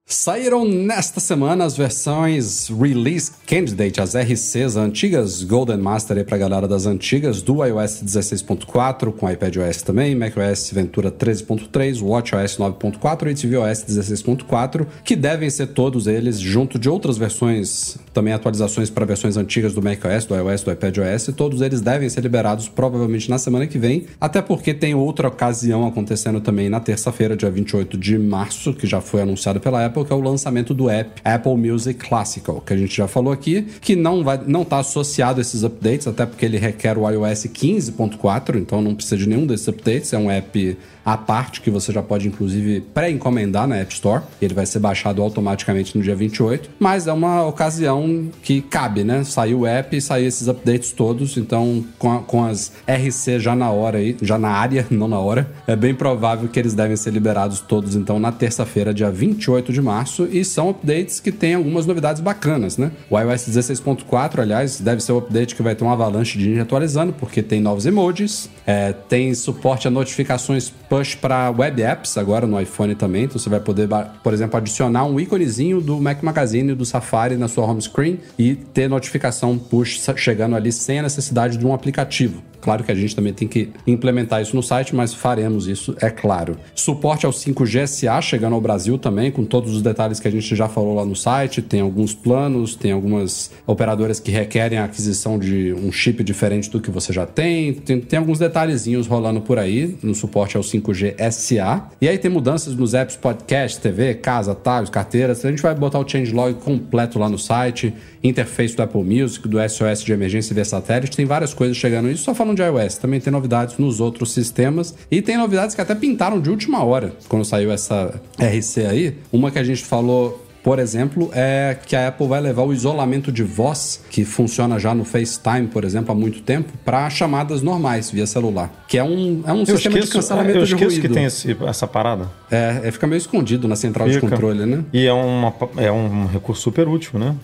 Saíram 0.07 0.63
nesta 0.63 1.19
semana 1.19 1.65
as 1.65 1.75
versões 1.75 2.69
Release 2.69 3.31
Candidate, 3.47 3.99
as 3.99 4.13
RCs, 4.13 4.55
as 4.55 4.75
antigas 4.75 5.41
Golden 5.41 5.77
Master 5.77 6.15
aí 6.15 6.23
pra 6.23 6.37
galera 6.37 6.67
das 6.67 6.85
antigas, 6.85 7.41
do 7.41 7.65
iOS 7.65 8.03
16.4, 8.03 9.11
com 9.11 9.27
iPadOS 9.27 9.81
também, 9.81 10.13
macOS 10.13 10.69
Ventura 10.69 11.11
13.3, 11.11 12.03
WatchOS 12.03 12.57
9.4 12.57 13.31
e 13.31 13.33
tvOS 13.33 13.83
16.4, 13.83 14.85
que 15.03 15.15
devem 15.15 15.49
ser 15.49 15.67
todos 15.73 16.05
eles, 16.05 16.39
junto 16.39 16.77
de 16.77 16.87
outras 16.87 17.17
versões, 17.17 17.97
também 18.15 18.33
atualizações 18.33 18.89
para 18.89 19.05
versões 19.05 19.35
antigas 19.35 19.73
do 19.73 19.81
macOS, 19.81 20.25
do 20.25 20.33
iOS, 20.33 20.63
do 20.63 20.71
iPadOS, 20.71 21.31
todos 21.35 21.59
eles 21.61 21.81
devem 21.81 22.07
ser 22.07 22.21
liberados 22.21 22.69
provavelmente 22.69 23.29
na 23.29 23.37
semana 23.37 23.67
que 23.67 23.77
vem, 23.77 24.05
até 24.19 24.41
porque 24.41 24.73
tem 24.73 24.95
outra 24.95 25.27
ocasião 25.27 25.85
acontecendo 25.85 26.39
também 26.39 26.69
na 26.69 26.79
terça-feira, 26.79 27.35
dia 27.35 27.51
28 27.51 27.97
de 27.97 28.17
março, 28.17 28.73
que 28.73 28.87
já 28.87 29.01
foi 29.01 29.21
anunciado 29.21 29.59
pela 29.59 29.85
Apple, 29.85 30.05
que 30.05 30.13
é 30.13 30.15
o 30.15 30.21
lançamento 30.21 30.73
do 30.73 30.89
app 30.89 31.21
Apple 31.25 31.57
Music 31.57 32.07
Classical, 32.07 32.61
que 32.61 32.73
a 32.73 32.77
gente 32.77 32.95
já 32.95 33.07
falou 33.07 33.33
aqui, 33.33 33.63
que 33.81 33.97
não 33.97 34.23
vai 34.23 34.39
não 34.47 34.61
está 34.61 34.79
associado 34.79 35.39
a 35.39 35.41
esses 35.41 35.63
updates, 35.63 36.07
até 36.07 36.25
porque 36.25 36.45
ele 36.45 36.57
requer 36.57 36.97
o 36.97 37.09
iOS 37.09 37.47
15.4, 37.47 38.55
então 38.55 38.81
não 38.81 38.95
precisa 38.95 39.17
de 39.17 39.27
nenhum 39.27 39.45
desses 39.45 39.67
updates, 39.67 40.13
é 40.13 40.17
um 40.17 40.31
app 40.31 40.77
à 41.05 41.15
parte 41.15 41.61
que 41.61 41.69
você 41.69 41.91
já 41.91 42.01
pode 42.01 42.27
inclusive 42.27 42.81
pré-encomendar 42.93 43.67
na 43.67 43.77
App 43.77 43.93
Store, 43.93 44.23
ele 44.41 44.53
vai 44.53 44.65
ser 44.65 44.79
baixado 44.79 45.21
automaticamente 45.21 45.95
no 45.97 46.03
dia 46.03 46.15
28, 46.15 46.69
mas 46.79 47.05
é 47.07 47.13
uma 47.13 47.45
ocasião 47.45 48.29
que 48.41 48.61
cabe, 48.61 49.03
né? 49.03 49.23
Saiu 49.23 49.59
o 49.59 49.67
app 49.67 49.95
e 49.95 50.01
saiu 50.01 50.27
esses 50.27 50.47
updates 50.47 50.91
todos, 50.91 51.37
então 51.37 51.85
com, 51.99 52.11
a- 52.11 52.19
com 52.21 52.43
as 52.43 52.71
RC 52.87 53.39
já 53.39 53.55
na 53.55 53.69
hora 53.69 53.99
aí, 53.99 54.17
já 54.21 54.37
na 54.39 54.49
área, 54.49 54.85
não 54.91 55.07
na 55.07 55.19
hora, 55.19 55.49
é 55.67 55.75
bem 55.75 55.93
provável 55.93 56.49
que 56.49 56.57
eles 56.59 56.73
devem 56.73 56.95
ser 56.95 57.11
liberados 57.11 57.59
todos 57.59 57.95
então 57.95 58.17
na 58.19 58.31
terça-feira, 58.31 58.93
dia 58.93 59.11
28 59.11 59.71
de 59.71 59.81
março, 59.81 60.27
e 60.31 60.43
são 60.43 60.69
updates 60.69 61.19
que 61.19 61.31
têm 61.31 61.53
algumas 61.55 61.85
novidades 61.85 62.21
bacanas, 62.21 62.77
né? 62.77 62.91
O 63.09 63.19
iOS 63.19 63.47
16.4, 63.49 64.39
aliás, 64.39 64.79
deve 64.79 65.01
ser 65.03 65.11
o 65.11 65.17
update 65.19 65.55
que 65.55 65.61
vai 65.61 65.75
ter 65.75 65.83
uma 65.83 65.93
avalanche 65.93 66.37
de 66.37 66.45
gente 66.45 66.59
atualizando, 66.61 67.13
porque 67.13 67.43
tem 67.43 67.59
novos 67.61 67.85
emojis, 67.85 68.49
é, 68.65 68.93
tem 68.93 69.33
suporte 69.35 69.87
a 69.87 69.91
notificações 69.91 70.73
push 70.95 71.13
para 71.15 71.49
web 71.49 71.81
apps 71.81 72.17
agora 72.17 72.47
no 72.47 72.59
iPhone 72.59 72.95
também, 72.95 73.25
então 73.25 73.37
você 73.37 73.49
vai 73.49 73.59
poder, 73.59 73.89
por 74.23 74.33
exemplo, 74.33 74.55
adicionar 74.55 75.03
um 75.03 75.19
íconezinho 75.19 75.81
do 75.81 75.99
Mac 75.99 76.23
Magazine 76.23 76.73
do 76.73 76.85
Safari 76.85 77.35
na 77.35 77.49
sua 77.49 77.65
home 77.65 77.81
screen 77.81 78.17
e 78.39 78.55
ter 78.55 78.87
notificação 78.87 79.57
push 79.57 79.99
chegando 80.15 80.55
ali 80.55 80.71
sem 80.71 80.99
a 80.99 81.03
necessidade 81.03 81.57
de 81.57 81.67
um 81.67 81.73
aplicativo. 81.73 82.41
Claro 82.65 82.83
que 82.83 82.91
a 82.91 82.95
gente 82.95 83.15
também 83.15 83.31
tem 83.31 83.47
que 83.47 83.69
implementar 83.85 84.41
isso 84.41 84.55
no 84.55 84.63
site, 84.63 84.95
mas 84.95 85.13
faremos 85.13 85.67
isso, 85.67 85.95
é 86.01 86.09
claro. 86.09 86.57
Suporte 86.73 87.23
ao 87.23 87.31
5G 87.31 87.85
SA 87.85 88.19
chegando 88.21 88.53
ao 88.53 88.59
Brasil 88.59 88.97
também, 88.97 89.29
com 89.29 89.45
todos 89.45 89.75
os 89.75 89.83
detalhes 89.83 90.19
que 90.19 90.27
a 90.27 90.31
gente 90.31 90.55
já 90.55 90.67
falou 90.67 90.95
lá 90.95 91.05
no 91.05 91.15
site. 91.15 91.61
Tem 91.61 91.79
alguns 91.79 92.15
planos, 92.15 92.73
tem 92.73 92.91
algumas 92.91 93.51
operadoras 93.67 94.19
que 94.19 94.31
requerem 94.31 94.79
a 94.79 94.85
aquisição 94.85 95.37
de 95.37 95.73
um 95.73 95.91
chip 95.91 96.23
diferente 96.23 96.67
do 96.71 96.81
que 96.81 96.89
você 96.89 97.13
já 97.13 97.27
tem. 97.27 97.71
Tem, 97.75 98.01
tem 98.01 98.17
alguns 98.17 98.39
detalhezinhos 98.39 99.05
rolando 99.05 99.41
por 99.41 99.59
aí 99.59 99.95
no 100.01 100.15
suporte 100.15 100.57
ao 100.57 100.63
5G 100.63 101.17
SA. 101.31 101.91
E 102.01 102.09
aí 102.09 102.17
tem 102.17 102.31
mudanças 102.31 102.73
nos 102.75 102.95
apps 102.95 103.15
podcast, 103.15 103.79
TV, 103.79 104.15
casa, 104.15 104.53
atalhos, 104.53 104.89
carteiras. 104.89 105.45
A 105.45 105.51
gente 105.51 105.61
vai 105.61 105.75
botar 105.75 105.99
o 105.99 106.09
changelog 106.09 106.55
completo 106.55 107.19
lá 107.19 107.29
no 107.29 107.37
site, 107.37 107.93
interface 108.27 108.75
do 108.75 108.83
Apple 108.83 109.03
Music, 109.03 109.47
do 109.47 109.57
SOS 109.57 110.03
de 110.03 110.11
emergência 110.13 110.53
via 110.53 110.65
satélite. 110.65 111.15
Tem 111.15 111.25
várias 111.25 111.53
coisas 111.53 111.77
chegando 111.77 112.09
isso, 112.09 112.23
só 112.23 112.33
falando 112.33 112.57
de 112.57 112.63
iOS. 112.63 112.97
Também 112.97 113.19
tem 113.19 113.31
novidades 113.31 113.77
nos 113.77 113.99
outros 113.99 114.31
sistemas. 114.31 114.95
E 115.09 115.21
tem 115.21 115.37
novidades 115.37 115.75
que 115.75 115.81
até 115.81 115.95
pintaram 115.95 116.39
de 116.39 116.49
última 116.49 116.83
hora, 116.83 117.13
quando 117.27 117.45
saiu 117.45 117.71
essa 117.71 118.19
RC 118.39 118.85
aí. 118.85 119.17
Uma 119.31 119.51
que 119.51 119.59
a 119.59 119.63
gente 119.63 119.83
falou 119.83 120.44
por 120.65 120.79
exemplo, 120.79 121.29
é 121.31 121.77
que 121.85 121.95
a 121.95 122.07
Apple 122.07 122.27
vai 122.27 122.41
levar 122.41 122.63
o 122.63 122.73
isolamento 122.73 123.31
de 123.31 123.43
voz, 123.43 124.03
que 124.09 124.25
funciona 124.25 124.79
já 124.79 124.95
no 124.95 125.05
FaceTime, 125.05 125.67
por 125.67 125.83
exemplo, 125.83 126.11
há 126.11 126.15
muito 126.15 126.41
tempo, 126.41 126.73
para 126.83 127.07
chamadas 127.07 127.61
normais 127.61 128.09
via 128.09 128.25
celular. 128.25 128.71
Que 128.87 128.97
é 128.97 129.03
um, 129.03 129.43
é 129.45 129.53
um 129.53 129.59
Eu 129.59 129.65
sistema 129.67 129.93
de 129.93 130.05
esqueço, 130.05 130.13
cancelamento 130.13 130.57
eu 130.57 130.65
de 130.65 130.73
esqueço 130.73 130.89
ruído. 130.95 131.01
que 131.07 131.13
tem 131.13 131.25
esse- 131.25 131.55
essa 131.67 131.85
parada. 131.85 132.31
É, 132.49 132.81
é, 132.85 132.91
fica 132.91 133.05
meio 133.05 133.19
escondido 133.19 133.67
na 133.67 133.75
central 133.75 134.07
de 134.07 134.15
Fica. 134.15 134.27
controle, 134.27 134.65
né? 134.65 134.83
E 134.91 135.05
é, 135.05 135.13
uma, 135.13 135.53
é 135.77 135.91
um 135.91 136.25
recurso 136.25 136.63
super 136.63 136.87
útil, 136.87 137.19
né? 137.19 137.35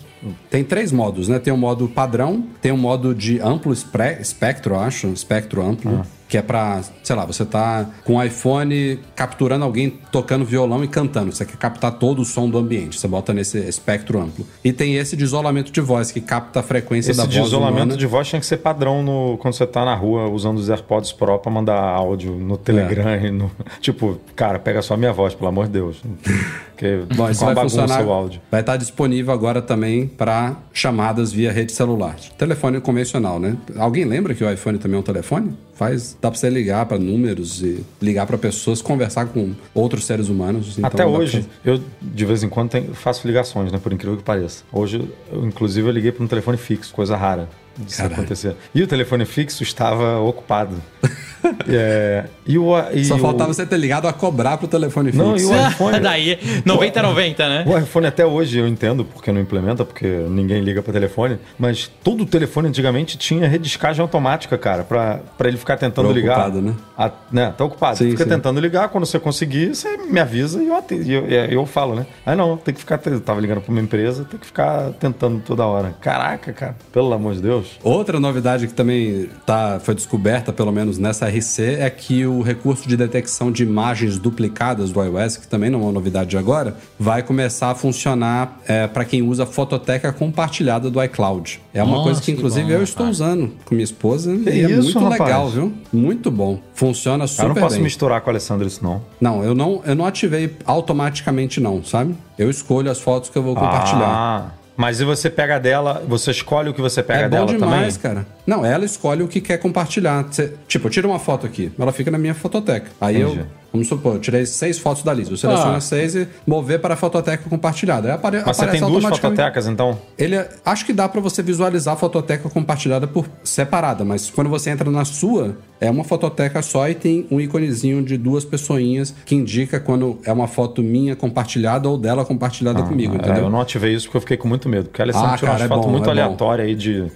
Tem 0.50 0.64
três 0.64 0.90
modos, 0.90 1.28
né? 1.28 1.38
Tem 1.38 1.52
o 1.52 1.56
modo 1.56 1.86
padrão, 1.88 2.44
tem 2.60 2.72
o 2.72 2.76
modo 2.76 3.14
de 3.14 3.38
amplo 3.40 3.72
espre- 3.72 4.18
espectro, 4.20 4.74
eu 4.74 4.80
acho, 4.80 5.06
espectro 5.08 5.62
amplo, 5.64 6.04
que 6.32 6.38
é 6.38 6.40
pra, 6.40 6.80
sei 7.04 7.14
lá, 7.14 7.26
você 7.26 7.44
tá 7.44 7.84
com 8.04 8.14
o 8.16 8.22
iPhone 8.22 8.98
capturando 9.14 9.66
alguém 9.66 9.90
tocando 10.10 10.46
violão 10.46 10.82
e 10.82 10.88
cantando. 10.88 11.30
Você 11.30 11.44
quer 11.44 11.58
captar 11.58 11.92
todo 11.98 12.22
o 12.22 12.24
som 12.24 12.48
do 12.48 12.56
ambiente. 12.56 12.98
Você 12.98 13.06
bota 13.06 13.34
nesse 13.34 13.58
espectro 13.58 14.18
amplo. 14.18 14.46
E 14.64 14.72
tem 14.72 14.94
esse 14.96 15.14
de 15.14 15.24
isolamento 15.24 15.70
de 15.70 15.80
voz, 15.82 16.10
que 16.10 16.22
capta 16.22 16.60
a 16.60 16.62
frequência 16.62 17.10
Esse 17.10 17.20
da 17.20 17.26
de 17.26 17.36
voz 17.36 17.48
isolamento 17.48 17.82
humana. 17.82 17.96
de 17.98 18.06
voz 18.06 18.26
tinha 18.26 18.40
que 18.40 18.46
ser 18.46 18.56
padrão 18.56 19.02
no, 19.02 19.36
quando 19.42 19.52
você 19.52 19.66
tá 19.66 19.84
na 19.84 19.94
rua 19.94 20.26
usando 20.30 20.56
os 20.56 20.70
AirPods 20.70 21.12
Pro 21.12 21.38
pra 21.38 21.52
mandar 21.52 21.78
áudio 21.78 22.32
no 22.32 22.56
Telegram. 22.56 23.14
e 23.14 23.30
no- 23.30 23.50
tipo, 23.82 24.18
cara, 24.34 24.58
pega 24.58 24.80
só 24.80 24.94
a 24.94 24.96
minha 24.96 25.12
voz, 25.12 25.34
pelo 25.34 25.48
amor 25.50 25.66
de 25.66 25.72
Deus. 25.72 26.02
Porque 26.72 27.02
Bom, 27.14 27.30
isso 27.30 27.44
vai 27.44 27.54
funcionar. 27.54 28.04
o 28.04 28.10
áudio. 28.10 28.40
Vai 28.50 28.60
estar 28.60 28.76
disponível 28.76 29.32
agora 29.32 29.62
também 29.62 30.06
para 30.06 30.56
chamadas 30.72 31.32
via 31.32 31.52
rede 31.52 31.72
celular. 31.72 32.16
Telefone 32.36 32.80
convencional, 32.80 33.38
né? 33.38 33.56
Alguém 33.76 34.04
lembra 34.04 34.34
que 34.34 34.42
o 34.42 34.50
iPhone 34.50 34.78
também 34.78 34.96
é 34.96 35.00
um 35.00 35.02
telefone? 35.02 35.52
Faz, 35.74 36.16
dá 36.20 36.30
para 36.30 36.38
você 36.38 36.50
ligar 36.50 36.84
para 36.86 36.98
números 36.98 37.62
e 37.62 37.84
ligar 38.00 38.26
para 38.26 38.36
pessoas, 38.38 38.80
conversar 38.82 39.26
com 39.26 39.52
outros 39.74 40.04
seres 40.04 40.28
humanos. 40.28 40.76
então 40.78 40.86
Até 40.88 41.06
hoje, 41.06 41.46
eu 41.64 41.80
de 42.00 42.24
vez 42.24 42.42
em 42.42 42.48
quando 42.48 42.70
tenho- 42.70 42.94
faço 42.94 43.26
ligações, 43.26 43.70
né? 43.72 43.78
Por 43.82 43.92
incrível 43.92 44.16
que 44.16 44.22
pareça. 44.24 44.64
Hoje, 44.72 45.08
eu, 45.32 45.46
inclusive, 45.46 45.88
eu 45.88 45.92
liguei 45.92 46.12
para 46.12 46.24
um 46.24 46.28
telefone 46.28 46.56
fixo, 46.56 46.92
coisa 46.94 47.16
rara 47.16 47.48
disso 47.78 47.96
Caralho. 47.98 48.14
acontecer. 48.14 48.56
E 48.74 48.82
o 48.82 48.86
telefone 48.86 49.24
fixo 49.24 49.62
estava 49.62 50.18
ocupado. 50.20 50.76
É, 51.68 52.24
e 52.46 52.56
o, 52.56 52.72
e 52.92 53.04
Só 53.04 53.16
o- 53.16 53.18
faltava 53.18 53.52
você 53.52 53.66
ter 53.66 53.76
ligado 53.76 54.06
a 54.06 54.12
cobrar 54.12 54.56
pro 54.56 54.68
telefone 54.68 55.10
Não, 55.12 55.32
fixo. 55.32 55.52
e 55.52 55.56
o 55.56 55.68
iPhone. 55.68 55.98
Daí, 56.00 56.38
90-90, 56.64 57.38
né? 57.38 57.64
O 57.66 57.76
iPhone 57.76 58.06
até 58.06 58.24
hoje 58.24 58.58
eu 58.58 58.68
entendo 58.68 59.04
porque 59.04 59.32
não 59.32 59.40
implementa, 59.40 59.84
porque 59.84 60.06
ninguém 60.06 60.60
liga 60.62 60.82
para 60.82 60.92
telefone, 60.92 61.38
mas 61.58 61.90
todo 62.04 62.24
telefone 62.24 62.68
antigamente 62.68 63.18
tinha 63.18 63.48
redescagem 63.48 64.00
automática, 64.00 64.56
cara, 64.56 64.84
pra 64.84 65.18
pra 65.36 65.48
ele 65.48 65.56
ficar 65.56 65.76
tentando 65.76 66.08
Tá 66.08 66.14
ligar. 66.14 66.32
ocupado, 66.38 66.62
né? 66.62 66.74
A- 66.96 67.10
né? 67.32 67.54
Tá 67.56 67.64
ocupado. 67.64 67.98
Sim, 67.98 68.10
Fica 68.10 68.22
sim. 68.24 68.30
tentando 68.30 68.60
ligar, 68.60 68.88
quando 68.88 69.04
você 69.04 69.18
conseguir, 69.18 69.74
você 69.74 69.96
me 69.96 70.20
avisa 70.20 70.62
e 70.62 70.68
eu, 70.68 70.84
e 71.02 71.12
eu, 71.12 71.26
eu 71.46 71.66
falo, 71.66 71.94
né? 71.96 72.06
Aí 72.24 72.36
não, 72.36 72.56
tem 72.56 72.72
que 72.72 72.80
ficar. 72.80 73.00
Eu 73.06 73.20
tava 73.20 73.40
ligando 73.40 73.60
pra 73.60 73.72
uma 73.72 73.80
empresa, 73.80 74.24
tem 74.24 74.38
que 74.38 74.46
ficar 74.46 74.90
tentando 75.00 75.40
toda 75.44 75.66
hora. 75.66 75.94
Caraca, 76.00 76.52
cara, 76.52 76.76
pelo 76.92 77.12
amor 77.12 77.34
de 77.34 77.42
Deus. 77.42 77.61
Outra 77.82 78.18
novidade 78.20 78.66
que 78.66 78.74
também 78.74 79.28
tá, 79.46 79.80
foi 79.82 79.94
descoberta, 79.94 80.52
pelo 80.52 80.72
menos 80.72 80.98
nessa 80.98 81.28
RC, 81.28 81.76
é 81.80 81.90
que 81.90 82.26
o 82.26 82.42
recurso 82.42 82.88
de 82.88 82.96
detecção 82.96 83.50
de 83.50 83.62
imagens 83.62 84.18
duplicadas 84.18 84.90
do 84.90 85.02
iOS, 85.02 85.36
que 85.36 85.46
também 85.48 85.70
não 85.70 85.80
é 85.80 85.82
uma 85.84 85.92
novidade 85.92 86.30
de 86.30 86.38
agora, 86.38 86.76
vai 86.98 87.22
começar 87.22 87.70
a 87.70 87.74
funcionar 87.74 88.58
para 88.92 89.04
quem 89.04 89.22
usa 89.22 89.44
fototeca 89.46 90.12
compartilhada 90.12 90.90
do 90.90 91.02
iCloud. 91.02 91.60
É 91.74 91.82
uma 91.82 91.92
Nossa, 91.92 92.04
coisa 92.04 92.20
que, 92.20 92.26
que 92.26 92.32
inclusive, 92.32 92.66
bom, 92.66 92.72
eu 92.72 92.82
estou 92.82 93.06
usando 93.06 93.52
com 93.64 93.74
minha 93.74 93.84
esposa 93.84 94.36
Que 94.36 94.50
e 94.50 94.64
é 94.64 94.70
isso, 94.70 94.82
muito 94.82 94.98
rapaz? 94.98 95.20
legal, 95.20 95.48
viu? 95.48 95.72
Muito 95.92 96.30
bom. 96.30 96.58
Funciona 96.74 97.26
super 97.26 97.44
eu 97.44 97.48
não 97.48 97.54
posso 97.56 97.74
bem. 97.76 97.84
misturar 97.84 98.20
com 98.20 98.30
a 98.30 98.32
Alessandra 98.32 98.66
isso, 98.66 98.82
não. 98.82 99.02
Não, 99.20 99.42
eu 99.44 99.54
não, 99.54 99.82
eu 99.84 99.94
não 99.94 100.04
ativei 100.06 100.54
automaticamente, 100.66 101.60
não, 101.60 101.82
sabe? 101.84 102.14
Eu 102.38 102.50
escolho 102.50 102.90
as 102.90 103.00
fotos 103.00 103.30
que 103.30 103.36
eu 103.38 103.42
vou 103.42 103.54
compartilhar. 103.54 104.08
Ah, 104.08 104.50
mas 104.82 105.00
e 105.00 105.04
você 105.04 105.30
pega 105.30 105.60
dela, 105.60 106.02
você 106.08 106.32
escolhe 106.32 106.68
o 106.68 106.74
que 106.74 106.80
você 106.80 107.04
pega 107.04 107.20
É 107.20 107.28
bom 107.28 107.30
dela 107.30 107.46
demais, 107.46 107.96
também? 107.96 108.16
cara. 108.16 108.26
Não, 108.44 108.66
ela 108.66 108.84
escolhe 108.84 109.22
o 109.22 109.28
que 109.28 109.40
quer 109.40 109.56
compartilhar. 109.58 110.26
Cê- 110.32 110.54
tipo, 110.66 110.88
eu 110.88 110.90
tiro 110.90 111.08
uma 111.08 111.20
foto 111.20 111.46
aqui, 111.46 111.70
ela 111.78 111.92
fica 111.92 112.10
na 112.10 112.18
minha 112.18 112.34
fototeca. 112.34 112.90
Aí 113.00 113.22
Entendi. 113.22 113.38
eu, 113.38 113.46
vamos 113.72 113.88
supor, 113.88 114.14
eu 114.14 114.20
tirei 114.20 114.44
seis 114.46 114.78
fotos 114.78 115.02
da 115.02 115.12
lista. 115.14 115.32
Eu 115.32 115.36
seleciono 115.38 115.76
Ah. 115.76 115.80
seis 115.80 116.14
e 116.14 116.28
mover 116.46 116.78
para 116.80 116.94
a 116.94 116.96
fototeca 116.96 117.48
compartilhada. 117.48 118.08
Aí 118.08 118.14
apare 118.14 118.42
Mas 118.44 118.56
você 118.56 118.66
tem 118.66 118.80
duas 118.80 119.04
fototecas, 119.04 119.66
então? 119.66 119.98
Ele 120.18 120.36
é- 120.36 120.48
acho 120.64 120.84
que 120.84 120.92
dá 120.92 121.08
pra 121.08 121.20
você 121.20 121.42
visualizar 121.42 121.94
a 121.94 121.96
fototeca 121.96 122.48
compartilhada 122.50 123.06
por 123.06 123.26
separada, 123.42 124.04
mas 124.04 124.30
quando 124.30 124.50
você 124.50 124.70
entra 124.70 124.90
na 124.90 125.04
sua, 125.04 125.56
é 125.80 125.90
uma 125.90 126.04
fototeca 126.04 126.60
só 126.62 126.88
e 126.88 126.94
tem 126.94 127.26
um 127.30 127.40
íconezinho 127.40 128.02
de 128.02 128.16
duas 128.16 128.44
pessoinhas 128.44 129.14
que 129.24 129.34
indica 129.34 129.80
quando 129.80 130.18
é 130.24 130.32
uma 130.32 130.46
foto 130.46 130.82
minha 130.82 131.16
compartilhada 131.16 131.88
ou 131.88 131.96
dela 131.98 132.24
compartilhada 132.24 132.82
comigo, 132.82 133.14
É, 133.14 133.16
entendeu? 133.16 133.44
eu 133.44 133.50
não 133.50 133.60
ativei 133.60 133.94
isso 133.94 134.06
porque 134.06 134.16
eu 134.18 134.20
fiquei 134.22 134.36
com 134.36 134.48
muito 134.48 134.68
medo. 134.68 134.88
Porque 134.88 135.00
a 135.02 135.04
Alessandra 135.04 135.30
Ah, 135.32 135.36
tirou 135.36 135.52
cara, 135.52 135.62
umas 135.64 135.70
é 135.70 135.74
fotos 135.74 135.90
muito 135.90 136.06
é 136.08 136.10
aleatórias 136.12 136.66
aí 136.68 136.74
de, 136.74 137.10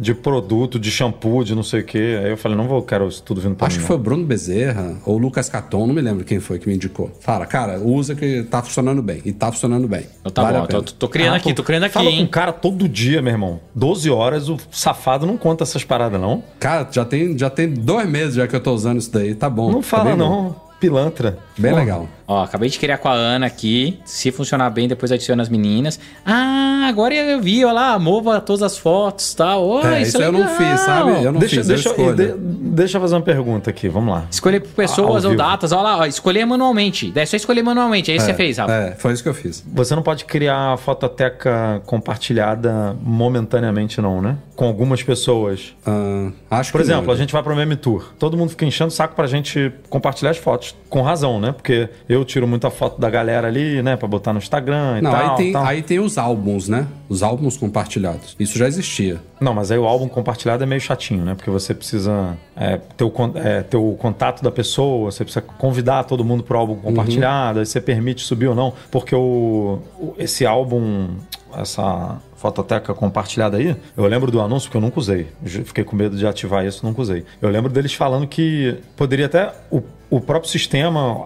de 0.00 0.14
produto, 0.14 0.78
de 0.78 0.90
shampoo, 0.90 1.42
de 1.42 1.54
não 1.54 1.62
sei 1.62 1.80
o 1.80 1.84
quê. 1.84 2.20
Aí 2.22 2.30
eu 2.30 2.36
falei, 2.36 2.56
não 2.56 2.68
vou, 2.68 2.80
quero 2.82 3.08
isso 3.08 3.22
tudo 3.22 3.40
vindo 3.40 3.54
pra 3.56 3.66
Acho 3.66 3.76
mim. 3.76 3.78
que 3.78 3.82
não. 3.82 3.86
foi 3.88 3.96
o 3.96 3.98
Bruno 3.98 4.24
Bezerra 4.24 4.96
ou 5.04 5.16
o 5.16 5.18
Lucas 5.18 5.48
Caton, 5.48 5.86
não 5.86 5.94
me 5.94 6.00
lembro 6.00 6.24
quem 6.24 6.38
foi 6.40 6.58
que 6.58 6.68
me 6.68 6.74
indicou. 6.74 7.10
Fala, 7.20 7.46
cara, 7.46 7.78
usa 7.80 8.14
que 8.14 8.42
tá 8.44 8.62
funcionando 8.62 9.02
bem. 9.02 9.20
E 9.24 9.32
tá 9.32 9.50
funcionando 9.50 9.88
bem. 9.88 10.06
Então 10.20 10.30
tá 10.32 10.42
Vale 10.42 10.58
bom, 10.60 10.66
tô, 10.66 10.82
tô 10.82 11.08
criando 11.08 11.34
Ah, 11.34 11.36
aqui, 11.36 11.52
tô 11.52 11.62
criando 11.64 11.84
aqui, 11.84 11.94
Fala 11.94 12.10
com 12.10 12.16
o 12.16 12.20
hein? 12.20 12.26
cara 12.26 12.52
todo 12.52 12.88
dia, 12.88 13.20
meu 13.20 13.32
irmão. 13.32 13.60
12 13.74 14.08
horas, 14.10 14.48
o 14.48 14.56
safado 14.70 15.26
não 15.26 15.36
conta 15.36 15.64
essas 15.64 15.82
paradas, 15.84 16.20
não. 16.20 16.42
Cara, 16.60 16.86
já 16.90 17.04
tem, 17.04 17.36
já 17.36 17.50
tem 17.50 17.68
dois 17.72 18.08
meses 18.08 18.34
já 18.36 18.46
que 18.46 18.54
eu 18.54 18.60
tô 18.60 18.72
usando 18.72 18.98
isso 18.98 19.12
daí. 19.12 19.34
Tá 19.34 19.50
bom. 19.50 19.70
Não 19.70 19.80
tá 19.80 19.86
fala, 19.88 20.04
bem 20.04 20.16
bom. 20.16 20.18
não. 20.18 20.68
Pilantra. 20.78 21.38
Bem 21.58 21.72
Pô, 21.72 21.76
legal. 21.78 22.08
Ó, 22.30 22.42
acabei 22.42 22.68
de 22.68 22.78
criar 22.78 22.98
com 22.98 23.08
a 23.08 23.12
Ana 23.14 23.46
aqui. 23.46 23.98
Se 24.04 24.30
funcionar 24.30 24.68
bem, 24.68 24.86
depois 24.86 25.10
adiciono 25.10 25.40
as 25.40 25.48
meninas. 25.48 25.98
Ah, 26.26 26.84
agora 26.86 27.14
eu 27.14 27.40
vi, 27.40 27.64
ó 27.64 27.72
lá, 27.72 27.98
mova 27.98 28.38
todas 28.38 28.62
as 28.62 28.76
fotos 28.76 29.32
e 29.32 29.36
tal. 29.36 29.66
Ó, 29.66 29.80
É, 29.86 30.02
isso, 30.02 30.08
isso 30.10 30.22
é 30.22 30.26
eu 30.26 30.32
não 30.32 30.40
legal. 30.40 30.54
fiz, 30.56 30.80
sabe? 30.80 31.10
Eu 31.24 31.32
não 31.32 31.40
Deixa, 31.40 31.56
fiz, 31.56 31.66
deixa, 31.66 31.88
eu 31.88 32.14
de- 32.14 32.34
deixa 32.36 32.98
eu 32.98 33.00
fazer 33.00 33.14
uma 33.14 33.22
pergunta 33.22 33.70
aqui, 33.70 33.88
vamos 33.88 34.12
lá. 34.14 34.26
Escolher 34.30 34.60
por 34.60 34.68
pessoas 34.72 35.24
Ao 35.24 35.30
ou 35.30 35.36
datas. 35.38 35.72
Ó 35.72 35.80
lá, 35.80 35.96
ó, 36.00 36.04
escolher 36.04 36.44
manualmente. 36.44 37.10
Daí 37.10 37.22
é 37.22 37.26
só 37.26 37.34
escolher 37.36 37.62
manualmente. 37.62 38.10
Aí 38.10 38.20
você 38.20 38.34
fez, 38.34 38.58
Rafa. 38.58 38.72
É, 38.74 38.90
foi 38.92 39.14
isso 39.14 39.22
que 39.22 39.28
eu 39.30 39.34
fiz. 39.34 39.64
Você 39.74 39.94
não 39.96 40.02
pode 40.02 40.26
criar 40.26 40.74
a 40.74 40.76
fototeca 40.76 41.80
compartilhada 41.86 42.94
momentaneamente, 43.02 44.00
não, 44.02 44.20
né? 44.20 44.36
Com 44.54 44.66
algumas 44.66 45.02
pessoas. 45.02 45.74
Ah, 45.86 46.30
acho 46.50 46.72
Por 46.72 46.78
que 46.78 46.84
exemplo, 46.84 47.06
não. 47.06 47.14
a 47.14 47.16
gente 47.16 47.32
vai 47.32 47.42
pro 47.42 47.56
Meme 47.56 47.76
Tour. 47.76 48.12
Todo 48.18 48.36
mundo 48.36 48.50
fica 48.50 48.66
enchendo 48.66 48.88
o 48.88 48.90
saco 48.90 49.14
pra 49.14 49.26
gente 49.26 49.72
compartilhar 49.88 50.30
as 50.32 50.36
fotos. 50.36 50.74
Com 50.88 51.02
razão, 51.02 51.38
né? 51.38 51.52
Porque 51.52 51.88
eu 52.08 52.24
tiro 52.24 52.46
muita 52.48 52.70
foto 52.70 53.00
da 53.00 53.10
galera 53.10 53.46
ali, 53.48 53.82
né? 53.82 53.96
Pra 53.96 54.08
botar 54.08 54.32
no 54.32 54.38
Instagram 54.38 54.98
e 54.98 55.02
Não, 55.02 55.10
tal. 55.10 55.30
aí, 55.30 55.36
tem, 55.36 55.52
tal. 55.52 55.64
aí 55.64 55.82
tem 55.82 55.98
os 56.00 56.16
álbuns, 56.16 56.68
né? 56.68 56.86
Os 57.08 57.22
álbuns 57.22 57.56
compartilhados. 57.56 58.34
Isso 58.40 58.56
já 58.58 58.66
existia. 58.66 59.20
Não, 59.40 59.52
mas 59.54 59.70
aí 59.70 59.78
o 59.78 59.86
álbum 59.86 60.08
compartilhado 60.08 60.62
é 60.62 60.66
meio 60.66 60.80
chatinho, 60.80 61.24
né? 61.24 61.34
Porque 61.34 61.50
você 61.50 61.74
precisa 61.74 62.36
é, 62.56 62.78
ter, 62.96 63.04
o, 63.04 63.12
é, 63.34 63.62
ter 63.62 63.76
o 63.76 63.92
contato 63.94 64.42
da 64.42 64.50
pessoa, 64.50 65.10
você 65.12 65.24
precisa 65.24 65.42
convidar 65.42 66.04
todo 66.04 66.24
mundo 66.24 66.42
pro 66.42 66.58
álbum 66.58 66.76
compartilhado, 66.76 67.60
aí 67.60 67.66
você 67.66 67.80
permite 67.80 68.22
subir 68.22 68.48
ou 68.48 68.54
não. 68.54 68.72
Porque 68.90 69.14
o, 69.14 69.80
o- 70.00 70.14
esse 70.18 70.44
álbum, 70.46 71.08
essa 71.56 72.18
fototeca 72.36 72.94
compartilhada 72.94 73.56
aí, 73.56 73.76
eu 73.96 74.06
lembro 74.06 74.30
do 74.30 74.40
anúncio 74.40 74.70
que 74.70 74.76
eu 74.76 74.80
nunca 74.80 74.98
usei. 74.98 75.26
Fiquei 75.44 75.84
com 75.84 75.96
medo 75.96 76.16
de 76.16 76.26
ativar 76.26 76.64
isso, 76.64 76.84
nunca 76.86 77.02
usei. 77.02 77.24
Eu 77.42 77.48
lembro 77.50 77.70
deles 77.72 77.92
falando 77.94 78.26
que 78.26 78.76
poderia 78.96 79.26
até. 79.26 79.52
O, 79.70 79.82
o 80.10 80.20
próprio 80.20 80.50
sistema, 80.50 81.24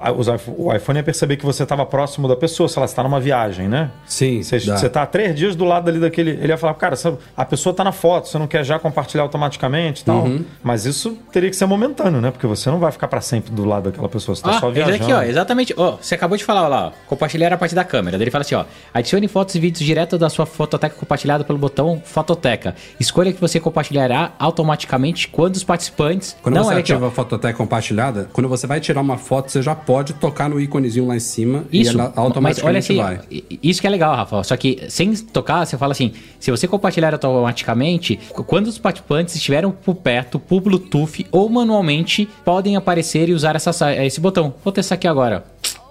o 0.57 0.74
iPhone 0.74 0.99
ia 0.99 1.03
perceber 1.05 1.37
que 1.37 1.45
você 1.47 1.62
estava 1.62 1.87
próximo 1.87 2.26
da 2.26 2.35
pessoa, 2.35 2.68
se 2.68 2.76
ela 2.76 2.87
está 2.87 3.03
numa 3.03 3.20
viagem, 3.20 3.68
né? 3.68 3.91
Sim, 4.07 4.43
Você, 4.43 4.89
tá 4.89 5.03
há 5.03 5.07
três 5.07 5.35
dias 5.37 5.55
do 5.55 5.64
lado 5.64 5.89
ali 5.89 6.01
daquele. 6.01 6.30
Ele 6.33 6.49
ia 6.49 6.57
falar, 6.59 6.74
cara, 6.74 6.97
a 7.37 7.45
pessoa 7.45 7.74
tá 7.74 7.85
na 7.85 7.93
foto, 7.93 8.28
você 8.28 8.39
não 8.39 8.47
quer 8.47 8.64
já 8.64 8.78
compartilhar 8.78 9.22
automaticamente 9.22 10.03
e 10.03 10.05
tal. 10.05 10.24
Uhum. 10.24 10.45
Mas 10.62 10.85
isso 10.85 11.16
teria 11.30 11.49
que 11.49 11.57
ser 11.57 11.66
momentâneo, 11.66 12.20
né? 12.20 12.30
Porque 12.30 12.47
você 12.47 12.70
não 12.70 12.78
vai 12.78 12.91
ficar 12.91 13.07
para 13.09 13.20
sempre 13.20 13.53
do 13.53 13.64
lado 13.64 13.85
daquela 13.91 14.09
pessoa, 14.09 14.35
você 14.35 14.43
tá 14.43 14.57
Ah, 14.57 14.61
só 14.61 14.70
viajando. 14.70 14.97
aqui, 14.97 15.12
ó, 15.12 15.22
exatamente. 15.22 15.72
Ó, 15.76 15.97
você 16.01 16.14
acabou 16.14 16.37
de 16.37 16.45
falar, 16.45 16.64
ó 16.64 16.68
lá, 16.68 16.87
ó, 16.89 16.93
compartilhar 17.09 17.53
a 17.53 17.57
partir 17.57 17.74
da 17.74 17.85
câmera. 17.85 18.18
Daí 18.18 18.24
ele 18.24 18.30
fala 18.30 18.43
assim, 18.43 18.55
ó, 18.55 18.64
adicione 18.93 19.28
fotos 19.28 19.55
e 19.55 19.61
vídeos 19.61 19.85
direto 19.85 20.18
da 20.18 20.28
sua 20.28 20.45
fototeca 20.47 20.97
compartilhada 20.97 21.45
pelo 21.45 21.59
botão 21.59 22.03
Fototeca. 22.05 22.74
Escolha 22.99 23.33
que 23.33 23.41
você 23.41 23.61
compartilhará 23.61 24.33
automaticamente 24.39 25.28
quando 25.28 25.55
os 25.57 25.64
participantes... 25.64 26.37
Quando 26.43 26.57
não, 26.57 26.64
você 26.64 26.74
ativa 26.74 27.07
a 27.07 27.11
fototeca 27.11 27.57
compartilhada, 27.57 28.28
quando 28.33 28.49
você 28.49 28.66
vai 28.73 28.81
tirar 28.81 29.01
uma 29.03 29.18
foto, 29.18 29.51
você 29.53 29.61
já 29.62 29.75
pode 29.75 30.14
tocar 30.14 30.49
no 30.49 30.59
íconezinho 30.61 31.07
lá 31.07 31.14
em 31.16 31.20
cima 31.20 31.64
Isso, 31.73 31.93
e 31.93 31.95
ela 31.95 32.05
mas 32.09 32.16
olha 32.16 32.27
automaticamente 32.27 32.79
assim, 32.79 32.97
vai. 32.97 33.20
isso 33.62 33.81
que 33.81 33.87
é 33.87 33.91
legal, 33.91 34.14
Rafa. 34.16 34.43
Só 34.43 34.57
que 34.57 34.85
sem 34.89 35.12
tocar, 35.14 35.64
você 35.66 35.77
fala 35.77 35.93
assim: 35.93 36.12
se 36.41 36.51
você 36.51 36.66
compartilhar 36.66 37.12
automaticamente, 37.12 38.18
qu- 38.33 38.43
quando 38.45 38.66
os 38.68 38.79
participantes 38.79 39.35
estiverem 39.37 39.70
por 39.70 39.95
perto, 39.97 40.39
por 40.39 40.61
Bluetooth 40.61 41.27
ou 41.31 41.49
manualmente, 41.49 42.29
podem 42.45 42.77
aparecer 42.77 43.29
e 43.29 43.33
usar 43.33 43.57
essa, 43.57 43.73
sa- 43.73 43.95
esse 43.95 44.20
botão. 44.20 44.55
Vou 44.64 44.73
testar 44.73 44.95
aqui 44.95 45.07
agora. 45.07 45.45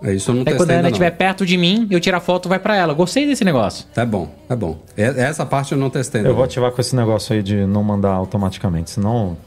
É 0.03 0.15
isso 0.15 0.31
eu 0.31 0.35
não 0.35 0.41
Aí 0.41 0.45
testei 0.45 0.57
quando 0.57 0.71
a 0.71 0.73
ainda 0.73 0.87
Ana 0.87 0.89
estiver 0.89 1.11
perto 1.11 1.45
de 1.45 1.55
mim, 1.57 1.87
eu 1.91 1.99
tiro 1.99 2.17
a 2.17 2.19
foto 2.19 2.49
vai 2.49 2.57
pra 2.57 2.75
ela. 2.75 2.91
Gostei 2.91 3.27
desse 3.27 3.45
negócio. 3.45 3.85
É 3.95 4.03
bom, 4.03 4.27
é 4.49 4.55
bom. 4.55 4.79
Essa 4.97 5.45
parte 5.45 5.73
eu 5.73 5.77
não 5.77 5.91
testei 5.91 6.21
Eu 6.21 6.25
vou 6.29 6.37
não. 6.37 6.43
ativar 6.43 6.71
com 6.71 6.81
esse 6.81 6.95
negócio 6.95 7.35
aí 7.35 7.43
de 7.43 7.67
não 7.67 7.83
mandar 7.83 8.13
automaticamente, 8.13 8.89
senão. 8.89 9.37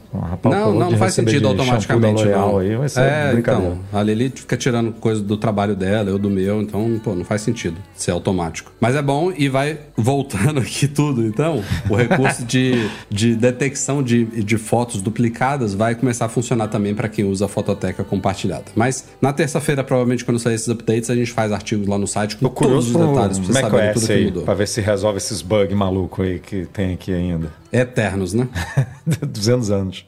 Não, 0.43 0.73
não, 0.73 0.97
faz 0.97 1.13
sentido 1.13 1.47
automaticamente, 1.47 2.25
não. 2.25 2.57
Aí 2.57 2.71
é, 2.71 3.33
brincadeira. 3.33 3.37
então, 3.39 3.79
a 3.91 4.03
Lili 4.03 4.31
fica 4.33 4.57
tirando 4.57 4.91
coisa 4.93 5.21
do 5.21 5.37
trabalho 5.37 5.75
dela, 5.75 6.09
eu 6.09 6.17
do 6.17 6.29
meu, 6.29 6.61
então, 6.61 6.99
pô, 7.03 7.15
não 7.15 7.25
faz 7.25 7.41
sentido 7.41 7.77
ser 7.95 8.11
automático. 8.11 8.71
Mas 8.79 8.95
é 8.95 9.01
bom 9.01 9.31
e 9.35 9.49
vai 9.49 9.79
voltando 9.95 10.59
aqui 10.61 10.87
tudo, 10.87 11.25
então, 11.25 11.63
o 11.89 11.95
recurso 11.95 12.43
de, 12.43 12.89
de 13.09 13.35
detecção 13.35 14.01
de, 14.01 14.25
de 14.25 14.57
fotos 14.57 15.01
duplicadas 15.01 15.73
vai 15.73 15.95
começar 15.95 16.25
a 16.25 16.29
funcionar 16.29 16.67
também 16.67 16.93
para 16.93 17.07
quem 17.07 17.25
usa 17.25 17.45
a 17.45 17.47
fototeca 17.47 18.03
compartilhada. 18.03 18.65
Mas 18.75 19.05
na 19.21 19.33
terça-feira, 19.33 19.83
provavelmente, 19.83 20.23
quando 20.23 20.39
sair 20.39 20.55
esses 20.55 20.69
updates, 20.69 21.09
a 21.09 21.15
gente 21.15 21.31
faz 21.31 21.51
artigos 21.51 21.87
lá 21.87 21.97
no 21.97 22.07
site 22.07 22.37
com 22.37 22.47
todos 22.47 22.87
os 22.87 22.93
detalhes 22.93 23.39
pra 23.39 23.45
pro 23.45 23.53
você 23.53 23.61
saber 23.61 23.69
tudo 23.69 23.85
macOS 23.85 24.05
que 24.05 24.13
aí, 24.13 24.25
mudou. 24.25 24.43
pra 24.43 24.53
ver 24.53 24.67
se 24.67 24.81
resolve 24.81 25.17
esses 25.17 25.41
bugs 25.41 25.75
malucos 25.75 26.25
aí 26.25 26.39
que 26.39 26.65
tem 26.65 26.93
aqui 26.93 27.13
ainda. 27.13 27.51
Eternos, 27.71 28.33
né? 28.33 28.47
200 29.25 29.71
anos. 29.71 30.05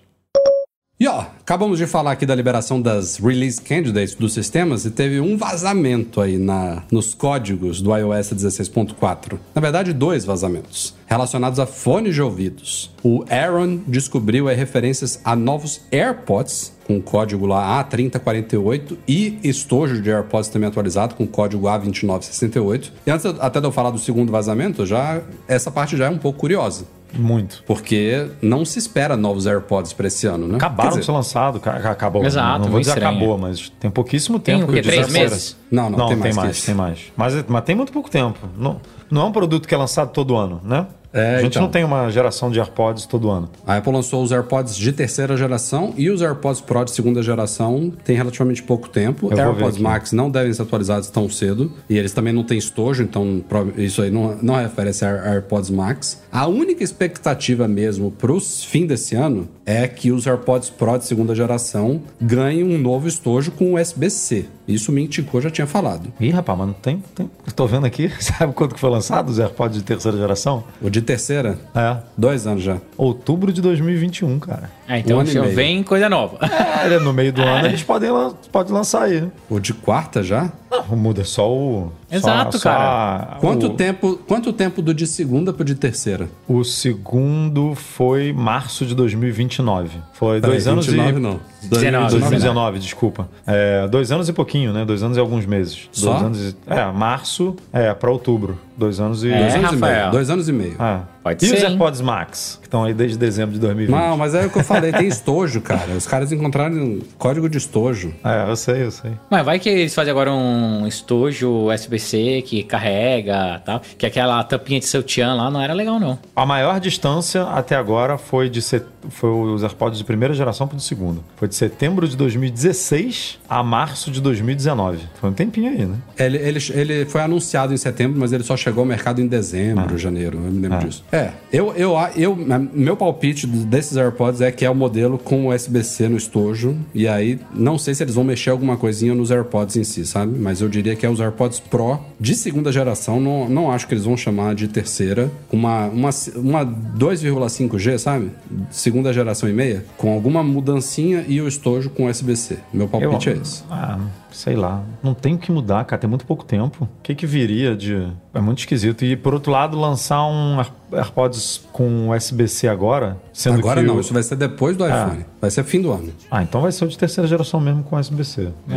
E 0.99 1.07
ó, 1.07 1.19
acabamos 1.19 1.77
de 1.77 1.85
falar 1.85 2.13
aqui 2.13 2.25
da 2.25 2.33
liberação 2.33 2.81
das 2.81 3.17
release 3.17 3.61
candidates 3.61 4.15
dos 4.15 4.33
sistemas 4.33 4.83
e 4.83 4.89
teve 4.89 5.19
um 5.19 5.37
vazamento 5.37 6.19
aí 6.19 6.39
na, 6.39 6.81
nos 6.91 7.13
códigos 7.13 7.83
do 7.83 7.95
iOS 7.95 8.33
16.4. 8.33 9.37
Na 9.53 9.61
verdade, 9.61 9.93
dois 9.93 10.25
vazamentos 10.25 10.95
relacionados 11.05 11.59
a 11.59 11.67
fones 11.67 12.15
de 12.15 12.21
ouvidos. 12.21 12.91
O 13.03 13.23
Aaron 13.29 13.77
descobriu 13.85 14.47
referências 14.47 15.21
a 15.23 15.35
novos 15.35 15.81
AirPods 15.91 16.75
com 16.87 16.99
código 16.99 17.45
lá 17.45 17.83
A3048 17.83 18.97
e 19.07 19.37
estojo 19.43 20.01
de 20.01 20.09
AirPods 20.09 20.49
também 20.49 20.67
atualizado 20.67 21.13
com 21.13 21.27
código 21.27 21.67
A2968. 21.67 22.91
E 23.05 23.11
antes 23.11 23.25
até 23.25 23.59
de 23.59 23.67
eu 23.67 23.71
falar 23.71 23.91
do 23.91 23.99
segundo 23.99 24.31
vazamento, 24.31 24.83
já 24.83 25.21
essa 25.47 25.69
parte 25.69 25.95
já 25.95 26.07
é 26.07 26.09
um 26.09 26.17
pouco 26.17 26.39
curiosa. 26.39 26.96
Muito. 27.13 27.63
Porque 27.65 28.27
não 28.41 28.65
se 28.65 28.77
espera 28.79 29.15
novos 29.15 29.47
AirPods 29.47 29.93
para 29.93 30.07
esse 30.07 30.27
ano, 30.27 30.47
né? 30.47 30.55
Acabaram 30.57 30.91
Quer 30.91 30.99
de 30.99 31.05
ser 31.05 31.11
lançados, 31.11 31.61
ca- 31.61 31.75
acabou. 31.91 32.23
Exato, 32.25 32.59
não 32.65 32.69
vou 32.69 32.79
dizer 32.79 32.91
estranho. 32.91 33.17
acabou, 33.17 33.37
mas 33.37 33.69
tem 33.79 33.89
pouquíssimo 33.89 34.39
Tem 34.39 34.59
tempo. 34.59 34.71
o 34.71 34.73
quê? 34.73 34.81
Três 34.81 35.09
meses? 35.11 35.55
Não, 35.71 35.89
não, 35.89 35.97
Não, 35.99 36.07
tem 36.07 36.17
tem, 36.19 36.33
mais 36.33 36.35
que 36.35 36.41
mais, 36.43 36.65
tem 36.65 36.75
mais. 36.75 36.99
Mas, 37.15 37.45
mas 37.47 37.63
tem 37.63 37.75
muito 37.75 37.91
pouco 37.91 38.09
tempo. 38.09 38.37
Não, 38.57 38.79
não 39.09 39.21
é 39.21 39.25
um 39.25 39.31
produto 39.31 39.67
que 39.67 39.73
é 39.73 39.77
lançado 39.77 40.11
todo 40.11 40.35
ano, 40.35 40.61
né? 40.63 40.85
É, 41.17 41.35
a 41.35 41.41
gente 41.41 41.51
então. 41.51 41.63
não 41.63 41.69
tem 41.69 41.83
uma 41.83 42.09
geração 42.09 42.51
de 42.51 42.59
AirPods 42.59 43.05
todo 43.05 43.29
ano. 43.29 43.49
A 43.65 43.77
Apple 43.77 43.91
lançou 43.91 44.23
os 44.23 44.31
AirPods 44.31 44.75
de 44.75 44.91
terceira 44.91 45.35
geração 45.35 45.93
e 45.97 46.09
os 46.09 46.21
AirPods 46.21 46.61
Pro 46.61 46.83
de 46.85 46.91
segunda 46.91 47.23
geração 47.23 47.91
tem 48.03 48.15
relativamente 48.15 48.61
pouco 48.61 48.87
tempo. 48.87 49.29
Eu 49.31 49.37
AirPods. 49.37 49.79
Max 49.79 50.11
não 50.11 50.29
devem 50.29 50.53
ser 50.53 50.61
atualizados 50.61 51.09
tão 51.09 51.29
cedo 51.29 51.71
e 51.89 51.97
eles 51.97 52.13
também 52.13 52.33
não 52.33 52.43
têm 52.43 52.57
estojo, 52.57 53.03
então 53.03 53.43
isso 53.77 54.01
aí 54.01 54.11
não, 54.11 54.37
não 54.41 54.55
refere-se 54.55 55.05
a 55.05 55.33
AirPods 55.33 55.69
Max. 55.69 56.21
A 56.31 56.47
única 56.47 56.83
expectativa 56.83 57.67
mesmo 57.67 58.11
para 58.11 58.31
o 58.31 58.39
fim 58.39 58.85
desse 58.85 59.15
ano 59.15 59.47
é 59.65 59.87
que 59.87 60.11
os 60.11 60.25
AirPods 60.27 60.69
Pro 60.69 60.97
de 60.97 61.05
segunda 61.05 61.35
geração 61.35 62.01
ganhem 62.21 62.63
um 62.63 62.77
novo 62.77 63.07
estojo 63.07 63.51
com 63.51 63.73
USB-C. 63.73 64.45
Isso 64.67 64.91
o 64.91 64.93
Mintico 64.93 65.39
já 65.39 65.49
tinha 65.49 65.65
falado. 65.65 66.11
Ih, 66.19 66.29
rapaz, 66.29 66.57
mas 66.57 66.67
não 66.67 66.73
tem, 66.73 67.01
tem. 67.15 67.29
Tô 67.55 67.65
vendo 67.65 67.85
aqui, 67.85 68.11
sabe 68.21 68.53
quando 68.53 68.73
que 68.73 68.79
foi 68.79 68.89
lançado 68.89 69.29
os 69.29 69.39
AirPods 69.39 69.77
de 69.77 69.83
terceira 69.83 70.17
geração? 70.17 70.63
O 70.81 70.89
de 70.89 71.01
terceira, 71.07 71.57
É. 71.75 71.97
dois 72.17 72.45
anos 72.45 72.61
já. 72.63 72.77
Outubro 72.97 73.51
de 73.51 73.61
2021, 73.61 74.37
cara. 74.39 74.69
Ah, 74.87 74.99
então 74.99 75.17
Um 75.17 75.19
ano 75.21 75.29
e 75.29 75.39
meio. 75.39 75.55
vem 75.55 75.83
coisa 75.83 76.07
nova. 76.09 76.37
É, 76.87 76.99
no 76.99 77.11
meio 77.11 77.33
do 77.33 77.41
ano 77.41 77.67
eles 77.67 77.81
podem 77.83 78.09
lan- 78.11 78.33
pode 78.51 78.71
lançar 78.71 79.03
aí. 79.03 79.27
O 79.49 79.59
de 79.59 79.73
quarta 79.73 80.21
já? 80.23 80.51
Não, 80.71 80.95
muda 80.95 81.23
só 81.25 81.51
o. 81.51 81.91
Exato, 82.09 82.57
só- 82.59 82.63
cara. 82.69 83.33
só 83.33 83.39
Quanto 83.39 83.65
o, 83.65 83.69
tempo, 83.71 84.19
quanto 84.27 84.53
tempo 84.53 84.81
do 84.81 84.93
de 84.93 85.05
segunda 85.07 85.51
pro 85.51 85.65
de 85.65 85.75
terceira? 85.75 86.29
O 86.47 86.63
segundo 86.63 87.73
foi 87.75 88.31
março 88.31 88.85
de 88.85 88.93
2029. 88.95 89.97
Foi 90.13 90.39
dois 90.39 90.67
anos 90.67 90.85
29 90.85 91.17
e. 91.17 91.21
não. 91.21 91.39
19. 91.63 92.11
2019, 92.11 92.79
desculpa. 92.79 93.27
É, 93.45 93.87
dois 93.87 94.11
anos 94.11 94.29
e 94.29 94.33
pouquinho, 94.33 94.71
né? 94.71 94.85
Dois 94.85 95.01
anos 95.03 95.17
e 95.17 95.19
alguns 95.19 95.45
meses. 95.45 95.89
Só? 95.91 96.11
Dois 96.11 96.23
anos 96.23 96.49
e, 96.51 96.55
é, 96.67 96.85
março 96.91 97.55
é 97.73 97.93
pra 97.93 98.11
outubro. 98.11 98.57
Dois 98.77 98.99
anos 98.99 99.23
e. 99.23 99.31
É, 99.31 99.39
Dois 99.39 99.55
anos 99.55 99.71
e 99.71 99.73
Rafael. 99.75 99.99
meio. 100.01 100.11
Dois 100.11 100.29
anos 100.29 100.49
e 100.49 100.53
meio. 100.53 100.75
Ah. 100.79 101.01
Pode 101.27 101.45
e 101.45 101.51
os 101.51 101.59
ser, 101.59 101.65
hein? 101.65 101.71
AirPods 101.71 102.01
Max, 102.01 102.57
que 102.61 102.67
estão 102.67 102.83
aí 102.83 102.93
desde 102.93 103.17
dezembro 103.17 103.53
de 103.53 103.59
2020. 103.59 103.95
Não, 103.95 104.15
mas 104.17 104.33
é 104.33 104.45
o 104.45 104.49
que 104.49 104.59
eu 104.59 104.63
falei, 104.63 104.91
tem 104.91 105.07
estojo, 105.07 105.61
cara. 105.61 105.91
Os 105.93 106.07
caras 106.07 106.31
encontraram 106.31 106.75
um 106.75 107.01
código 107.17 107.49
de 107.49 107.57
estojo. 107.57 108.13
É, 108.23 108.49
eu 108.49 108.55
sei, 108.55 108.83
eu 108.83 108.91
sei. 108.91 109.11
Mas 109.29 109.45
vai 109.45 109.59
que 109.59 109.67
eles 109.69 109.93
fazem 109.93 110.11
agora 110.11 110.31
um 110.31 110.87
estojo 110.87 111.49
USB-C 111.67 112.43
que 112.45 112.63
carrega 112.63 113.61
tal. 113.65 113.81
Que 113.97 114.05
aquela 114.05 114.43
tampinha 114.43 114.79
de 114.79 114.85
seu 114.85 115.03
Tian 115.03 115.33
lá 115.33 115.49
não 115.51 115.61
era 115.61 115.73
legal, 115.73 115.99
não. 115.99 116.17
A 116.35 116.45
maior 116.45 116.79
distância 116.79 117.43
até 117.43 117.75
agora 117.75 118.17
foi 118.17 118.49
de 118.49 118.61
set... 118.61 118.85
foi 119.09 119.29
os 119.29 119.63
AirPods 119.63 119.97
de 119.97 120.03
primeira 120.05 120.33
geração 120.33 120.67
para 120.67 120.75
o 120.75 120.77
de 120.77 120.83
segunda. 120.83 121.19
Foi 121.35 121.47
de 121.47 121.55
setembro 121.55 122.07
de 122.07 122.15
2016 122.17 123.39
a 123.49 123.63
março 123.63 124.11
de 124.11 124.21
2019. 124.21 124.99
Foi 125.19 125.29
um 125.29 125.33
tempinho 125.33 125.69
aí, 125.71 125.85
né? 125.85 125.95
Ele, 126.17 126.37
ele, 126.37 126.59
ele 126.73 127.05
foi 127.05 127.21
anunciado 127.21 127.73
em 127.73 127.77
setembro, 127.77 128.19
mas 128.19 128.31
ele 128.33 128.43
só 128.43 128.55
chegou 128.57 128.81
ao 128.81 128.85
mercado 128.87 129.21
em 129.21 129.27
dezembro, 129.27 129.97
janeiro. 129.97 130.37
Eu 130.43 130.51
me 130.51 130.61
lembro 130.61 130.77
Ah. 130.77 130.81
disso. 130.81 131.03
É, 131.11 131.16
eu, 131.51 131.73
eu, 131.75 131.93
eu, 132.15 132.35
meu 132.73 132.97
palpite 132.97 133.47
desses 133.47 133.97
AirPods 133.97 134.41
é 134.41 134.51
que 134.51 134.65
é 134.65 134.69
o 134.69 134.75
modelo 134.75 135.17
com 135.17 135.47
USB-C 135.47 136.09
no 136.09 136.17
estojo. 136.17 136.75
E 136.93 137.07
aí, 137.07 137.39
não 137.53 137.77
sei 137.77 137.93
se 137.93 138.03
eles 138.03 138.15
vão 138.15 138.23
mexer 138.23 138.49
alguma 138.49 138.77
coisinha 138.77 139.13
nos 139.13 139.31
AirPods 139.31 139.77
em 139.77 139.83
si, 139.83 140.05
sabe? 140.05 140.37
Mas 140.37 140.61
eu 140.61 140.69
diria 140.69 140.95
que 140.95 141.05
é 141.05 141.09
os 141.09 141.19
AirPods 141.19 141.59
Pro 141.59 141.99
de 142.19 142.35
segunda 142.35 142.71
geração. 142.71 143.19
Não, 143.19 143.49
não 143.49 143.71
acho 143.71 143.87
que 143.87 143.93
eles 143.93 144.05
vão 144.05 144.17
chamar 144.17 144.55
de 144.55 144.67
terceira. 144.67 145.31
Uma, 145.51 145.87
uma, 145.87 146.09
uma 146.35 146.65
2,5G, 146.65 147.97
sabe? 147.97 148.31
Segunda 148.69 149.13
geração 149.13 149.47
e 149.49 149.53
meia. 149.53 149.85
Com 149.97 150.11
alguma 150.11 150.43
mudancinha 150.43 151.23
e 151.27 151.41
o 151.41 151.47
estojo 151.47 151.89
com 151.89 152.07
USB-C. 152.07 152.57
Meu 152.73 152.87
palpite 152.87 153.29
é 153.29 153.33
esse. 153.33 153.63
Ah, 153.69 153.99
sei 154.31 154.55
lá. 154.55 154.81
Não 155.03 155.13
tem 155.13 155.35
o 155.35 155.37
que 155.37 155.51
mudar, 155.51 155.83
cara. 155.85 155.99
Tem 155.99 156.09
muito 156.09 156.25
pouco 156.25 156.43
tempo. 156.45 156.83
O 156.85 157.01
que 157.01 157.15
que 157.15 157.25
viria 157.25 157.75
de... 157.75 158.07
É 158.33 158.39
muito 158.39 158.59
esquisito. 158.59 159.03
E, 159.03 159.15
por 159.15 159.33
outro 159.33 159.51
lado, 159.51 159.77
lançar 159.79 160.23
um 160.25 160.59
Air- 160.59 160.71
AirPods 160.91 161.65
com 161.71 162.09
USB-C 162.09 162.67
agora, 162.67 163.17
sendo 163.33 163.59
Agora 163.59 163.81
que 163.81 163.87
não, 163.87 163.95
o- 163.97 163.99
isso 163.99 164.13
vai 164.13 164.23
ser 164.23 164.35
depois 164.35 164.77
do 164.77 164.85
iPhone. 164.87 165.25
Vai 165.39 165.51
ser 165.51 165.63
fim 165.63 165.81
do 165.81 165.91
ano. 165.91 166.09
Ah, 166.31 166.41
então 166.43 166.61
vai 166.61 166.71
ser 166.71 166.85
o 166.85 166.87
de 166.87 166.97
terceira 166.97 167.27
geração 167.27 167.59
mesmo 167.59 167.83
com. 167.83 167.95
Vai 167.97 168.03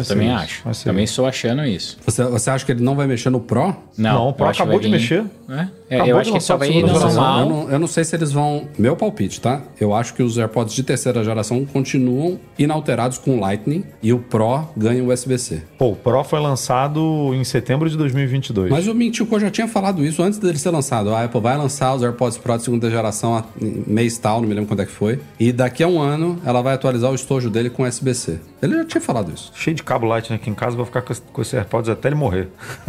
Eu 0.01 0.05
também 0.05 0.29
isso. 0.29 0.37
acho. 0.69 0.85
Também 0.85 1.05
isso. 1.05 1.13
estou 1.13 1.27
achando 1.27 1.65
isso. 1.65 1.99
Você, 2.05 2.25
você 2.25 2.51
acha 2.51 2.65
que 2.65 2.73
ele 2.73 2.83
não 2.83 2.95
vai 2.97 3.07
mexer 3.07 3.31
no 3.31 3.41
Pro? 3.41 3.75
Não, 3.97 4.29
o 4.29 4.33
Pro 4.33 4.47
eu 4.47 4.51
acho 4.51 4.57
que 4.59 4.63
acabou 4.63 4.81
de 4.81 4.87
vir- 4.89 4.93
mexer. 4.93 5.25
É? 5.49 5.69
É, 5.91 5.97
Acabou 5.97 6.07
eu 6.09 6.15
de 6.15 6.21
acho 6.21 6.25
que 6.31 6.35
lançar 6.35 6.47
só 6.47 6.57
vai 6.57 6.69
ir 6.71 6.73
geração. 6.87 7.09
Eu 7.09 7.15
normal. 7.15 7.49
não, 7.49 7.71
eu 7.71 7.79
não 7.79 7.87
sei 7.87 8.05
se 8.05 8.15
eles 8.17 8.31
vão. 8.33 8.69
Meu 8.79 8.95
palpite, 8.97 9.41
tá? 9.41 9.61
Eu 9.81 9.93
acho 9.95 10.15
que 10.15 10.23
os 10.23 10.39
AirPods 10.39 10.75
de 10.75 10.83
terceira 10.83 11.23
geração 11.25 11.65
continuam 11.67 12.39
inalterados 12.59 13.19
com 13.19 13.41
Lightning 13.41 13.85
e 14.03 14.13
o 14.13 14.19
Pro 14.19 14.69
ganha 14.77 15.03
o 15.03 15.13
USB-C. 15.13 15.63
Pô, 15.79 15.89
o 15.93 15.97
Pro 15.97 16.23
foi 16.25 16.41
lançado 16.41 17.33
em 17.35 17.43
setembro 17.45 17.91
de 17.91 17.97
2022. 17.97 18.71
Mas 18.71 18.87
o 18.87 18.95
Mintico 18.95 19.39
já 19.41 19.51
tinha 19.51 19.67
falado 19.67 20.05
isso 20.05 20.23
antes 20.23 20.39
dele 20.39 20.59
ser 20.59 20.71
lançado. 20.71 21.13
A 21.15 21.25
Apple 21.25 21.41
vai 21.41 21.57
lançar 21.57 21.95
os 21.95 22.03
AirPods 22.03 22.39
Pro 22.39 22.57
de 22.57 22.63
segunda 22.65 22.89
geração 22.91 23.43
mês 23.61 24.17
tal, 24.19 24.41
não 24.41 24.49
me 24.49 24.55
lembro 24.55 24.69
quando 24.69 24.81
é 24.83 24.87
que 24.87 24.93
foi. 24.93 25.19
E 25.39 25.51
daqui 25.53 25.83
a 25.83 25.89
um 25.89 26.01
ano 26.01 26.39
ela 26.45 26.60
vai 26.61 26.75
atualizar 26.75 27.11
o 27.11 27.15
estojo 27.15 27.51
dele 27.51 27.71
com 27.71 27.83
USB-C. 27.83 28.41
Ele 28.63 28.77
já 28.77 28.85
tinha 28.85 29.01
falado 29.01 29.33
isso. 29.33 29.53
Cheio 29.55 29.75
de 29.75 29.83
cabo 29.83 30.07
Lightning 30.07 30.37
aqui 30.37 30.51
em 30.51 30.55
casa, 30.55 30.77
vou 30.77 30.87
ficar 30.87 31.03
com 31.03 31.13
esse, 31.13 31.23
com 31.23 31.43
esse 31.43 31.57
AirPods 31.57 31.89
até 31.89 32.09
ele 32.09 32.17
morrer. 32.17 32.49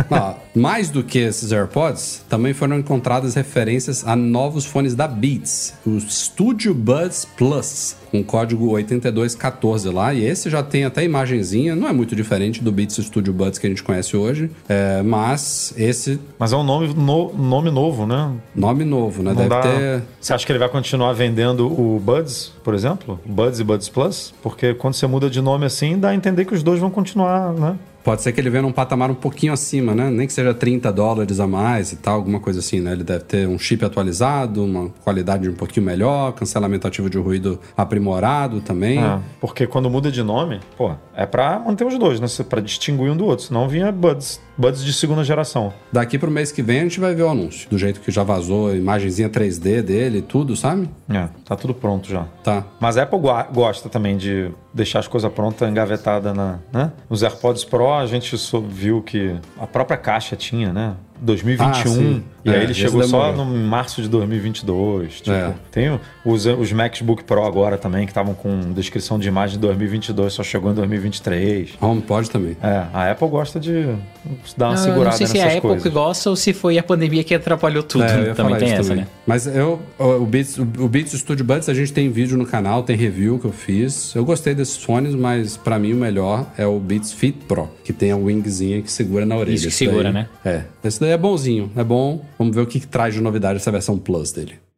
Ó, 0.09 0.35
mais 0.55 0.89
do 0.89 1.03
que 1.03 1.19
esses 1.19 1.51
AirPods, 1.51 2.25
também 2.29 2.53
foram 2.53 2.77
encontradas 2.77 3.35
referências 3.35 4.07
a 4.07 4.15
novos 4.15 4.65
fones 4.65 4.95
da 4.95 5.07
Beats, 5.07 5.73
o 5.85 5.99
Studio 5.99 6.73
Buds 6.73 7.25
Plus, 7.37 7.95
com 8.11 8.21
código 8.23 8.67
8214 8.69 9.89
lá, 9.89 10.13
e 10.13 10.25
esse 10.25 10.49
já 10.49 10.61
tem 10.61 10.83
até 10.85 11.03
imagenzinha, 11.03 11.75
não 11.75 11.87
é 11.87 11.93
muito 11.93 12.15
diferente 12.15 12.61
do 12.63 12.71
Beats 12.71 12.97
Studio 12.97 13.31
Buds 13.33 13.57
que 13.57 13.65
a 13.67 13.69
gente 13.69 13.81
conhece 13.83 14.17
hoje, 14.17 14.51
é, 14.67 15.01
mas 15.01 15.73
esse 15.77 16.19
Mas 16.37 16.51
é 16.53 16.57
um 16.57 16.63
nome, 16.63 16.93
no- 16.93 17.31
nome 17.33 17.71
novo, 17.71 18.05
né? 18.05 18.31
nome 18.55 18.83
novo, 18.83 19.23
né? 19.23 19.29
Não 19.31 19.37
Deve 19.37 19.49
dá- 19.49 19.61
ter... 19.61 20.03
Você 20.19 20.33
acha 20.33 20.45
que 20.45 20.51
ele 20.51 20.59
vai 20.59 20.69
continuar 20.69 21.13
vendendo 21.13 21.67
o 21.67 21.99
Buds, 21.99 22.51
por 22.63 22.73
exemplo? 22.73 23.19
Buds 23.25 23.59
e 23.59 23.63
Buds 23.63 23.87
Plus? 23.89 24.33
Porque 24.43 24.73
quando 24.73 24.93
você 24.95 25.07
muda 25.07 25.29
de 25.29 25.41
nome 25.41 25.65
assim, 25.65 25.97
dá 25.97 26.09
a 26.09 26.15
entender 26.15 26.45
que 26.45 26.53
os 26.53 26.61
dois 26.63 26.79
vão 26.79 26.89
continuar, 26.89 27.53
né? 27.53 27.75
Pode 28.03 28.21
ser 28.21 28.31
que 28.31 28.41
ele 28.41 28.49
venha 28.49 28.63
num 28.63 28.71
patamar 28.71 29.11
um 29.11 29.15
pouquinho 29.15 29.53
acima, 29.53 29.93
né? 29.93 30.09
Nem 30.09 30.25
que 30.25 30.33
seja 30.33 30.53
30 30.53 30.91
dólares 30.91 31.39
a 31.39 31.47
mais 31.47 31.91
e 31.91 31.97
tal, 31.97 32.15
alguma 32.15 32.39
coisa 32.39 32.59
assim, 32.59 32.79
né? 32.79 32.93
Ele 32.93 33.03
deve 33.03 33.23
ter 33.25 33.47
um 33.47 33.59
chip 33.59 33.83
atualizado, 33.85 34.63
uma 34.63 34.89
qualidade 35.03 35.47
um 35.47 35.53
pouquinho 35.53 35.85
melhor, 35.85 36.33
cancelamento 36.33 36.87
ativo 36.87 37.09
de 37.09 37.17
ruído 37.17 37.59
aprimorado 37.77 38.61
também. 38.61 38.99
Ah, 38.99 39.21
porque 39.39 39.67
quando 39.67 39.89
muda 39.89 40.11
de 40.11 40.23
nome, 40.23 40.59
pô, 40.77 40.91
é 41.15 41.25
pra 41.25 41.59
manter 41.59 41.85
os 41.85 41.97
dois, 41.97 42.19
né? 42.19 42.27
Pra 42.49 42.61
distinguir 42.61 43.11
um 43.11 43.17
do 43.17 43.25
outro. 43.25 43.45
Senão 43.45 43.67
vinha 43.67 43.91
Buds. 43.91 44.41
Buds 44.57 44.83
de 44.83 44.93
segunda 44.93 45.23
geração. 45.23 45.73
Daqui 45.91 46.17
pro 46.17 46.29
mês 46.29 46.51
que 46.51 46.61
vem 46.61 46.79
a 46.79 46.83
gente 46.83 46.99
vai 46.99 47.15
ver 47.15 47.23
o 47.23 47.29
anúncio. 47.29 47.69
Do 47.69 47.77
jeito 47.77 47.99
que 47.99 48.11
já 48.11 48.23
vazou 48.23 48.69
a 48.69 48.75
imagenzinha 48.75 49.29
3D 49.29 49.81
dele 49.81 50.21
tudo, 50.21 50.55
sabe? 50.55 50.89
É, 51.09 51.27
tá 51.45 51.55
tudo 51.55 51.73
pronto 51.73 52.09
já. 52.09 52.25
Tá. 52.43 52.65
Mas 52.79 52.97
a 52.97 53.03
Apple 53.03 53.19
gosta 53.53 53.89
também 53.89 54.17
de 54.17 54.51
deixar 54.73 54.99
as 54.99 55.07
coisas 55.07 55.31
prontas, 55.31 55.69
engavetadas 55.69 56.35
na, 56.35 56.59
né? 56.71 56.91
Os 57.09 57.23
AirPods 57.23 57.63
Pro, 57.63 57.93
a 57.93 58.05
gente 58.05 58.35
viu 58.67 59.01
que 59.01 59.35
a 59.59 59.67
própria 59.67 59.97
caixa 59.97 60.35
tinha, 60.35 60.71
né? 60.71 60.95
2021. 61.21 62.17
Ah, 62.17 62.31
e 62.43 62.49
É, 62.49 62.55
aí 62.55 62.63
ele 62.63 62.73
chegou 62.73 63.03
só 63.03 63.31
no 63.33 63.45
março 63.45 64.01
de 64.01 64.09
2022. 64.09 65.17
Tipo, 65.21 65.31
É. 65.31 65.53
Tem 65.71 65.99
os, 66.25 66.45
os 66.45 66.71
MacBook 66.73 67.23
Pro 67.23 67.43
agora 67.45 67.77
também, 67.77 68.05
que 68.05 68.11
estavam 68.11 68.33
com 68.33 68.71
descrição 68.73 69.19
de 69.19 69.27
imagem 69.27 69.55
de 69.57 69.61
2022, 69.61 70.33
só 70.33 70.43
chegou 70.43 70.71
em 70.71 70.73
2023. 70.73 71.73
HomePod 71.79 72.29
também. 72.31 72.57
É, 72.61 72.83
a 72.93 73.11
Apple 73.11 73.27
gosta 73.29 73.59
de 73.59 73.83
dar 74.57 74.69
uma 74.69 74.75
Não, 74.75 74.77
segurada 74.83 75.09
não 75.11 75.17
sei 75.17 75.27
se 75.27 75.37
é 75.37 75.43
nessas 75.43 75.53
a 75.55 75.57
Apple 75.57 75.69
coisas. 75.69 75.83
que 75.83 75.89
gosta 75.89 76.29
ou 76.31 76.35
se 76.35 76.51
foi 76.53 76.77
a 76.79 76.83
pandemia 76.83 77.23
que 77.23 77.35
atrapalhou 77.35 77.83
tudo. 77.83 78.03
É, 78.03 78.33
também 78.33 78.55
tem 78.57 78.67
isso 78.69 78.77
essa, 78.77 78.89
também. 78.89 79.03
né? 79.03 79.07
Mas 79.27 79.45
eu, 79.45 79.79
o, 79.99 80.25
Beats, 80.25 80.57
o, 80.57 80.65
Beats 80.87 81.13
Studio 81.13 81.45
Buds, 81.45 81.69
a 81.69 81.73
gente 81.75 81.93
tem 81.93 82.09
vídeo 82.09 82.37
no 82.37 82.45
canal, 82.45 82.81
tem 82.83 82.95
review 82.95 83.37
que 83.37 83.45
eu 83.45 83.51
fiz. 83.51 84.15
Eu 84.15 84.25
gostei 84.25 84.55
desses 84.55 84.77
fones, 84.77 85.13
mas 85.13 85.57
pra 85.57 85.77
mim 85.77 85.93
o 85.93 85.97
melhor 85.97 86.47
é 86.57 86.65
o 86.65 86.79
Beats 86.79 87.13
Fit 87.13 87.37
Pro, 87.47 87.69
que 87.83 87.93
tem 87.93 88.11
a 88.11 88.17
wingzinha 88.17 88.81
que 88.81 88.91
segura 88.91 89.25
na 89.27 89.35
orelha. 89.35 89.53
Isso 89.55 89.67
que 89.67 89.73
segura, 89.73 90.03
daí- 90.11 90.13
né? 90.13 90.27
É. 90.43 90.61
Esse 90.83 90.99
daí 90.99 91.10
é 91.11 91.17
bonzinho, 91.17 91.71
é 91.75 91.83
bom. 91.83 92.23
Vamos 92.37 92.55
ver 92.55 92.61
o 92.61 92.67
que, 92.67 92.79
que 92.79 92.87
traz 92.87 93.13
de 93.13 93.21
novidade 93.21 93.57
essa 93.57 93.71
versão 93.71 93.97
Plus 93.97 94.31
dele. 94.31 94.70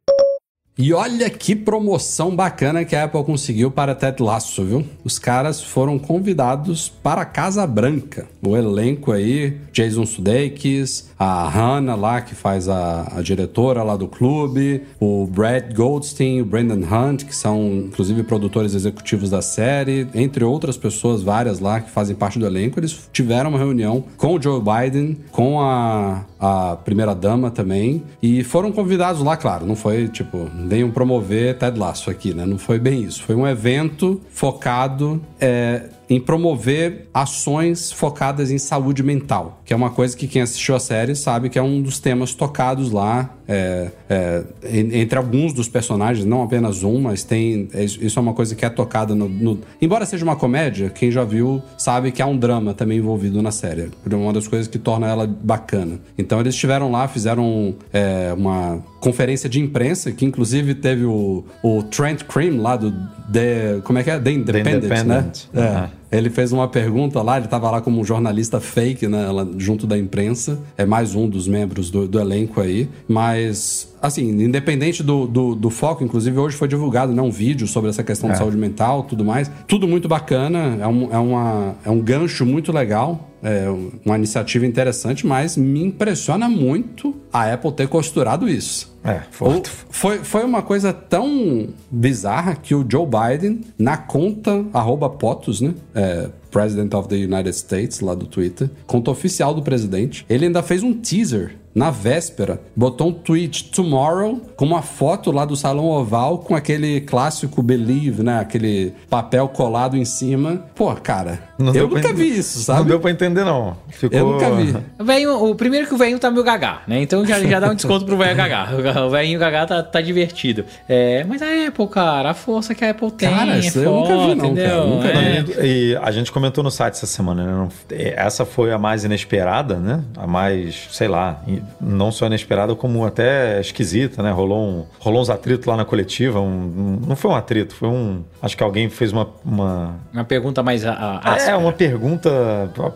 E 0.76 0.92
olha 0.92 1.30
que 1.30 1.54
promoção 1.54 2.34
bacana 2.34 2.84
que 2.84 2.96
a 2.96 3.04
Apple 3.04 3.22
conseguiu 3.22 3.70
para 3.70 3.94
Ted 3.94 4.20
Lasso, 4.20 4.64
viu? 4.64 4.84
Os 5.04 5.20
caras 5.20 5.62
foram 5.62 6.00
convidados 6.00 6.88
para 6.88 7.20
a 7.20 7.24
Casa 7.24 7.64
Branca. 7.64 8.26
O 8.42 8.56
elenco 8.56 9.12
aí, 9.12 9.56
Jason 9.72 10.04
Sudeikis, 10.04 11.10
a 11.16 11.48
Hannah 11.48 11.94
lá, 11.94 12.20
que 12.20 12.34
faz 12.34 12.68
a, 12.68 13.06
a 13.16 13.22
diretora 13.22 13.84
lá 13.84 13.96
do 13.96 14.08
clube, 14.08 14.82
o 14.98 15.28
Brad 15.28 15.72
Goldstein, 15.72 16.40
o 16.40 16.44
Brandon 16.44 16.84
Hunt, 16.84 17.24
que 17.24 17.36
são 17.36 17.84
inclusive 17.86 18.24
produtores 18.24 18.74
executivos 18.74 19.30
da 19.30 19.40
série, 19.40 20.08
entre 20.12 20.42
outras 20.42 20.76
pessoas, 20.76 21.22
várias 21.22 21.60
lá 21.60 21.80
que 21.80 21.90
fazem 21.90 22.16
parte 22.16 22.36
do 22.36 22.46
elenco. 22.46 22.80
Eles 22.80 23.08
tiveram 23.12 23.50
uma 23.50 23.58
reunião 23.60 24.02
com 24.16 24.34
o 24.34 24.42
Joe 24.42 24.60
Biden, 24.60 25.18
com 25.30 25.60
a, 25.60 26.24
a 26.40 26.76
primeira-dama 26.84 27.48
também, 27.48 28.02
e 28.20 28.42
foram 28.42 28.72
convidados 28.72 29.22
lá, 29.22 29.36
claro, 29.36 29.64
não 29.64 29.76
foi 29.76 30.08
tipo, 30.08 30.50
venham 30.68 30.90
promover 30.90 31.58
Ted 31.58 31.78
Lasso 31.78 32.10
aqui, 32.10 32.34
né? 32.34 32.44
Não 32.46 32.58
foi 32.58 32.78
bem 32.78 33.02
isso. 33.02 33.22
Foi 33.22 33.34
um 33.34 33.46
evento 33.46 34.20
focado 34.30 35.20
é, 35.40 35.88
em 36.08 36.20
promover 36.20 37.08
ações 37.12 37.90
focadas 37.92 38.50
em 38.50 38.58
saúde 38.58 39.02
mental, 39.02 39.60
que 39.64 39.72
é 39.72 39.76
uma 39.76 39.90
coisa 39.90 40.16
que 40.16 40.26
quem 40.26 40.42
assistiu 40.42 40.74
a 40.76 40.80
série 40.80 41.14
sabe 41.14 41.48
que 41.48 41.58
é 41.58 41.62
um 41.62 41.80
dos 41.80 41.98
temas 41.98 42.34
tocados 42.34 42.90
lá, 42.90 43.30
é, 43.46 43.90
é, 44.08 44.42
en- 44.64 45.00
entre 45.00 45.18
alguns 45.18 45.52
dos 45.52 45.68
personagens, 45.68 46.24
não 46.26 46.42
apenas 46.42 46.82
um, 46.82 47.00
mas 47.00 47.22
tem. 47.24 47.68
é, 47.74 47.84
Isso 47.84 48.18
é 48.18 48.22
uma 48.22 48.32
coisa 48.34 48.54
que 48.54 48.64
é 48.64 48.70
tocada 48.70 49.14
no, 49.14 49.28
no- 49.28 49.58
Embora 49.80 50.04
seja 50.06 50.24
uma 50.24 50.36
comédia, 50.36 50.88
quem 50.90 51.10
já 51.10 51.24
viu 51.24 51.62
sabe 51.78 52.10
que 52.12 52.20
há 52.22 52.26
um 52.26 52.36
drama 52.36 52.72
também 52.74 52.98
envolvido 52.98 53.40
na 53.42 53.50
série. 53.50 53.90
Uma 54.10 54.32
das 54.32 54.46
coisas 54.48 54.66
que 54.68 54.78
torna 54.78 55.06
ela 55.08 55.26
bacana. 55.26 55.98
Então 56.16 56.40
eles 56.40 56.54
estiveram 56.54 56.90
lá, 56.90 57.06
fizeram 57.08 57.74
é, 57.92 58.32
uma 58.36 58.82
conferência 59.00 59.48
de 59.48 59.60
imprensa, 59.60 60.10
que 60.12 60.24
inclusive 60.24 60.74
teve 60.74 61.04
o, 61.04 61.44
o 61.62 61.82
Trent 61.82 62.22
Cream 62.24 62.60
lá 62.60 62.76
do. 62.76 62.92
The, 63.32 63.80
como 63.84 63.98
é 63.98 64.02
que 64.02 64.10
é? 64.10 64.18
The 64.18 64.30
Independent, 64.30 64.84
Independent. 64.84 65.44
né? 65.52 65.62
É. 65.62 66.03
Ele 66.16 66.30
fez 66.30 66.52
uma 66.52 66.68
pergunta 66.68 67.20
lá, 67.22 67.38
ele 67.38 67.48
tava 67.48 67.70
lá 67.70 67.80
como 67.80 68.00
um 68.00 68.04
jornalista 68.04 68.60
fake, 68.60 69.08
né? 69.08 69.30
lá 69.30 69.46
junto 69.58 69.86
da 69.86 69.98
imprensa. 69.98 70.58
É 70.76 70.86
mais 70.86 71.14
um 71.14 71.28
dos 71.28 71.48
membros 71.48 71.90
do, 71.90 72.06
do 72.06 72.20
elenco 72.20 72.60
aí. 72.60 72.88
Mas, 73.08 73.92
assim, 74.00 74.30
independente 74.30 75.02
do, 75.02 75.26
do, 75.26 75.54
do 75.54 75.70
foco, 75.70 76.04
inclusive 76.04 76.38
hoje 76.38 76.56
foi 76.56 76.68
divulgado 76.68 77.12
né, 77.12 77.20
um 77.20 77.30
vídeo 77.30 77.66
sobre 77.66 77.90
essa 77.90 78.04
questão 78.04 78.30
de 78.30 78.38
saúde 78.38 78.56
mental 78.56 79.02
tudo 79.02 79.24
mais. 79.24 79.50
Tudo 79.66 79.88
muito 79.88 80.08
bacana, 80.08 80.78
é 80.80 80.86
um, 80.86 81.12
é 81.12 81.18
uma, 81.18 81.74
é 81.84 81.90
um 81.90 82.00
gancho 82.00 82.46
muito 82.46 82.70
legal. 82.72 83.30
É 83.42 83.66
uma 84.06 84.16
iniciativa 84.16 84.64
interessante, 84.64 85.26
mas 85.26 85.54
me 85.54 85.84
impressiona 85.84 86.48
muito 86.48 87.14
a 87.30 87.52
Apple 87.52 87.72
ter 87.72 87.88
costurado 87.88 88.48
isso. 88.48 88.94
É, 89.04 89.20
foi. 89.30 89.62
foi, 89.90 90.18
foi 90.20 90.44
uma 90.44 90.62
coisa 90.62 90.90
tão 90.90 91.68
bizarra 91.90 92.56
que 92.56 92.74
o 92.74 92.82
Joe 92.88 93.06
Biden, 93.06 93.60
na 93.78 93.98
conta 93.98 94.64
arroba 94.72 95.10
POTUS, 95.10 95.60
né? 95.60 95.74
É, 95.94 96.03
President 96.50 96.94
of 96.94 97.08
the 97.08 97.16
United 97.16 97.52
States, 97.52 98.00
lá 98.00 98.14
do 98.14 98.26
Twitter, 98.26 98.70
conta 98.86 99.10
oficial 99.10 99.54
do 99.54 99.62
presidente, 99.62 100.24
ele 100.28 100.46
ainda 100.46 100.62
fez 100.62 100.82
um 100.82 100.94
teaser 100.94 101.56
na 101.74 101.90
véspera, 101.90 102.60
botou 102.76 103.08
um 103.08 103.12
tweet 103.12 103.70
tomorrow 103.70 104.40
com 104.56 104.64
uma 104.64 104.80
foto 104.80 105.32
lá 105.32 105.44
do 105.44 105.56
Salão 105.56 105.86
Oval 105.86 106.38
com 106.38 106.54
aquele 106.54 107.00
clássico 107.00 107.62
Believe, 107.62 108.22
né? 108.22 108.38
Aquele 108.38 108.92
papel 109.10 109.48
colado 109.48 109.96
em 109.96 110.04
cima. 110.04 110.64
Pô, 110.76 110.94
cara, 110.94 111.48
Não 111.58 111.72
eu 111.74 111.88
pra 111.88 112.00
nunca 112.00 112.12
vi 112.12 112.36
isso, 112.38 112.58
sabe? 112.60 112.80
Não 112.80 112.86
deu 112.86 113.00
pra 113.00 113.10
entender, 113.10 113.44
não. 113.44 113.76
Ficou... 113.88 114.18
Eu 114.18 114.26
nunca 114.32 114.50
vi. 114.50 115.26
O, 115.26 115.50
o 115.50 115.54
primeiro 115.54 115.86
que 115.86 115.94
o 115.94 115.96
velhinho 115.96 116.18
tá 116.18 116.30
meio 116.30 116.42
gagá, 116.44 116.82
né? 116.86 117.00
Então 117.00 117.24
já, 117.24 117.38
já 117.40 117.60
dá 117.60 117.70
um 117.70 117.74
desconto 117.74 118.04
pro 118.04 118.16
velho 118.16 118.36
gagá. 118.36 118.68
O 119.06 119.10
velhinho 119.10 119.38
gagá 119.38 119.64
tá, 119.66 119.82
tá 119.82 120.00
divertido. 120.00 120.64
É, 120.88 121.24
mas 121.28 121.40
a 121.42 121.46
Apple, 121.68 121.86
cara, 121.88 122.30
a 122.30 122.34
força 122.34 122.74
que 122.74 122.84
a 122.84 122.90
Apple 122.90 123.10
tem 123.12 123.30
Cara, 123.30 123.56
é 123.56 123.58
isso 123.60 123.78
eu 123.78 123.84
foda, 123.92 124.14
nunca 124.14 124.26
vi 124.26 124.34
não, 124.34 124.44
entendeu? 124.46 124.68
cara, 124.70 124.84
nunca 124.86 125.08
É. 125.08 125.42
vi. 125.42 125.54
E 125.92 125.96
a 125.96 126.10
gente 126.10 126.32
comentou 126.32 126.64
no 126.64 126.70
site 126.70 126.94
essa 126.94 127.06
semana, 127.06 127.44
né? 127.44 127.52
Não- 127.52 127.68
Essa 127.90 128.44
foi 128.44 128.72
a 128.72 128.78
mais 128.78 129.04
inesperada, 129.04 129.76
né? 129.76 130.02
A 130.16 130.26
mais, 130.26 130.88
sei 130.90 131.08
lá, 131.08 131.40
não 131.80 132.10
só 132.10 132.26
inesperada, 132.26 132.74
como 132.74 133.04
até 133.04 133.60
esquisita, 133.60 134.22
né? 134.22 134.30
Rolou, 134.32 134.60
um, 134.60 134.84
rolou 134.98 135.20
uns 135.22 135.30
atritos 135.30 135.66
lá 135.66 135.76
na 135.76 135.84
coletiva. 135.84 136.40
um- 136.40 136.44
um- 136.44 137.00
não 137.06 137.16
foi 137.16 137.30
um 137.30 137.34
atrito, 137.34 137.74
foi 137.74 137.88
um. 137.88 138.22
Acho 138.42 138.56
que 138.56 138.62
alguém 138.62 138.88
fez 138.90 139.12
uma. 139.12 139.28
uma 139.44 139.94
Uma 140.12 140.24
pergunta 140.24 140.62
mais 140.62 140.84
a, 140.84 141.20
a, 141.22 141.36
é, 141.36 141.43
áspera. 141.44 141.58
uma 141.58 141.72
pergunta. 141.72 142.30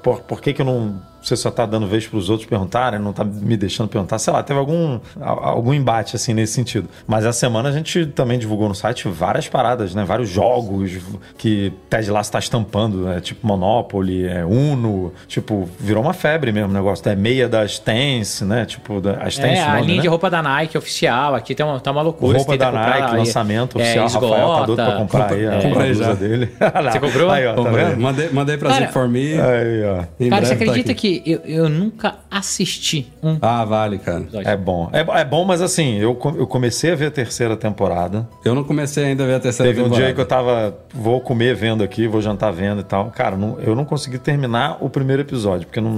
Por, 0.03 0.21
por 0.21 0.41
que, 0.41 0.53
que 0.53 0.63
eu 0.63 0.67
não. 0.67 1.01
Você 1.29 1.37
só 1.37 1.51
tá 1.51 1.67
dando 1.67 1.87
vez 1.87 2.07
para 2.07 2.19
os 2.19 2.31
outros 2.31 2.49
perguntarem, 2.49 2.99
não 2.99 3.13
tá 3.13 3.23
me 3.23 3.57
deixando 3.57 3.87
perguntar. 3.89 4.19
Sei 4.19 4.33
lá, 4.33 4.43
teve 4.43 4.59
algum, 4.59 4.99
algum 5.21 5.75
embate 5.75 6.17
assim 6.17 6.33
nesse 6.33 6.55
sentido. 6.55 6.89
Mas 7.07 7.25
essa 7.27 7.39
semana 7.39 7.69
a 7.69 7.73
gente 7.73 8.07
também 8.07 8.39
divulgou 8.39 8.67
no 8.69 8.75
site 8.75 9.07
várias 9.09 9.47
paradas, 9.47 9.95
né? 9.95 10.05
Vários 10.05 10.31
jogos 10.31 10.91
que 11.37 11.73
Ted 11.91 12.11
Lasso 12.11 12.33
tá 12.33 12.39
estampando, 12.39 13.09
é, 13.11 13.21
tipo 13.21 13.47
Monopoly, 13.47 14.27
é 14.27 14.45
Uno, 14.45 15.13
tipo, 15.27 15.69
virou 15.79 16.03
uma 16.03 16.15
febre 16.15 16.51
mesmo 16.51 16.71
o 16.71 16.73
negócio. 16.73 17.07
É 17.09 17.15
meia 17.15 17.47
da 17.49 17.65
Stance, 17.67 18.45
né? 18.45 18.65
Tipo, 18.65 19.01
da, 19.01 19.23
a 19.23 19.29
Stance 19.29 19.55
É, 19.59 19.63
a 19.63 19.81
linha 19.81 19.97
né? 19.97 20.03
de 20.03 20.09
roupa 20.09 20.31
da 20.31 20.43
Nike 20.43 20.79
oficial 20.79 21.35
aqui 21.35 21.55
tá 21.55 21.67
uma, 21.67 21.79
tá 21.81 21.91
uma 21.91 22.03
loucura. 22.03 22.39
Roupa 22.39 22.57
da 22.57 22.73
Nike, 22.73 23.03
aí, 23.03 23.17
lançamento 23.19 23.79
é, 23.79 23.83
oficial. 23.83 24.09
Rafael 24.09 24.49
tá 24.49 24.63
doido 24.65 24.77
pra 24.77 24.85
esgota. 24.85 24.99
comprar 24.99 25.33
aí 25.33 25.47
a, 25.47 25.53
É. 25.53 25.59
a 25.59 25.63
Comprei 25.63 25.87
blusa 25.93 26.05
já. 26.05 26.15
dele. 26.15 26.49
Você 26.91 27.01
comprou? 27.01 27.31
Aí, 27.31 27.47
ó, 27.47 27.55
tá 27.55 27.97
mandei, 27.99 28.31
mandei 28.31 28.57
pra 28.57 28.69
Cara, 28.71 28.81
Zip 28.83 28.93
for 28.93 29.09
Me. 29.09 29.33
Aí, 29.41 29.85
ó. 29.85 30.05
Em 30.19 30.31
Cara, 30.31 30.45
você 30.47 30.57
tá 30.57 30.65
acredita 30.65 30.93
aqui. 30.93 31.18
Que 31.21 31.31
eu, 31.33 31.41
eu 31.45 31.69
nunca 31.69 32.17
assisti 32.31 33.07
um 33.23 33.39
Ah, 33.41 33.65
vale, 33.65 33.99
cara. 33.99 34.27
É 34.45 34.57
bom. 34.57 34.89
É, 34.93 35.01
é 35.21 35.25
bom, 35.25 35.45
mas 35.45 35.61
assim, 35.63 35.97
eu, 35.99 36.19
eu 36.37 36.47
comecei 36.47 36.93
a 36.93 36.95
ver 36.95 37.07
a 37.07 37.11
terceira 37.11 37.57
temporada. 37.57 38.29
Eu 38.45 38.55
não 38.55 38.65
comecei 38.65 39.05
ainda 39.05 39.25
a 39.25 39.27
ver 39.27 39.35
a 39.35 39.41
terceira 39.41 39.71
Teve 39.71 39.81
um 39.81 39.85
temporada. 39.85 40.07
dia 40.07 40.15
que 40.15 40.21
eu 40.21 40.27
tava. 40.27 40.77
Vou 40.95 41.21
comer 41.21 41.55
vendo 41.55 41.83
aqui, 41.85 42.07
vou 42.07 42.21
jantar 42.21 42.53
vendo 42.53 42.81
e 42.81 42.85
tal. 42.85 43.11
Cara, 43.11 43.37
não- 43.37 43.59
eu 43.61 43.75
não 43.75 43.85
consegui 43.85 44.19
terminar 44.19 44.79
o 44.81 44.89
primeiro 44.91 45.23
episódio, 45.23 45.67
porque 45.67 45.81
não, 45.81 45.91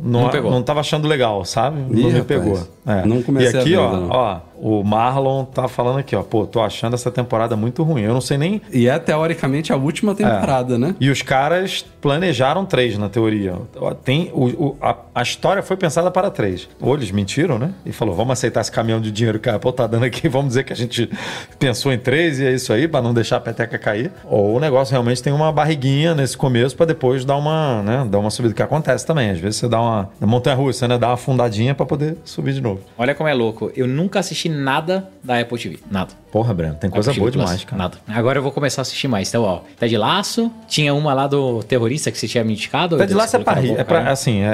não, 0.00 0.22
Não 0.22 0.30
pegou. 0.30 0.50
não 0.50 0.62
tava 0.62 0.80
achando 0.80 1.06
legal, 1.08 1.44
sabe? 1.44 1.78
Ih, 1.80 2.02
não 2.02 2.10
me 2.10 2.18
rapaz. 2.18 2.24
pegou. 2.26 2.68
É. 2.86 3.04
Não 3.06 3.22
comecei 3.22 3.58
E 3.58 3.62
aqui, 3.62 3.74
a 3.74 3.78
ver 3.80 3.84
ó, 3.86 3.96
não. 3.96 4.08
ó, 4.10 4.40
o 4.60 4.82
Marlon 4.84 5.44
tá 5.44 5.68
falando 5.68 5.98
aqui, 5.98 6.14
ó. 6.16 6.22
Pô, 6.22 6.46
tô 6.46 6.60
achando 6.60 6.94
essa 6.94 7.10
temporada 7.10 7.56
muito 7.56 7.82
ruim. 7.82 8.02
Eu 8.02 8.12
não 8.14 8.20
sei 8.20 8.38
nem. 8.38 8.60
E 8.72 8.88
é 8.88 8.98
teoricamente 8.98 9.72
a 9.72 9.76
última 9.76 10.14
temporada, 10.14 10.78
né? 10.78 10.94
E 11.00 11.10
os 11.10 11.22
caras 11.22 11.84
planejaram 12.00 12.64
três 12.64 12.96
na 12.98 13.08
teoria. 13.08 13.54
Tem 14.04 14.30
o, 14.32 14.44
o- 14.46 14.76
a, 14.80 14.96
a 15.14 15.22
história 15.22 15.62
foi 15.62 15.76
pensada 15.76 16.10
para 16.10 16.30
três. 16.30 16.68
Ou 16.80 16.94
eles 16.94 17.10
mentiram, 17.10 17.58
né? 17.58 17.72
E 17.84 17.92
falou: 17.92 18.14
vamos 18.14 18.32
aceitar 18.32 18.60
esse 18.60 18.72
caminhão 18.72 19.00
de 19.00 19.10
dinheiro 19.10 19.38
que 19.38 19.48
a 19.48 19.56
Apple 19.56 19.72
tá 19.72 19.86
dando 19.86 20.04
aqui, 20.04 20.28
vamos 20.30 20.48
dizer 20.48 20.64
que 20.64 20.72
a 20.72 20.76
gente 20.76 21.10
pensou 21.58 21.92
em 21.92 21.98
três 21.98 22.38
e 22.40 22.46
é 22.46 22.52
isso 22.52 22.72
aí, 22.72 22.86
para 22.88 23.02
não 23.02 23.12
deixar 23.14 23.36
a 23.36 23.40
peteca 23.40 23.78
cair. 23.78 24.10
Ou 24.24 24.56
o 24.56 24.60
negócio 24.60 24.92
realmente 24.92 25.22
tem 25.22 25.32
uma 25.32 25.50
barriguinha 25.52 26.14
nesse 26.14 26.36
começo 26.36 26.76
para 26.76 26.86
depois 26.86 27.24
dar 27.24 27.36
uma, 27.36 27.82
né, 27.82 28.06
dar 28.08 28.18
uma 28.18 28.30
subida, 28.30 28.54
que 28.54 28.62
acontece 28.62 29.04
também. 29.06 29.30
Às 29.30 29.38
vezes 29.38 29.56
você 29.60 29.68
dá 29.68 29.80
uma 29.80 30.08
na 30.20 30.26
montanha 30.26 30.56
russa, 30.56 30.86
né? 30.88 30.96
Dá 30.98 31.08
uma 31.08 31.14
afundadinha 31.14 31.74
para 31.74 31.86
poder 31.86 32.16
subir 32.24 32.52
de 32.52 32.60
novo. 32.60 32.80
Olha 32.96 33.14
como 33.14 33.28
é 33.28 33.34
louco. 33.34 33.70
Eu 33.76 33.86
nunca 33.86 34.18
assisti 34.20 34.45
nada 34.48 35.10
da 35.22 35.40
Apple 35.40 35.58
TV. 35.58 35.78
Nada. 35.90 36.12
Porra, 36.36 36.52
Breno, 36.52 36.74
tem 36.74 36.90
coisa 36.90 37.10
Apple 37.12 37.20
boa 37.20 37.30
TV 37.32 37.38
Plus, 37.42 37.50
demais, 37.50 37.64
cara. 37.64 37.82
Nada. 37.82 37.96
Agora 38.08 38.38
eu 38.38 38.42
vou 38.42 38.52
começar 38.52 38.82
a 38.82 38.82
assistir 38.82 39.08
mais. 39.08 39.26
Então, 39.30 39.42
ó, 39.42 39.60
tá 39.78 39.86
de 39.86 39.96
laço. 39.96 40.52
Tinha 40.68 40.92
uma 40.92 41.14
lá 41.14 41.26
do 41.26 41.62
terrorista 41.62 42.10
que 42.10 42.18
você 42.18 42.28
tinha 42.28 42.44
me 42.44 42.52
indicado. 42.52 42.98
Ted 42.98 43.08
Deus, 43.08 43.18
Lasso 43.18 43.36
é 43.36 43.38
pra 43.38 43.54
rir, 43.54 43.72
é 43.72 43.82
pra, 43.82 44.02
né? 44.02 44.10
assim, 44.10 44.42
é, 44.42 44.46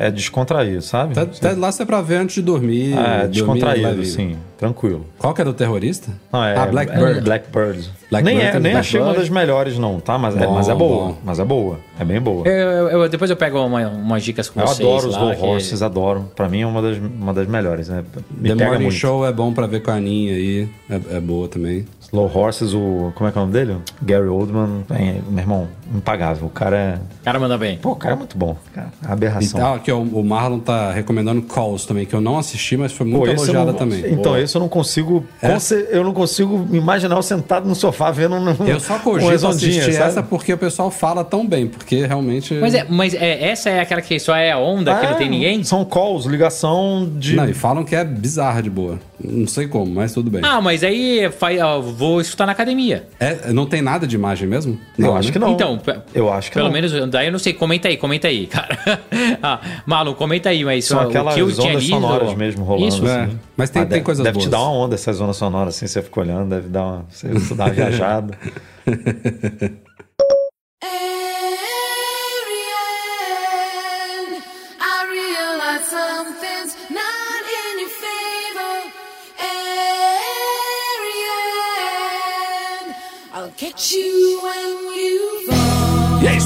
é, 0.00 0.06
é 0.06 0.10
descontrair, 0.10 0.82
sabe? 0.82 1.14
Ted, 1.14 1.38
Ted 1.40 1.54
Lasso 1.54 1.82
é 1.82 1.86
pra 1.86 2.02
ver 2.02 2.16
antes 2.16 2.34
de 2.34 2.42
dormir. 2.42 2.94
É, 2.94 3.18
dormir 3.18 3.28
descontraído, 3.28 4.00
assim, 4.02 4.36
tranquilo. 4.58 5.06
Qual 5.18 5.32
que 5.32 5.40
é 5.40 5.44
do 5.44 5.52
terrorista? 5.54 6.10
Não, 6.32 6.42
é, 6.44 6.56
ah, 6.56 6.66
Blackbird. 6.66 7.18
É 7.18 7.20
Blackbird. 7.20 7.90
Blackbird 8.10 8.36
nem 8.38 8.44
é, 8.44 8.50
também. 8.50 8.72
nem 8.72 8.80
achei 8.80 9.00
uma 9.00 9.14
das 9.14 9.28
melhores, 9.28 9.78
não, 9.78 10.00
tá? 10.00 10.18
Mas, 10.18 10.36
é, 10.36 10.44
Bom, 10.44 10.54
mas 10.54 10.68
é 10.68 10.74
boa. 10.74 11.06
bom. 11.06 11.16
Mas 11.24 11.38
é 11.38 11.44
boa. 11.44 11.78
É 11.98 12.04
bem 12.04 12.20
boa. 12.20 12.44
Eu, 12.48 12.52
eu- 12.88 12.88
eu- 13.02 13.08
depois 13.08 13.30
eu 13.30 13.36
pego 13.36 13.64
uma, 13.64 13.86
umas 13.88 14.24
dicas 14.24 14.48
com 14.50 14.60
Eu 14.60 14.66
vocês. 14.66 14.80
adoro 14.88 15.08
os 15.08 15.16
Low 15.16 15.34
que- 15.36 15.42
Horses, 15.46 15.80
adoro. 15.80 16.28
Pra 16.34 16.48
mim 16.48 16.62
é 16.62 16.66
uma 16.66 16.82
das, 16.82 16.98
uma 16.98 17.32
das 17.32 17.46
melhores, 17.46 17.88
né? 17.88 18.02
Me 18.32 18.48
The 18.48 18.56
pega 18.56 18.64
Morning 18.70 18.84
muito. 18.86 18.96
Show 18.96 19.24
é 19.24 19.32
bom 19.32 19.52
pra 19.52 19.68
ver 19.68 19.80
com 19.80 19.92
a 19.92 19.94
Aninha 19.94 20.32
aí. 20.34 20.68
É, 20.90 21.19
é 21.20 21.22
boa 21.22 21.46
também. 21.46 21.84
Low 22.12 22.30
Horses, 22.34 22.72
o. 22.74 23.12
Como 23.14 23.28
é 23.28 23.32
que 23.32 23.38
é 23.38 23.40
o 23.40 23.44
nome 23.46 23.52
dele? 23.52 23.76
Gary 24.02 24.26
Oldman. 24.26 24.84
É, 24.90 25.20
meu 25.28 25.38
irmão, 25.38 25.68
impagável. 25.94 26.46
O 26.46 26.50
cara 26.50 26.76
é. 26.76 26.94
O 27.20 27.24
cara 27.24 27.38
manda 27.38 27.56
bem. 27.58 27.78
Pô, 27.78 27.90
o 27.92 27.96
cara 27.96 28.14
é 28.14 28.18
muito 28.18 28.36
bom. 28.36 28.56
Cara, 28.74 28.88
E 29.02 29.06
aberração. 29.12 29.60
tal, 29.60 29.74
aqui, 29.74 29.90
ó, 29.90 29.98
o 29.98 30.24
Marlon 30.24 30.58
tá 30.58 30.90
recomendando 30.92 31.42
Calls 31.42 31.86
também, 31.86 32.06
que 32.06 32.14
eu 32.14 32.20
não 32.20 32.38
assisti, 32.38 32.76
mas 32.76 32.92
foi 32.92 33.06
muito 33.06 33.24
Pô, 33.26 33.30
elogiada 33.32 33.72
não- 33.72 33.78
também. 33.78 34.04
Então, 34.12 34.36
esse 34.38 34.56
eu 34.56 34.60
não 34.60 34.68
consigo. 34.68 35.24
É? 35.42 35.48
conce- 35.52 35.88
Eu 35.90 36.04
não 36.04 36.12
consigo 36.12 36.66
imaginar 36.72 37.16
eu 37.16 37.22
sentado 37.22 37.68
no 37.68 37.74
sofá 37.74 38.10
vendo 38.10 38.36
um. 38.36 38.66
Eu 38.66 38.80
só 38.80 38.98
cogito 38.98 39.46
assistir 39.46 39.92
sabe? 39.92 39.96
essa 39.96 40.22
porque 40.22 40.52
o 40.52 40.58
pessoal 40.58 40.90
fala 40.90 41.24
tão 41.24 41.46
bem, 41.46 41.66
porque 41.66 42.06
realmente... 42.06 42.54
Mas, 42.54 42.74
é, 42.74 42.86
mas 42.88 43.14
é, 43.14 43.48
essa 43.50 43.70
é 43.70 43.80
aquela 43.80 44.00
que 44.02 44.18
só 44.18 44.34
é 44.34 44.50
a 44.52 44.58
onda, 44.58 44.94
que 44.96 45.06
não 45.06 45.14
tem 45.14 45.26
É, 45.26 45.30
ninguém? 45.30 45.64
São 45.64 45.84
calls, 45.84 46.26
ligação 46.26 47.10
de. 47.16 47.36
Não, 47.36 47.48
e 47.48 47.54
falam 47.54 47.84
que 47.84 47.94
é 47.94 48.04
bizarra 48.04 48.62
de 48.62 48.70
boa. 48.70 48.98
Não 49.22 49.46
sei 49.46 49.66
como, 49.68 49.94
mas 49.94 50.12
tudo 50.14 50.30
bem. 50.30 50.40
Ah, 50.44 50.60
mas 50.60 50.82
aí 50.82 51.30
faz, 51.38 51.60
ó, 51.60 51.80
vou 51.80 52.20
escutar 52.20 52.46
na 52.46 52.52
academia. 52.52 53.06
É, 53.18 53.52
não 53.52 53.66
tem 53.66 53.82
nada 53.82 54.06
de 54.06 54.14
imagem 54.16 54.48
mesmo? 54.48 54.78
eu 54.98 55.06
Não, 55.06 55.16
acho 55.16 55.28
né? 55.28 55.32
que 55.32 55.38
não. 55.38 55.52
Então, 55.52 55.78
eu 56.14 56.32
acho 56.32 56.48
que 56.50 56.54
Pelo 56.54 56.66
não. 56.66 56.72
menos, 56.72 56.92
daí 57.10 57.26
eu 57.26 57.32
não 57.32 57.38
sei, 57.38 57.52
comenta 57.52 57.88
aí, 57.88 57.96
comenta 57.96 58.28
aí, 58.28 58.46
cara. 58.46 58.78
ah, 59.42 59.60
Marlon, 59.86 60.14
comenta 60.14 60.48
aí, 60.48 60.64
mas 60.64 60.84
São 60.84 61.00
aquelas 61.00 61.34
o 61.34 61.36
que 61.36 61.42
eu 61.42 61.52
tinha 61.52 61.70
ondas 61.72 61.82
lido... 61.82 61.94
sonoras 61.94 62.34
mesmo 62.34 62.64
rolando, 62.64 62.88
Isso, 62.88 63.04
assim. 63.06 63.32
É, 63.32 63.36
mas 63.56 63.70
tem, 63.70 63.82
Ah, 63.82 63.84
tem 63.84 63.90
deve- 63.90 64.04
coisas 64.04 64.24
deve 64.24 64.38
te 64.38 64.42
boas. 64.42 64.50
dá 64.50 64.60
uma 64.60 64.72
onda 64.72 64.94
essa 64.94 65.12
zona 65.12 65.32
sonora 65.32 65.68
assim, 65.70 65.86
você 65.86 66.02
fica 66.02 66.20
olhando, 66.20 66.48
deve 66.50 66.68
dar 66.68 66.82
uma, 66.84 67.04
você, 67.08 67.28
você 67.28 67.54
dá 67.54 67.64
uma 67.64 67.72
viajada. 67.72 68.38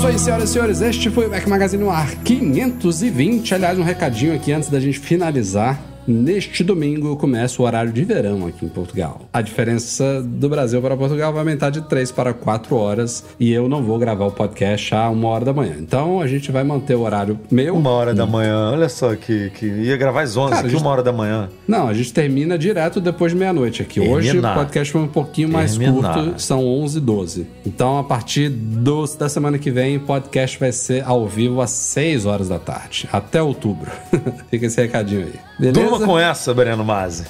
isso 0.04 0.12
aí, 0.12 0.18
senhoras 0.18 0.50
e 0.50 0.52
senhores. 0.52 0.80
Este 0.82 1.08
foi 1.08 1.26
o 1.26 1.30
Mac 1.30 1.46
Magazine 1.46 1.82
no 1.82 1.90
ar 1.90 2.14
520. 2.16 3.54
Aliás, 3.54 3.78
um 3.78 3.82
recadinho 3.82 4.34
aqui 4.34 4.52
antes 4.52 4.68
da 4.68 4.78
gente 4.78 4.98
finalizar. 4.98 5.80
Neste 6.06 6.62
domingo 6.62 7.16
começa 7.16 7.60
o 7.62 7.64
horário 7.64 7.90
de 7.92 8.04
verão 8.04 8.46
aqui 8.46 8.66
em 8.66 8.68
Portugal. 8.68 9.22
A 9.32 9.40
diferença 9.40 10.22
do 10.22 10.48
Brasil 10.50 10.80
para 10.82 10.94
Portugal 10.96 11.32
vai 11.32 11.40
aumentar 11.40 11.70
de 11.70 11.80
3 11.80 12.12
para 12.12 12.34
4 12.34 12.76
horas 12.76 13.24
e 13.40 13.50
eu 13.50 13.68
não 13.70 13.82
vou 13.82 13.98
gravar 13.98 14.26
o 14.26 14.30
podcast 14.30 14.94
a 14.94 15.08
uma 15.08 15.28
hora 15.28 15.46
da 15.46 15.52
manhã. 15.54 15.76
Então 15.78 16.20
a 16.20 16.26
gente 16.26 16.52
vai 16.52 16.62
manter 16.62 16.94
o 16.94 17.00
horário 17.00 17.38
meu. 17.50 17.74
Uma 17.74 17.90
hora 17.90 18.14
da 18.14 18.26
manhã, 18.26 18.70
olha 18.72 18.88
só 18.90 19.14
que, 19.16 19.50
que 19.50 19.64
ia 19.66 19.96
gravar 19.96 20.22
às 20.22 20.36
11, 20.36 20.52
Cara, 20.52 20.68
gente- 20.68 20.80
uma 20.80 20.90
hora 20.90 21.02
da 21.02 21.12
manhã. 21.12 21.48
Não, 21.66 21.88
a 21.88 21.94
gente 21.94 22.12
termina 22.12 22.58
direto 22.58 23.00
depois 23.00 23.32
de 23.32 23.38
meia-noite 23.38 23.80
aqui. 23.80 23.98
Hoje 24.00 24.28
o 24.28 24.32
Terminar. 24.32 24.54
podcast 24.56 24.92
foi 24.92 25.00
um 25.00 25.08
pouquinho 25.08 25.48
mais 25.48 25.76
Terminar. 25.78 26.14
curto, 26.14 26.42
são 26.42 26.66
11 26.66 26.98
e 26.98 27.00
12. 27.00 27.46
Então, 27.64 27.98
a 27.98 28.04
partir 28.04 28.50
do- 28.50 29.04
da 29.18 29.28
semana 29.30 29.58
que 29.58 29.70
vem, 29.70 29.96
o 29.96 30.00
podcast 30.00 30.58
vai 30.60 30.70
ser 30.72 31.02
ao 31.06 31.26
vivo 31.26 31.62
às 31.62 31.70
6 31.70 32.26
horas 32.26 32.48
da 32.50 32.58
tarde, 32.58 33.08
até 33.10 33.42
outubro. 33.42 33.90
Fica 34.50 34.66
esse 34.66 34.80
recadinho 34.82 35.22
aí. 35.26 35.32
Beleza? 35.58 35.80
Durma 35.80 36.04
com 36.06 36.18
essa, 36.18 36.52
Breno 36.52 36.84
Mazzi. 36.84 37.24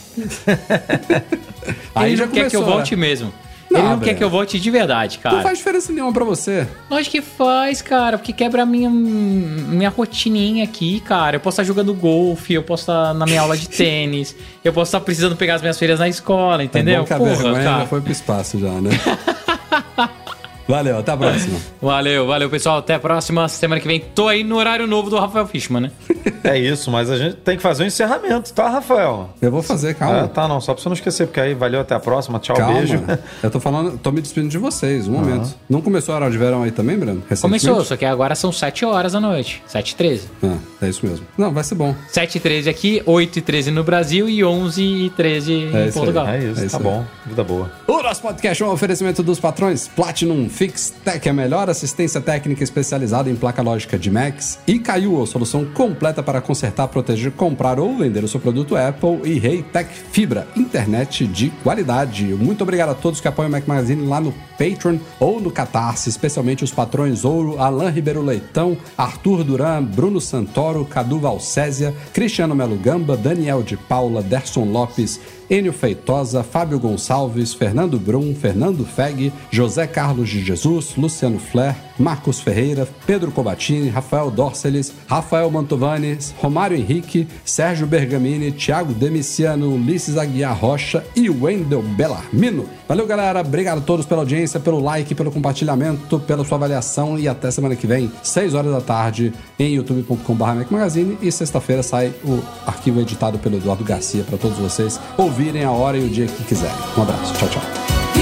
Aí 1.94 2.10
Ele 2.10 2.16
já 2.16 2.26
não 2.26 2.32
quer 2.32 2.48
que 2.50 2.56
eu 2.56 2.60
começou, 2.60 2.76
volte 2.78 2.96
né? 2.96 3.00
mesmo. 3.00 3.32
Não, 3.70 3.80
Ele 3.80 3.88
não 3.88 3.96
Breno. 3.98 4.12
quer 4.12 4.18
que 4.18 4.24
eu 4.24 4.30
volte 4.30 4.58
de 4.60 4.70
verdade, 4.70 5.18
cara. 5.18 5.36
Não 5.36 5.42
faz 5.42 5.58
diferença 5.58 5.92
nenhuma 5.92 6.12
pra 6.12 6.24
você. 6.24 6.66
Lógico 6.90 7.12
que 7.16 7.22
faz, 7.22 7.82
cara, 7.82 8.16
porque 8.18 8.32
quebra 8.32 8.62
a 8.62 8.66
minha, 8.66 8.88
minha 8.88 9.90
rotininha 9.90 10.64
aqui, 10.64 11.00
cara. 11.00 11.36
Eu 11.36 11.40
posso 11.40 11.54
estar 11.60 11.64
jogando 11.64 11.92
golfe, 11.92 12.54
eu 12.54 12.62
posso 12.62 12.82
estar 12.84 13.12
na 13.14 13.26
minha 13.26 13.40
aula 13.40 13.56
de 13.56 13.68
tênis, 13.70 14.34
eu 14.64 14.72
posso 14.72 14.88
estar 14.88 15.00
precisando 15.00 15.36
pegar 15.36 15.56
as 15.56 15.60
minhas 15.60 15.78
filhas 15.78 15.98
na 15.98 16.08
escola, 16.08 16.62
entendeu? 16.64 16.94
É 16.94 16.98
bom 17.00 17.04
que 17.04 17.12
a 17.12 17.16
Porra, 17.18 17.30
vergonha 17.34 17.62
já 17.62 17.70
cara. 17.70 17.86
foi 17.86 18.00
pro 18.00 18.12
espaço 18.12 18.58
já, 18.58 18.70
né? 18.80 18.90
Valeu, 20.66 20.98
até 20.98 21.12
a 21.12 21.16
próxima. 21.16 21.58
Valeu, 21.80 22.26
valeu, 22.26 22.48
pessoal. 22.50 22.78
Até 22.78 22.94
a 22.94 22.98
próxima. 22.98 23.46
Semana 23.48 23.80
que 23.80 23.86
vem 23.86 24.00
tô 24.00 24.28
aí 24.28 24.42
no 24.42 24.56
horário 24.56 24.86
novo 24.86 25.10
do 25.10 25.18
Rafael 25.18 25.46
Fishman, 25.46 25.82
né? 25.82 25.90
É 26.44 26.58
isso, 26.58 26.90
mas 26.90 27.10
a 27.10 27.16
gente 27.16 27.36
tem 27.36 27.56
que 27.56 27.62
fazer 27.62 27.84
o 27.84 27.86
encerramento, 27.86 28.52
tá, 28.52 28.68
Rafael? 28.68 29.30
Eu 29.40 29.50
vou 29.50 29.62
fazer, 29.62 29.94
calma. 29.94 30.24
Ah, 30.24 30.28
tá, 30.28 30.46
não, 30.46 30.60
só 30.60 30.74
pra 30.74 30.82
você 30.82 30.88
não 30.90 30.94
esquecer, 30.94 31.26
porque 31.26 31.40
aí 31.40 31.54
valeu 31.54 31.80
até 31.80 31.94
a 31.94 32.00
próxima. 32.00 32.38
Tchau, 32.38 32.54
Calma. 32.54 32.74
beijo. 32.74 33.02
Eu 33.42 33.50
tô 33.50 33.58
falando, 33.58 33.96
tô 33.96 34.12
me 34.12 34.20
despedindo 34.20 34.50
de 34.50 34.58
vocês, 34.58 35.08
um 35.08 35.12
momento. 35.12 35.54
Não 35.70 35.80
começou 35.80 36.12
a 36.14 36.18
hora 36.18 36.30
de 36.30 36.36
verão 36.36 36.62
aí 36.62 36.70
também, 36.70 36.98
Breno? 36.98 37.22
Começou, 37.40 37.82
só 37.82 37.96
que 37.96 38.04
agora 38.04 38.34
são 38.34 38.52
7 38.52 38.84
horas 38.84 39.12
da 39.14 39.20
noite. 39.20 39.62
7 39.66 39.90
e 39.92 39.94
13. 39.96 40.28
Ah, 40.42 40.56
é 40.82 40.88
isso 40.90 41.06
mesmo. 41.06 41.26
Não, 41.38 41.50
vai 41.50 41.64
ser 41.64 41.76
bom. 41.76 41.94
7 42.08 42.36
e 42.36 42.40
13 42.40 42.68
aqui, 42.68 43.02
8 43.06 43.38
e 43.38 43.42
13 43.42 43.70
no 43.70 43.82
Brasil 43.82 44.28
e 44.28 44.44
11 44.44 44.82
e 44.82 45.10
13 45.10 45.50
É 45.52 45.56
em 45.56 45.66
isso 45.68 45.76
aí. 45.76 45.92
Portugal. 45.92 46.28
É 46.28 46.38
isso, 46.40 46.60
É 46.60 46.66
isso 46.66 46.70
tá 46.72 46.76
aí. 46.76 46.82
bom. 46.82 47.04
Vida 47.24 47.42
boa. 47.42 47.70
O 47.86 48.02
nosso 48.02 48.20
podcast 48.20 48.62
é 48.62 48.66
um 48.66 48.70
oferecimento 48.70 49.22
dos 49.22 49.40
patrões 49.40 49.88
Platinum 49.88 50.50
Fix 50.54 50.94
Tech, 51.04 51.28
a 51.28 51.32
melhor 51.32 51.68
assistência 51.68 52.20
técnica 52.20 52.62
especializada 52.62 53.28
em 53.28 53.34
placa 53.34 53.60
lógica 53.60 53.98
de 53.98 54.08
Macs, 54.08 54.60
e 54.68 54.78
Caiu, 54.78 55.20
a 55.20 55.26
solução 55.26 55.64
completa 55.64 56.22
para 56.22 56.40
consertar, 56.40 56.86
proteger, 56.86 57.32
comprar 57.32 57.80
ou 57.80 57.98
vender 57.98 58.22
o 58.22 58.28
seu 58.28 58.38
produto 58.38 58.76
Apple, 58.76 59.20
e 59.24 59.36
Reitec 59.36 59.92
Fibra, 60.12 60.46
internet 60.54 61.26
de 61.26 61.50
qualidade. 61.64 62.26
Muito 62.26 62.62
obrigado 62.62 62.90
a 62.90 62.94
todos 62.94 63.20
que 63.20 63.26
apoiam 63.26 63.48
o 63.48 63.50
Mac 63.50 63.66
Magazine 63.66 64.06
lá 64.06 64.20
no 64.20 64.32
Patreon 64.52 64.98
ou 65.18 65.40
no 65.40 65.50
Catarse, 65.50 66.08
especialmente 66.08 66.62
os 66.62 66.70
patrões 66.70 67.24
Ouro, 67.24 67.58
Alain 67.58 67.90
Ribeiro 67.90 68.22
Leitão, 68.22 68.76
Arthur 68.96 69.42
Duran, 69.42 69.82
Bruno 69.82 70.20
Santoro, 70.20 70.84
Cadu 70.84 71.18
Valcésia, 71.18 71.92
Cristiano 72.12 72.54
Melo 72.54 72.76
Gamba, 72.76 73.16
Daniel 73.16 73.64
de 73.64 73.76
Paula, 73.76 74.22
Derson 74.22 74.64
Lopes, 74.64 75.18
Enio 75.50 75.72
Feitosa, 75.72 76.42
Fábio 76.42 76.78
Gonçalves, 76.78 77.52
Fernando 77.52 77.98
Brum, 77.98 78.34
Fernando 78.34 78.84
Feg, 78.86 79.32
José 79.50 79.86
Carlos 79.86 80.28
de 80.28 80.43
Jesus, 80.44 80.94
Luciano 80.96 81.38
Flair, 81.38 81.74
Marcos 81.98 82.40
Ferreira, 82.40 82.86
Pedro 83.06 83.30
Cobatini, 83.30 83.88
Rafael 83.88 84.30
Dorceles, 84.30 84.92
Rafael 85.06 85.50
Mantovani, 85.50 86.18
Romário 86.38 86.76
Henrique, 86.76 87.26
Sérgio 87.44 87.86
Bergamini, 87.86 88.52
Thiago 88.52 88.92
Demiciano, 88.92 89.74
Ulisses 89.74 90.16
Aguiar 90.16 90.56
Rocha 90.58 91.04
e 91.16 91.30
Wendel 91.30 91.82
Bellarmino. 91.82 92.68
Valeu, 92.88 93.06
galera. 93.06 93.40
Obrigado 93.40 93.78
a 93.78 93.80
todos 93.80 94.04
pela 94.06 94.22
audiência, 94.22 94.60
pelo 94.60 94.80
like, 94.80 95.14
pelo 95.14 95.30
compartilhamento, 95.30 96.18
pela 96.20 96.44
sua 96.44 96.56
avaliação 96.56 97.18
e 97.18 97.26
até 97.28 97.50
semana 97.50 97.74
que 97.74 97.86
vem, 97.86 98.10
6 98.22 98.54
horas 98.54 98.72
da 98.72 98.80
tarde, 98.80 99.32
em 99.58 99.74
youtube.com.br 99.74 100.44
Magazine 100.70 101.16
e 101.22 101.30
sexta-feira 101.32 101.82
sai 101.82 102.12
o 102.24 102.42
arquivo 102.66 103.00
editado 103.00 103.38
pelo 103.38 103.56
Eduardo 103.56 103.84
Garcia 103.84 104.24
para 104.24 104.36
todos 104.36 104.58
vocês 104.58 105.00
ouvirem 105.16 105.64
a 105.64 105.70
hora 105.70 105.96
e 105.96 106.04
o 106.04 106.08
dia 106.08 106.26
que 106.26 106.44
quiserem. 106.44 106.74
Um 106.96 107.02
abraço. 107.02 107.34
Tchau, 107.34 107.48
tchau. 107.48 108.13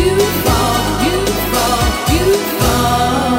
Oh. 2.84 3.31